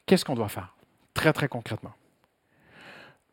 Qu'est-ce 0.05 0.25
qu'on 0.25 0.35
doit 0.35 0.49
faire? 0.49 0.75
Très, 1.13 1.33
très 1.33 1.47
concrètement. 1.47 1.93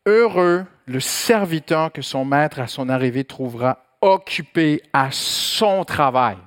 Heureux 0.07 0.63
le 0.85 1.01
serviteur 1.01 1.91
que 1.91 2.01
son 2.01 2.23
maître 2.23 2.61
à 2.61 2.67
son 2.67 2.87
arrivée 2.87 3.25
trouvera 3.25 3.83
occupé 3.99 4.81
à 4.93 5.09
son 5.11 5.83
travail. 5.83 6.37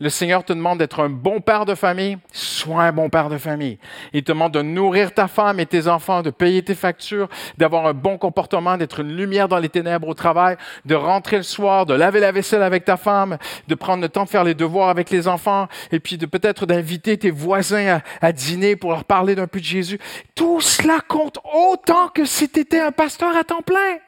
Le 0.00 0.10
Seigneur 0.10 0.44
te 0.44 0.52
demande 0.52 0.78
d'être 0.78 1.02
un 1.02 1.08
bon 1.08 1.40
père 1.40 1.64
de 1.64 1.74
famille, 1.74 2.18
sois 2.32 2.84
un 2.84 2.92
bon 2.92 3.10
père 3.10 3.28
de 3.28 3.36
famille. 3.36 3.78
Il 4.12 4.22
te 4.22 4.30
demande 4.30 4.54
de 4.54 4.62
nourrir 4.62 5.12
ta 5.12 5.26
femme 5.26 5.58
et 5.58 5.66
tes 5.66 5.88
enfants, 5.88 6.22
de 6.22 6.30
payer 6.30 6.62
tes 6.62 6.76
factures, 6.76 7.28
d'avoir 7.56 7.84
un 7.84 7.94
bon 7.94 8.16
comportement, 8.16 8.76
d'être 8.76 9.00
une 9.00 9.16
lumière 9.16 9.48
dans 9.48 9.58
les 9.58 9.68
ténèbres 9.68 10.06
au 10.06 10.14
travail, 10.14 10.56
de 10.84 10.94
rentrer 10.94 11.38
le 11.38 11.42
soir, 11.42 11.84
de 11.84 11.94
laver 11.94 12.20
la 12.20 12.30
vaisselle 12.30 12.62
avec 12.62 12.84
ta 12.84 12.96
femme, 12.96 13.38
de 13.66 13.74
prendre 13.74 14.00
le 14.00 14.08
temps 14.08 14.22
de 14.22 14.28
faire 14.28 14.44
les 14.44 14.54
devoirs 14.54 14.88
avec 14.88 15.10
les 15.10 15.26
enfants, 15.26 15.66
et 15.90 15.98
puis 15.98 16.16
de 16.16 16.26
peut-être 16.26 16.64
d'inviter 16.64 17.18
tes 17.18 17.32
voisins 17.32 17.98
à, 17.98 18.26
à, 18.28 18.30
dîner 18.30 18.76
pour 18.76 18.92
leur 18.92 19.02
parler 19.02 19.34
d'un 19.34 19.48
peu 19.48 19.58
de 19.58 19.64
Jésus. 19.64 19.98
Tout 20.36 20.60
cela 20.60 21.00
compte 21.08 21.40
autant 21.52 22.06
que 22.06 22.24
si 22.24 22.48
tu 22.48 22.60
étais 22.60 22.78
un 22.78 22.92
pasteur 22.92 23.36
à 23.36 23.42
temps 23.42 23.62
plein. 23.62 23.98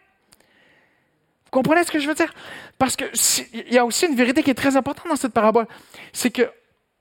Comprenez 1.51 1.85
ce 1.85 1.91
que 1.91 1.99
je 1.99 2.07
veux 2.07 2.15
dire? 2.15 2.33
Parce 2.79 2.97
qu'il 2.97 3.73
y 3.73 3.79
a 3.79 3.85
aussi 3.85 4.07
une 4.07 4.15
vérité 4.15 4.43
qui 4.43 4.51
est 4.51 4.55
très 4.55 4.77
importante 4.77 5.09
dans 5.09 5.17
cette 5.17 5.33
parabole. 5.33 5.67
C'est 6.13 6.31
que 6.31 6.43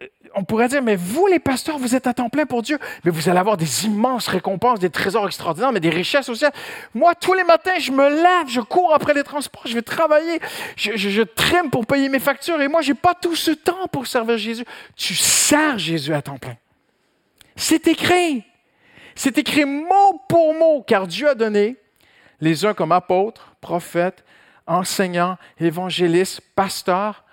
euh, 0.02 0.08
on 0.36 0.44
pourrait 0.44 0.68
dire, 0.68 0.82
mais 0.82 0.96
vous, 0.96 1.28
les 1.28 1.40
pasteurs, 1.40 1.78
vous 1.78 1.96
êtes 1.96 2.08
à 2.08 2.14
temps 2.14 2.30
plein 2.30 2.46
pour 2.46 2.62
Dieu, 2.62 2.78
mais 3.04 3.12
vous 3.12 3.30
allez 3.30 3.40
avoir 3.40 3.58
des 3.58 3.86
immenses 3.86 4.28
récompenses, 4.28 4.80
des 4.80 4.90
trésors 4.90 5.28
extraordinaires, 5.28 5.72
mais 5.72 5.80
des 5.80 5.90
richesses 5.90 6.30
aussi. 6.30 6.46
Moi, 6.94 7.16
tous 7.16 7.34
les 7.34 7.44
matins, 7.44 7.78
je 7.80 7.92
me 7.92 8.10
lève, 8.10 8.48
je 8.48 8.62
cours 8.62 8.94
après 8.94 9.14
les 9.14 9.24
transports, 9.24 9.64
je 9.66 9.74
vais 9.74 9.82
travailler, 9.82 10.40
je, 10.76 10.96
je, 10.96 11.22
trime 11.22 11.70
pour 11.70 11.86
payer 11.86 12.10
mes 12.10 12.20
factures, 12.20 12.62
et 12.62 12.68
moi, 12.68 12.82
je 12.82 12.90
n'ai 12.90 12.98
pas 12.98 13.14
tout 13.14 13.36
ce 13.36 13.52
temps 13.52 13.88
pour 13.92 14.08
servir 14.08 14.38
Jésus. 14.38 14.66
Tu 14.96 15.16
sers 15.16 15.78
Jésus 15.78 16.14
à 16.14 16.22
temps 16.22 16.38
plein. 16.38 16.56
C'est 17.56 17.88
écrit. 17.88 18.44
C'est 19.16 19.38
écrit 19.38 19.66
mot 19.66 20.22
pour 20.30 20.54
mot, 20.54 20.82
car 20.82 21.08
Dieu 21.08 21.28
a 21.28 21.36
donné 21.36 21.76
les 22.40 22.66
uns 22.66 22.74
comme 22.74 22.94
apôtres, 22.94 23.54
prophètes, 23.60 24.24
enseignants, 24.70 25.38
évangélistes, 25.60 26.42
pasteurs, 26.56 27.26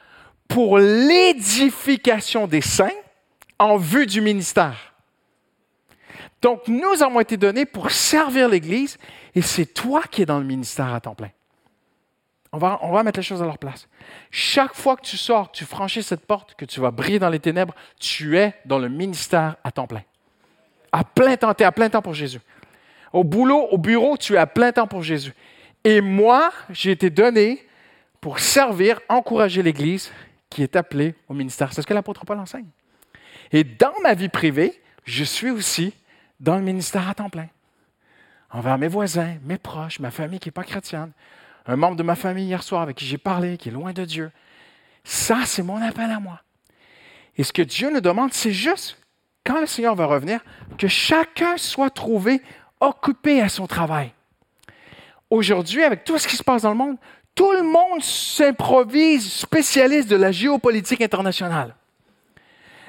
pour 0.48 0.78
l'édification 0.78 2.46
des 2.46 2.60
saints 2.60 2.90
en 3.58 3.76
vue 3.76 4.06
du 4.06 4.20
ministère. 4.20 4.94
Donc, 6.42 6.68
nous 6.68 7.02
avons 7.02 7.20
été 7.20 7.36
donnés 7.36 7.66
pour 7.66 7.90
servir 7.90 8.48
l'Église 8.48 8.98
et 9.34 9.42
c'est 9.42 9.66
toi 9.66 10.02
qui 10.02 10.22
es 10.22 10.26
dans 10.26 10.38
le 10.38 10.44
ministère 10.44 10.92
à 10.92 11.00
temps 11.00 11.14
plein. 11.14 11.30
On 12.52 12.58
va, 12.58 12.78
on 12.82 12.92
va 12.92 13.02
mettre 13.02 13.18
les 13.18 13.24
choses 13.24 13.42
à 13.42 13.44
leur 13.44 13.58
place. 13.58 13.88
Chaque 14.30 14.74
fois 14.74 14.96
que 14.96 15.02
tu 15.02 15.16
sors, 15.16 15.50
tu 15.50 15.64
franchis 15.64 16.02
cette 16.02 16.24
porte, 16.26 16.54
que 16.54 16.64
tu 16.64 16.80
vas 16.80 16.90
briller 16.90 17.18
dans 17.18 17.28
les 17.28 17.40
ténèbres, 17.40 17.74
tu 17.98 18.38
es 18.38 18.54
dans 18.64 18.78
le 18.78 18.88
ministère 18.88 19.56
à 19.64 19.72
temps 19.72 19.86
plein. 19.86 20.02
À 20.92 21.04
plein 21.04 21.36
temps, 21.36 21.52
tu 21.52 21.62
es 21.62 21.66
à 21.66 21.72
plein 21.72 21.90
temps 21.90 22.02
pour 22.02 22.14
Jésus. 22.14 22.40
Au 23.12 23.24
boulot, 23.24 23.66
au 23.70 23.78
bureau, 23.78 24.16
tu 24.16 24.34
es 24.34 24.38
à 24.38 24.46
plein 24.46 24.72
temps 24.72 24.86
pour 24.86 25.02
Jésus. 25.02 25.34
Et 25.86 26.00
moi, 26.00 26.50
j'ai 26.70 26.90
été 26.90 27.10
donné 27.10 27.64
pour 28.20 28.40
servir, 28.40 28.98
encourager 29.08 29.62
l'Église 29.62 30.10
qui 30.50 30.64
est 30.64 30.74
appelée 30.74 31.14
au 31.28 31.32
ministère. 31.32 31.72
C'est 31.72 31.80
ce 31.80 31.86
que 31.86 31.94
l'apôtre 31.94 32.26
Paul 32.26 32.40
enseigne. 32.40 32.66
Et 33.52 33.62
dans 33.62 33.94
ma 34.02 34.14
vie 34.14 34.28
privée, 34.28 34.82
je 35.04 35.22
suis 35.22 35.48
aussi 35.48 35.94
dans 36.40 36.56
le 36.56 36.62
ministère 36.62 37.08
à 37.08 37.14
temps 37.14 37.30
plein. 37.30 37.46
Envers 38.50 38.78
mes 38.78 38.88
voisins, 38.88 39.36
mes 39.44 39.58
proches, 39.58 40.00
ma 40.00 40.10
famille 40.10 40.40
qui 40.40 40.48
n'est 40.48 40.52
pas 40.52 40.64
chrétienne, 40.64 41.12
un 41.66 41.76
membre 41.76 41.94
de 41.94 42.02
ma 42.02 42.16
famille 42.16 42.46
hier 42.46 42.64
soir 42.64 42.82
avec 42.82 42.96
qui 42.96 43.04
j'ai 43.04 43.16
parlé, 43.16 43.56
qui 43.56 43.68
est 43.68 43.72
loin 43.72 43.92
de 43.92 44.04
Dieu. 44.04 44.32
Ça, 45.04 45.42
c'est 45.44 45.62
mon 45.62 45.80
appel 45.80 46.10
à 46.10 46.18
moi. 46.18 46.40
Et 47.36 47.44
ce 47.44 47.52
que 47.52 47.62
Dieu 47.62 47.92
nous 47.92 48.00
demande, 48.00 48.32
c'est 48.32 48.50
juste, 48.50 48.98
quand 49.44 49.60
le 49.60 49.66
Seigneur 49.66 49.94
va 49.94 50.06
revenir, 50.06 50.40
que 50.78 50.88
chacun 50.88 51.56
soit 51.56 51.90
trouvé 51.90 52.42
occupé 52.80 53.40
à 53.40 53.48
son 53.48 53.68
travail 53.68 54.10
aujourd'hui, 55.30 55.82
avec 55.82 56.04
tout 56.04 56.18
ce 56.18 56.28
qui 56.28 56.36
se 56.36 56.42
passe 56.42 56.62
dans 56.62 56.70
le 56.70 56.76
monde, 56.76 56.96
tout 57.34 57.52
le 57.52 57.62
monde 57.62 58.02
s'improvise 58.02 59.30
spécialiste 59.30 60.08
de 60.08 60.16
la 60.16 60.32
géopolitique 60.32 61.02
internationale. 61.02 61.74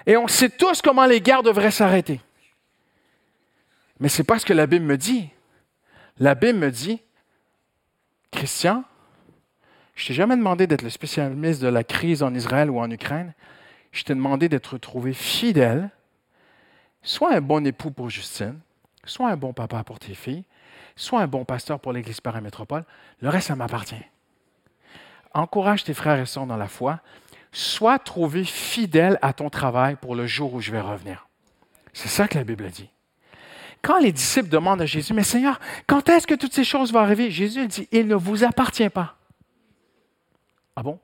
Et 0.05 0.15
on 0.15 0.27
sait 0.27 0.49
tous 0.49 0.81
comment 0.81 1.05
les 1.05 1.19
guerres 1.19 1.43
devraient 1.43 1.71
s'arrêter. 1.71 2.21
Mais 3.99 4.09
ce 4.09 4.21
n'est 4.21 4.25
pas 4.25 4.39
ce 4.39 4.45
que 4.45 4.53
la 4.53 4.67
Bible 4.67 4.85
me 4.85 4.97
dit. 4.97 5.29
La 6.17 6.33
Bible 6.33 6.59
me 6.59 6.71
dit, 6.71 7.01
Christian, 8.31 8.83
je 9.95 10.07
t'ai 10.07 10.13
jamais 10.13 10.37
demandé 10.37 10.67
d'être 10.67 10.83
le 10.83 10.89
spécialiste 10.89 11.61
de 11.61 11.67
la 11.67 11.83
crise 11.83 12.23
en 12.23 12.33
Israël 12.33 12.69
ou 12.69 12.79
en 12.79 12.89
Ukraine. 12.89 13.33
Je 13.91 14.03
t'ai 14.03 14.13
demandé 14.13 14.47
d'être 14.47 14.77
trouvé 14.77 15.11
fidèle. 15.11 15.89
Sois 17.01 17.33
un 17.33 17.41
bon 17.41 17.65
époux 17.65 17.91
pour 17.91 18.09
Justine, 18.09 18.59
sois 19.03 19.29
un 19.29 19.37
bon 19.37 19.53
papa 19.53 19.83
pour 19.83 19.97
tes 19.97 20.13
filles, 20.13 20.43
sois 20.97 21.21
un 21.21 21.27
bon 21.27 21.45
pasteur 21.45 21.79
pour 21.79 21.93
l'Église 21.93 22.19
paramétropole. 22.19 22.83
Le 23.21 23.29
reste, 23.29 23.47
ça 23.47 23.55
m'appartient. 23.55 23.95
Encourage 25.33 25.85
tes 25.85 25.93
frères 25.93 26.19
et 26.19 26.25
sœurs 26.25 26.47
dans 26.47 26.57
la 26.57 26.67
foi. 26.67 26.99
Sois 27.53 27.99
trouvé 27.99 28.43
fidèle 28.43 29.17
à 29.21 29.31
ton 29.31 29.49
travail 29.49 29.95
pour 29.95 30.15
le 30.15 30.27
jour 30.27 30.53
où 30.53 30.59
je 30.59 30.71
vais 30.71 30.81
revenir. 30.81 31.27
C'est 31.93 32.09
ça 32.09 32.27
que 32.27 32.37
la 32.37 32.43
Bible 32.43 32.69
dit. 32.69 32.89
Quand 33.81 33.99
les 33.99 34.11
disciples 34.11 34.49
demandent 34.49 34.81
à 34.81 34.85
Jésus, 34.85 35.13
mais 35.13 35.23
Seigneur, 35.23 35.59
quand 35.85 36.09
est-ce 36.09 36.27
que 36.27 36.33
toutes 36.33 36.53
ces 36.53 36.63
choses 36.63 36.91
vont 36.91 36.99
arriver? 36.99 37.31
Jésus 37.31 37.67
dit, 37.67 37.87
il 37.91 38.07
ne 38.07 38.15
vous 38.15 38.43
appartient 38.43 38.89
pas 38.89 39.15
Ah 40.75 40.83
bon? 40.83 40.99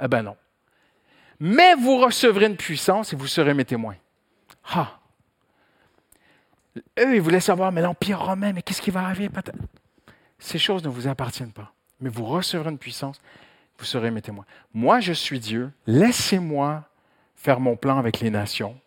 Eh 0.00 0.06
ben 0.06 0.22
non. 0.22 0.36
Mais 1.40 1.74
vous 1.74 1.96
recevrez 1.98 2.46
une 2.46 2.56
puissance 2.56 3.12
et 3.12 3.16
vous 3.16 3.26
serez 3.26 3.54
mes 3.54 3.64
témoins. 3.64 3.96
Ah! 4.72 4.99
Eux, 6.76 7.14
ils 7.14 7.20
voulaient 7.20 7.40
savoir, 7.40 7.72
mais 7.72 7.82
l'Empire 7.82 8.20
romain, 8.20 8.52
mais 8.52 8.62
qu'est-ce 8.62 8.82
qui 8.82 8.90
va 8.90 9.04
arriver? 9.04 9.28
Ces 10.38 10.58
choses 10.58 10.84
ne 10.84 10.88
vous 10.88 11.08
appartiennent 11.08 11.52
pas. 11.52 11.72
Mais 12.00 12.08
vous 12.08 12.24
recevrez 12.24 12.70
une 12.70 12.78
puissance, 12.78 13.20
vous 13.78 13.84
serez 13.84 14.10
mes 14.10 14.22
témoins. 14.22 14.46
Moi, 14.72 15.00
je 15.00 15.12
suis 15.12 15.40
Dieu. 15.40 15.70
Laissez-moi 15.86 16.84
faire 17.34 17.60
mon 17.60 17.76
plan 17.76 17.98
avec 17.98 18.20
les 18.20 18.30
nations. 18.30 18.78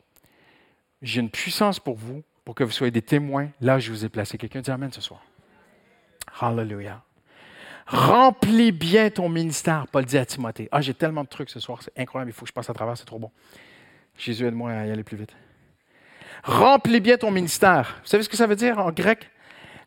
J'ai 1.02 1.20
une 1.20 1.30
puissance 1.30 1.80
pour 1.80 1.96
vous, 1.96 2.24
pour 2.46 2.56
que 2.56 2.64
vous 2.64 2.72
soyez 2.72 2.92
des 2.92 3.02
témoins 3.02 3.50
là 3.62 3.80
je 3.80 3.92
vous 3.92 4.06
ai 4.06 4.10
placé. 4.10 4.38
Quelqu'un 4.38 4.62
dit 4.62 4.72
Amen 4.72 4.92
ce 4.92 5.02
soir. 5.02 5.22
Hallelujah. 6.40 7.02
Remplis 7.86 8.72
bien 8.72 9.10
ton 9.10 9.28
ministère, 9.28 9.88
Paul 9.88 10.06
dit 10.06 10.18
à 10.18 10.26
Timothée. 10.26 10.70
Ah, 10.72 10.82
j'ai 10.82 10.94
tellement 10.94 11.24
de 11.24 11.28
trucs 11.28 11.50
ce 11.50 11.60
soir, 11.60 11.82
c'est 11.82 11.92
incroyable, 12.00 12.32
il 12.32 12.34
faut 12.34 12.44
que 12.44 12.48
je 12.48 12.54
passe 12.54 12.70
à 12.70 12.74
travers, 12.74 12.98
c'est 12.98 13.06
trop 13.06 13.20
bon. 13.20 13.32
Jésus, 14.18 14.46
aide-moi 14.46 14.72
à 14.72 14.86
y 14.86 14.92
aller 14.92 15.04
plus 15.04 15.18
vite. 15.18 15.34
Remplis 16.44 17.00
bien 17.00 17.18
ton 17.18 17.32
ministère. 17.32 17.96
Vous 18.04 18.10
savez 18.10 18.24
ce 18.24 18.30
que 18.30 18.36
ça 18.36 18.48
veut 18.48 18.56
dire 18.56 18.80
en 18.80 18.92
grec? 18.92 19.30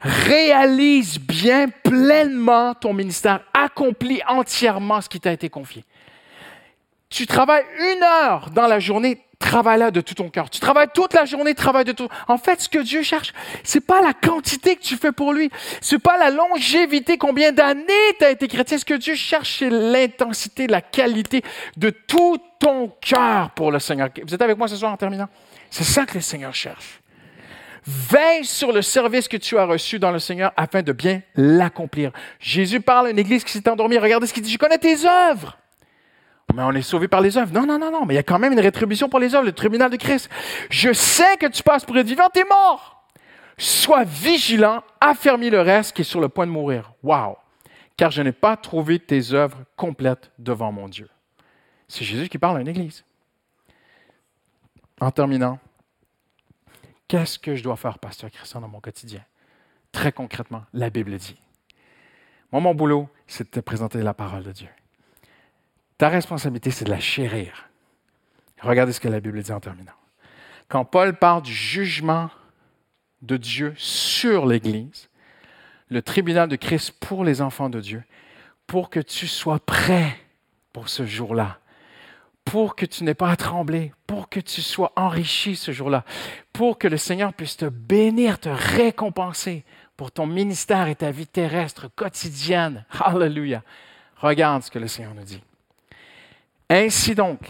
Réalise 0.01 1.19
bien 1.19 1.69
pleinement 1.69 2.75
ton 2.75 2.93
ministère. 2.93 3.41
Accomplis 3.53 4.21
entièrement 4.27 5.01
ce 5.01 5.09
qui 5.09 5.21
t'a 5.21 5.33
été 5.33 5.49
confié. 5.49 5.85
Tu 7.09 7.27
travailles 7.27 7.65
une 7.79 8.03
heure 8.03 8.51
dans 8.51 8.67
la 8.67 8.81
journée, 8.81 9.23
travaille-la 9.39 9.91
de 9.91 10.01
tout 10.01 10.15
ton 10.15 10.29
cœur. 10.29 10.51
Tu 10.51 10.61
travailles 10.61 10.89
toute 10.93 11.15
la 11.15 11.25
journée, 11.25 11.55
travaille 11.55 11.85
de 11.85 11.93
tout. 11.93 12.09
En 12.27 12.37
fait, 12.37 12.61
ce 12.61 12.69
que 12.69 12.79
Dieu 12.79 13.03
cherche, 13.03 13.33
c'est 13.63 13.81
pas 13.81 14.01
la 14.01 14.13
quantité 14.13 14.77
que 14.77 14.83
tu 14.83 14.97
fais 14.97 15.13
pour 15.13 15.33
lui, 15.33 15.51
c'est 15.81 15.99
pas 15.99 16.17
la 16.19 16.31
longévité, 16.31 17.17
combien 17.17 17.53
d'années 17.53 17.85
tu 18.19 18.25
as 18.25 18.31
été 18.31 18.49
chrétien. 18.49 18.79
Ce 18.79 18.85
que 18.85 18.95
Dieu 18.95 19.15
cherche, 19.15 19.59
c'est 19.59 19.71
l'intensité, 19.71 20.67
la 20.67 20.81
qualité 20.81 21.43
de 21.77 21.91
tout 21.91 22.39
ton 22.59 22.93
cœur 23.01 23.51
pour 23.51 23.71
le 23.71 23.79
Seigneur. 23.79 24.09
Vous 24.27 24.35
êtes 24.35 24.43
avec 24.43 24.59
moi 24.59 24.69
ce 24.69 24.77
soir 24.77 24.93
en 24.93 24.97
terminant? 24.97 25.29
C'est 25.77 25.85
ça 25.85 26.07
que 26.07 26.15
le 26.15 26.23
Seigneur 26.23 26.55
cherche. 26.55 27.03
Veille 27.85 28.47
sur 28.47 28.73
le 28.73 28.81
service 28.81 29.29
que 29.29 29.37
tu 29.37 29.59
as 29.59 29.67
reçu 29.67 29.99
dans 29.99 30.11
le 30.11 30.19
Seigneur 30.19 30.55
afin 30.57 30.81
de 30.81 30.91
bien 30.91 31.21
l'accomplir. 31.35 32.13
Jésus 32.41 32.81
parle 32.81 33.09
à 33.09 33.11
une 33.11 33.19
église 33.19 33.45
qui 33.45 33.53
s'est 33.53 33.69
endormie. 33.69 33.99
Regardez 33.99 34.27
ce 34.27 34.33
qu'il 34.33 34.43
dit. 34.43 34.51
Je 34.51 34.57
connais 34.57 34.79
tes 34.79 35.07
œuvres. 35.07 35.59
Mais 36.55 36.63
on 36.63 36.73
est 36.73 36.81
sauvé 36.81 37.09
par 37.09 37.21
les 37.21 37.37
œuvres. 37.37 37.53
Non, 37.53 37.67
non, 37.67 37.79
non, 37.79 37.91
non. 37.91 38.07
Mais 38.07 38.15
il 38.15 38.17
y 38.17 38.21
a 38.21 38.23
quand 38.23 38.39
même 38.39 38.55
une 38.55 38.61
rétribution 38.61 39.11
pour 39.11 39.21
les 39.21 39.35
œuvres, 39.35 39.45
le 39.45 39.53
tribunal 39.53 39.91
de 39.91 39.99
Christ. 39.99 40.31
Je 40.71 40.95
sais 40.95 41.37
que 41.37 41.45
tu 41.45 41.63
passes 41.63 41.85
pour 41.85 41.99
être 41.99 42.07
vivant, 42.07 42.31
t'es 42.33 42.45
mort. 42.45 43.05
Sois 43.59 44.05
vigilant, 44.05 44.83
affermis 44.99 45.51
le 45.51 45.61
reste 45.61 45.95
qui 45.95 46.01
est 46.01 46.07
sur 46.07 46.23
le 46.23 46.31
point 46.31 46.47
de 46.47 46.53
mourir. 46.53 46.95
Wow! 47.03 47.37
Car 47.99 48.11
je 48.11 48.23
n'ai 48.23 48.33
pas 48.33 48.57
trouvé 48.57 48.99
tes 48.99 49.35
œuvres 49.35 49.59
complètes 49.77 50.31
devant 50.39 50.73
mon 50.73 50.89
Dieu. 50.89 51.11
C'est 51.87 52.07
Jésus 52.07 52.31
qui 52.31 52.39
parle 52.39 52.57
à 52.57 52.61
une 52.63 52.69
église. 52.69 53.05
En 55.03 55.11
terminant, 55.11 55.59
qu'est-ce 57.09 57.39
que 57.39 57.55
je 57.55 57.63
dois 57.63 57.77
faire, 57.77 57.99
pasteur 57.99 58.31
Christian, 58.31 58.61
dans 58.61 58.69
mon 58.69 58.81
quotidien? 58.81 59.25
Très 59.93 60.13
concrètement, 60.13 60.65
la 60.73 60.91
Bible 60.91 61.17
dit. 61.17 61.37
Moi, 62.53 62.61
mon 62.61 62.75
boulot, 62.75 63.09
c'est 63.27 63.45
de 63.45 63.51
te 63.51 63.61
présenter 63.61 64.03
la 64.03 64.15
parole 64.15 64.45
de 64.45 64.53
Dieu. 64.53 64.69
Ta 65.99 66.09
responsabilité, 66.09 66.71
c'est 66.71 66.85
de 66.85 66.91
la 66.91 67.01
chérir. 67.01 67.69
Regardez 68.61 68.93
ce 68.93 69.01
que 69.01 69.09
la 69.09 69.21
Bible 69.21 69.43
dit 69.43 69.53
en 69.53 69.61
terminant. 69.61 69.93
Quand 70.69 70.85
Paul 70.85 71.17
parle 71.17 71.43
du 71.43 71.53
jugement 71.53 72.31
de 73.23 73.37
Dieu 73.37 73.75
sur 73.77 74.47
l'Église, 74.47 75.09
le 75.89 76.03
tribunal 76.03 76.49
de 76.49 76.57
Christ 76.57 76.93
pour 77.01 77.25
les 77.25 77.41
enfants 77.41 77.71
de 77.71 77.81
Dieu, 77.81 78.03
pour 78.67 78.91
que 78.91 79.01
tu 79.01 79.27
sois 79.27 79.61
prêt 79.61 80.19
pour 80.73 80.89
ce 80.89 81.07
jour-là, 81.07 81.59
pour 82.47 82.77
que 82.77 82.87
tu 82.87 83.03
n'aies 83.05 83.15
pas 83.15 83.31
à 83.31 83.37
trembler, 83.37 83.93
pour 84.07 84.29
que 84.29 84.39
tu 84.39 84.63
sois 84.63 84.93
enrichi 84.97 85.57
ce 85.57 85.73
jour-là, 85.73 86.05
pour 86.53 86.79
que 86.79 86.87
le 86.87 86.97
Seigneur 86.97 87.35
puisse 87.35 87.57
te 87.57 87.67
bénir, 87.67 88.39
te 88.39 88.49
récompenser 88.49 89.65
pour 89.97 90.13
ton 90.13 90.27
ministère 90.27 90.87
et 90.87 90.95
ta 90.95 91.11
vie 91.11 91.27
terrestre 91.27 91.89
quotidienne. 91.95 92.85
Alléluia. 93.01 93.63
Regarde 94.19 94.63
ce 94.63 94.71
que 94.71 94.79
le 94.79 94.87
Seigneur 94.87 95.13
nous 95.15 95.25
dit. 95.25 95.43
Ainsi 96.71 97.17
donc, 97.17 97.41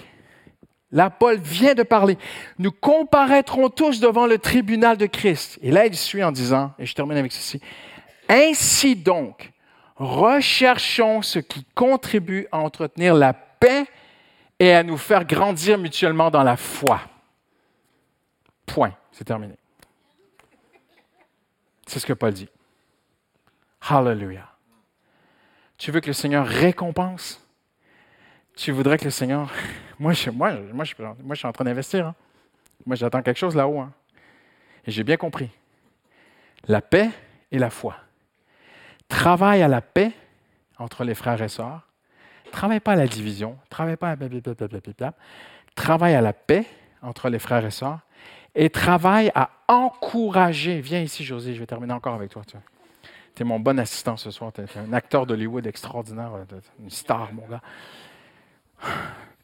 là, 0.90 1.10
Paul 1.10 1.38
vient 1.38 1.74
de 1.74 1.82
parler, 1.82 2.16
nous 2.58 2.72
comparaîtrons 2.72 3.68
tous 3.68 4.00
devant 4.00 4.26
le 4.26 4.38
tribunal 4.38 4.96
de 4.96 5.06
Christ. 5.06 5.58
Et 5.60 5.70
là, 5.70 5.86
il 5.86 5.94
suit 5.94 6.24
en 6.24 6.32
disant, 6.32 6.72
et 6.78 6.86
je 6.86 6.94
termine 6.94 7.18
avec 7.18 7.32
ceci, 7.32 7.60
Ainsi 8.30 8.96
donc, 8.96 9.52
recherchons 9.96 11.20
ce 11.20 11.38
qui 11.38 11.66
contribue 11.74 12.48
à 12.50 12.58
entretenir 12.58 13.14
la 13.14 13.34
paix 13.34 13.86
et 14.58 14.72
à 14.72 14.82
nous 14.82 14.96
faire 14.96 15.24
grandir 15.24 15.78
mutuellement 15.78 16.30
dans 16.30 16.42
la 16.42 16.56
foi. 16.56 17.00
Point. 18.64 18.94
C'est 19.12 19.24
terminé. 19.24 19.54
C'est 21.86 22.00
ce 22.00 22.06
que 22.06 22.12
Paul 22.12 22.32
dit. 22.32 22.48
Hallelujah. 23.88 24.48
Tu 25.78 25.90
veux 25.90 26.00
que 26.00 26.08
le 26.08 26.12
Seigneur 26.12 26.46
récompense? 26.46 27.42
Tu 28.56 28.72
voudrais 28.72 28.98
que 28.98 29.04
le 29.04 29.10
Seigneur. 29.10 29.50
Moi, 29.98 30.12
je, 30.12 30.28
moi, 30.28 30.52
moi, 30.74 30.84
je, 30.84 31.34
suis 31.34 31.46
en 31.46 31.52
train 31.52 31.64
d'investir. 31.64 32.08
Hein. 32.08 32.14
Moi, 32.84 32.96
j'attends 32.96 33.22
quelque 33.22 33.38
chose 33.38 33.56
là-haut. 33.56 33.80
Hein. 33.80 33.90
Et 34.84 34.90
j'ai 34.90 35.04
bien 35.04 35.16
compris. 35.16 35.48
La 36.68 36.82
paix 36.82 37.08
et 37.50 37.58
la 37.58 37.70
foi. 37.70 37.96
Travaille 39.08 39.62
à 39.62 39.68
la 39.68 39.80
paix 39.80 40.12
entre 40.78 41.02
les 41.02 41.14
frères 41.14 41.40
et 41.40 41.48
sœurs. 41.48 41.80
Travaille 42.56 42.80
pas 42.80 42.92
à 42.92 42.96
la 42.96 43.06
division. 43.06 43.58
Travaille 43.68 43.98
pas 43.98 44.12
à 44.12 44.16
blablabla. 44.16 45.12
Travaille 45.74 46.14
à 46.14 46.22
la 46.22 46.32
paix 46.32 46.64
entre 47.02 47.28
les 47.28 47.38
frères 47.38 47.66
et 47.66 47.70
sœurs. 47.70 47.98
Et 48.54 48.70
travaille 48.70 49.30
à 49.34 49.50
encourager. 49.68 50.80
Viens 50.80 51.02
ici, 51.02 51.22
José, 51.22 51.52
je 51.52 51.60
vais 51.60 51.66
terminer 51.66 51.92
encore 51.92 52.14
avec 52.14 52.30
toi. 52.30 52.40
Tu 53.34 53.42
es 53.42 53.44
mon 53.44 53.60
bon 53.60 53.78
assistant 53.78 54.16
ce 54.16 54.30
soir. 54.30 54.54
Tu 54.54 54.62
es 54.62 54.78
un 54.78 54.94
acteur 54.94 55.26
d'Hollywood 55.26 55.66
extraordinaire, 55.66 56.30
une 56.80 56.88
star, 56.88 57.30
mon 57.34 57.46
gars. 57.46 57.60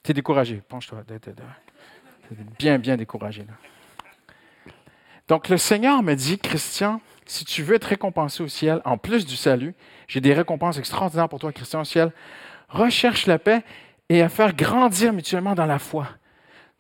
Tu 0.03 0.13
es 0.13 0.15
découragé, 0.15 0.63
penche-toi. 0.67 1.03
Bien, 2.59 2.79
bien 2.79 2.97
découragé. 2.97 3.45
Donc 5.29 5.51
le 5.51 5.59
Seigneur 5.59 6.03
me 6.03 6.15
dit, 6.15 6.39
Christian, 6.39 7.03
si 7.27 7.45
tu 7.45 7.63
veux 7.63 7.75
être 7.75 7.85
récompensé 7.85 8.43
au 8.43 8.49
ciel, 8.49 8.81
en 8.87 8.97
plus 8.97 9.27
du 9.27 9.37
salut, 9.37 9.75
j'ai 10.09 10.23
des 10.23 10.33
récompenses 10.33 10.79
extraordinaires 10.79 11.29
pour 11.29 11.41
toi, 11.41 11.53
Christian, 11.53 11.83
au 11.83 11.85
ciel. 11.85 12.11
Recherche 12.73 13.27
la 13.27 13.39
paix 13.39 13.63
et 14.09 14.23
à 14.23 14.29
faire 14.29 14.55
grandir 14.55 15.13
mutuellement 15.13 15.55
dans 15.55 15.67
la 15.67 15.79
foi. 15.79 16.09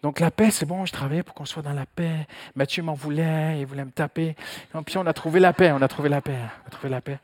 Donc 0.02 0.18
la 0.18 0.32
paix, 0.32 0.50
c'est 0.50 0.66
bon, 0.66 0.84
je 0.84 0.92
travaillais 0.92 1.22
pour 1.22 1.34
qu'on 1.34 1.44
soit 1.44 1.62
dans 1.62 1.72
la 1.72 1.86
paix. 1.86 2.26
Mathieu 2.56 2.82
m'en 2.82 2.94
voulait, 2.94 3.60
il 3.60 3.66
voulait 3.66 3.84
me 3.84 3.90
taper. 3.90 4.34
Et 4.74 4.82
puis 4.84 4.98
on 4.98 5.06
a 5.06 5.12
trouvé 5.12 5.38
la 5.38 5.52
paix, 5.52 5.70
on 5.70 5.80
a 5.80 5.88
trouvé 5.88 6.08
la 6.08 6.20
paix, 6.20 6.36
on 6.64 6.68
a 6.68 6.70
trouvé 6.70 6.88
la 6.88 7.00
paix. 7.00 7.18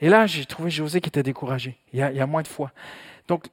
Et 0.00 0.08
là, 0.08 0.26
j'ai 0.26 0.44
trouvé 0.46 0.70
José 0.70 1.00
qui 1.00 1.08
était 1.08 1.22
découragé. 1.22 1.76
Il 1.92 1.98
y 1.98 2.02
a, 2.02 2.26
moins 2.26 2.42
de 2.42 2.48
foi. 2.48 2.70
Donc, 3.26 3.46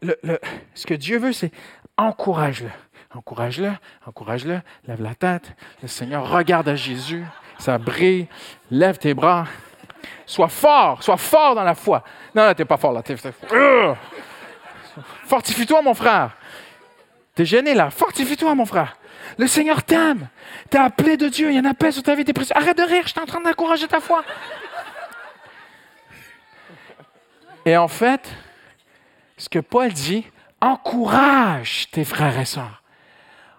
ce 0.73 0.85
que 0.85 0.93
Dieu 0.93 1.17
veut, 1.17 1.33
c'est 1.33 1.51
encourage-le. 1.97 2.69
Encourage-le, 3.13 3.71
encourage-le, 4.05 4.61
lève 4.87 5.01
la 5.01 5.15
tête. 5.15 5.53
Le 5.81 5.87
Seigneur 5.87 6.29
regarde 6.29 6.69
à 6.69 6.75
Jésus, 6.75 7.23
ça 7.57 7.77
brille, 7.77 8.27
lève 8.69 8.97
tes 8.97 9.13
bras. 9.13 9.47
Sois 10.25 10.49
fort, 10.49 11.01
sois 11.01 11.17
fort 11.17 11.55
dans 11.55 11.63
la 11.63 11.75
foi. 11.75 12.03
Non, 12.35 12.53
tu 12.53 12.61
n'es 12.61 12.65
pas 12.65 12.77
fort 12.77 12.91
là. 12.91 13.01
Fortifie-toi, 15.25 15.81
mon 15.81 15.93
frère. 15.93 16.31
Tu 17.35 17.41
es 17.41 17.45
gêné 17.45 17.73
là. 17.73 17.89
Fortifie-toi, 17.89 18.55
mon 18.55 18.65
frère. 18.65 18.97
Le 19.37 19.47
Seigneur 19.47 19.83
t'aime. 19.83 20.29
Tu 20.71 20.77
es 20.77 20.79
appelé 20.79 21.17
de 21.17 21.27
Dieu. 21.27 21.51
Il 21.51 21.55
y 21.55 21.59
en 21.59 21.65
a 21.65 21.73
paix 21.73 21.91
sur 21.91 22.03
ta 22.03 22.15
vie. 22.15 22.25
Arrête 22.53 22.77
de 22.77 22.83
rire. 22.83 23.03
Je 23.05 23.11
suis 23.11 23.19
en 23.19 23.25
train 23.25 23.41
d'encourager 23.41 23.87
ta 23.87 23.99
foi. 23.99 24.23
Et 27.65 27.75
en 27.75 27.87
fait, 27.87 28.29
ce 29.37 29.49
que 29.49 29.59
Paul 29.59 29.91
dit, 29.91 30.25
encourage 30.61 31.89
tes 31.91 32.05
frères 32.05 32.39
et 32.39 32.45
sœurs. 32.45 32.81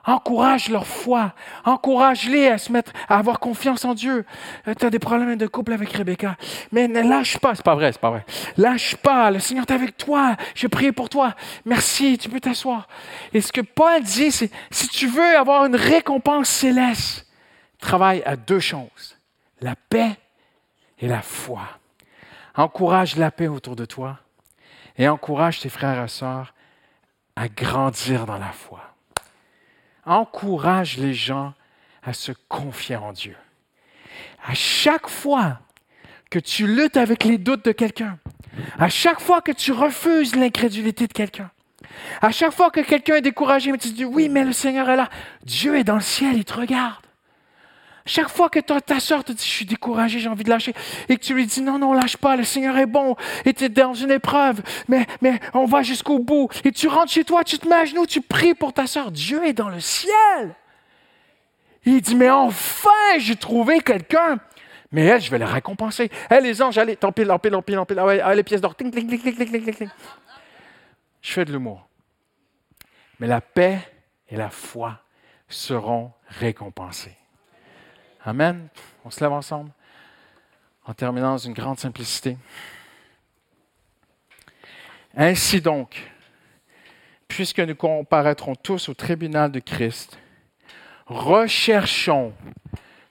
Encourage 0.07 0.69
leur 0.69 0.87
foi. 0.87 1.33
Encourage-les 1.65 2.49
à 2.49 2.59
se 2.59 2.71
mettre, 2.71 2.93
à 3.09 3.19
avoir 3.19 3.41
confiance 3.41 3.85
en 3.85 3.93
Dieu. 3.93 4.25
Euh, 4.69 4.75
tu 4.79 4.87
as 4.87 4.91
des 4.91 5.01
problèmes 5.01 5.37
de 5.37 5.47
couple 5.49 5.73
avec 5.73 5.93
Rebecca. 5.93 6.37
Mais 6.71 6.87
ne 6.87 7.01
lâche 7.01 7.39
pas. 7.39 7.57
C'est 7.57 7.65
pas 7.65 7.75
vrai, 7.75 7.91
c'est 7.91 8.01
pas 8.01 8.11
vrai. 8.11 8.25
Lâche 8.57 8.95
pas. 8.97 9.33
Le 9.33 9.41
Seigneur 9.41 9.65
est 9.69 9.73
avec 9.73 9.97
toi. 9.97 10.37
Je 10.55 10.69
prie 10.69 10.93
pour 10.93 11.09
toi. 11.09 11.35
Merci. 11.65 12.19
Tu 12.19 12.29
peux 12.29 12.39
t'asseoir. 12.39 12.87
Et 13.35 13.41
ce 13.41 13.53
que 13.53 13.61
Paul 13.61 14.01
dit, 14.03 14.31
c'est, 14.31 14.51
si 14.71 14.89
tu 14.89 15.09
veux 15.09 15.37
avoir 15.37 15.65
une 15.65 15.77
récompense 15.77 16.49
céleste, 16.49 17.27
travaille 17.81 18.23
à 18.25 18.37
deux 18.37 18.61
choses. 18.61 19.17
La 19.61 19.75
paix 19.75 20.17
et 21.01 21.09
la 21.09 21.23
foi. 21.23 21.63
Encourage 22.55 23.17
la 23.17 23.33
paix 23.33 23.49
autour 23.49 23.75
de 23.75 23.85
toi 23.85 24.19
et 24.97 25.09
encourage 25.09 25.61
tes 25.61 25.69
frères 25.69 26.03
et 26.03 26.09
sœurs 26.09 26.55
à 27.35 27.49
grandir 27.49 28.25
dans 28.25 28.39
la 28.39 28.53
foi. 28.53 28.86
Encourage 30.07 30.97
les 30.99 31.15
gens 31.15 31.53
à 32.03 32.13
se 32.13 32.33
confier 32.49 32.97
en 32.97 33.13
Dieu. 33.13 33.37
À 34.47 34.55
chaque 34.55 35.09
fois 35.09 35.59
que 36.31 36.39
tu 36.39 36.67
luttes 36.67 36.97
avec 36.97 37.25
les 37.25 37.39
doutes 37.39 37.65
de 37.65 37.73
quelqu'un, 37.73 38.19
À 38.79 38.89
chaque 38.89 39.21
fois 39.21 39.43
que 39.43 39.53
tu 39.53 39.73
refuses 39.73 40.35
l'incrédulité 40.35 41.07
de 41.07 41.13
quelqu'un, 41.13 41.51
à 42.23 42.31
chaque 42.31 42.53
fois 42.53 42.71
que 42.71 42.81
quelqu'un 42.81 43.17
est 43.17 43.23
découragé, 43.23 43.71
mais 43.71 43.79
tu 43.79 43.91
te 43.91 43.95
dis 43.95 44.05
oui, 44.05 44.29
mais 44.29 44.45
le 44.45 44.53
Seigneur 44.53 44.89
est 44.89 44.97
là, 44.97 45.09
Dieu 45.45 45.77
est 45.77 45.85
dans 45.85 45.97
le 45.97 46.01
ciel, 46.01 46.37
il 46.37 46.45
te 46.45 46.55
regarde. 46.55 47.06
Chaque 48.07 48.29
fois 48.29 48.49
que 48.49 48.61
ta 48.61 49.01
soeur 49.01 49.25
te 49.25 49.33
dit 49.33 49.45
je 49.45 49.51
suis 49.51 49.65
découragé, 49.67 50.21
j'ai 50.21 50.29
envie 50.29 50.45
de 50.45 50.51
lâcher, 50.51 50.73
et 51.09 51.17
que 51.17 51.23
tu 51.23 51.35
lui 51.35 51.47
dis 51.47 51.61
non, 51.61 51.79
non, 51.79 51.93
lâche 51.93 52.17
pas, 52.17 52.37
le 52.37 52.45
Seigneur 52.45 52.79
est 52.79 52.87
bon, 52.87 53.17
et 53.45 53.53
tu 53.53 53.65
es 53.65 53.69
dans 53.69 53.95
une 53.95 54.13
épreuve, 54.13 54.63
mais, 54.89 55.07
mais 55.21 55.41
on 55.53 55.67
va 55.67 55.83
jusqu'au 55.83 56.19
bout, 56.19 56.49
et 56.65 56.73
tu 56.73 56.89
rentres 56.89 57.13
chez 57.13 57.25
toi, 57.25 57.45
tu 57.45 57.59
te 57.59 57.69
mets 57.69 57.75
à 57.75 57.85
genoux, 57.85 58.07
tu 58.07 58.21
pries 58.21 58.55
pour 58.55 58.73
ta 58.73 58.87
soeur, 58.87 59.11
Dieu 59.11 59.45
est 59.45 59.53
dans 59.53 59.69
le 59.69 59.81
ciel. 59.81 60.55
Il 61.85 62.01
dit 62.01 62.15
mais 62.15 62.31
enfin, 62.31 62.91
j'ai 63.19 63.37
trouvé 63.37 63.81
quelqu'un 63.81 64.39
mais 64.93 65.05
elle, 65.05 65.21
je 65.21 65.31
vais 65.31 65.39
la 65.39 65.47
récompenser. 65.47 66.11
Elle, 66.31 66.45
les 66.45 66.63
anges, 66.63 66.79
allez, 66.79 66.97
t'empile, 66.97 67.31
empile, 67.31 67.55
empile, 67.55 67.79
empile. 67.79 67.99
Ah 67.99 68.07
ouais, 68.07 68.21
ah, 68.21 68.35
les 68.35 68.43
pièces 68.43 68.61
d'or. 68.61 68.75
Je 71.21 71.33
fais 71.33 71.45
de 71.45 71.53
l'humour. 71.53 71.89
Mais 73.19 73.27
la 73.27 73.41
paix 73.41 73.81
et 74.29 74.37
la 74.37 74.51
foi 74.51 75.01
seront 75.49 76.13
récompensées. 76.29 77.17
Amen. 78.27 78.67
On 79.05 79.11
se 79.11 79.21
lève 79.21 79.33
ensemble 79.33 79.71
en 80.85 80.93
terminant 80.95 81.31
dans 81.33 81.39
une 81.39 81.53
grande 81.53 81.79
simplicité. 81.79 82.37
Ainsi 85.17 85.61
donc, 85.61 86.11
puisque 87.29 87.61
nous 87.61 87.77
comparaîtrons 87.77 88.57
tous 88.57 88.89
au 88.89 88.95
tribunal 88.95 89.53
de 89.53 89.61
Christ, 89.61 90.19
recherchons 91.07 92.33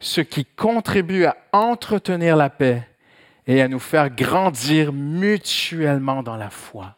ce 0.02 0.20
qui 0.20 0.44
contribue 0.44 1.24
à 1.24 1.38
entretenir 1.54 2.36
la 2.36 2.50
paix 2.50 2.86
et 3.48 3.62
à 3.62 3.70
nous 3.70 3.80
faire 3.80 4.10
grandir 4.10 4.92
mutuellement 4.92 6.24
dans 6.24 6.36
la 6.36 6.50
foi. 6.50 6.98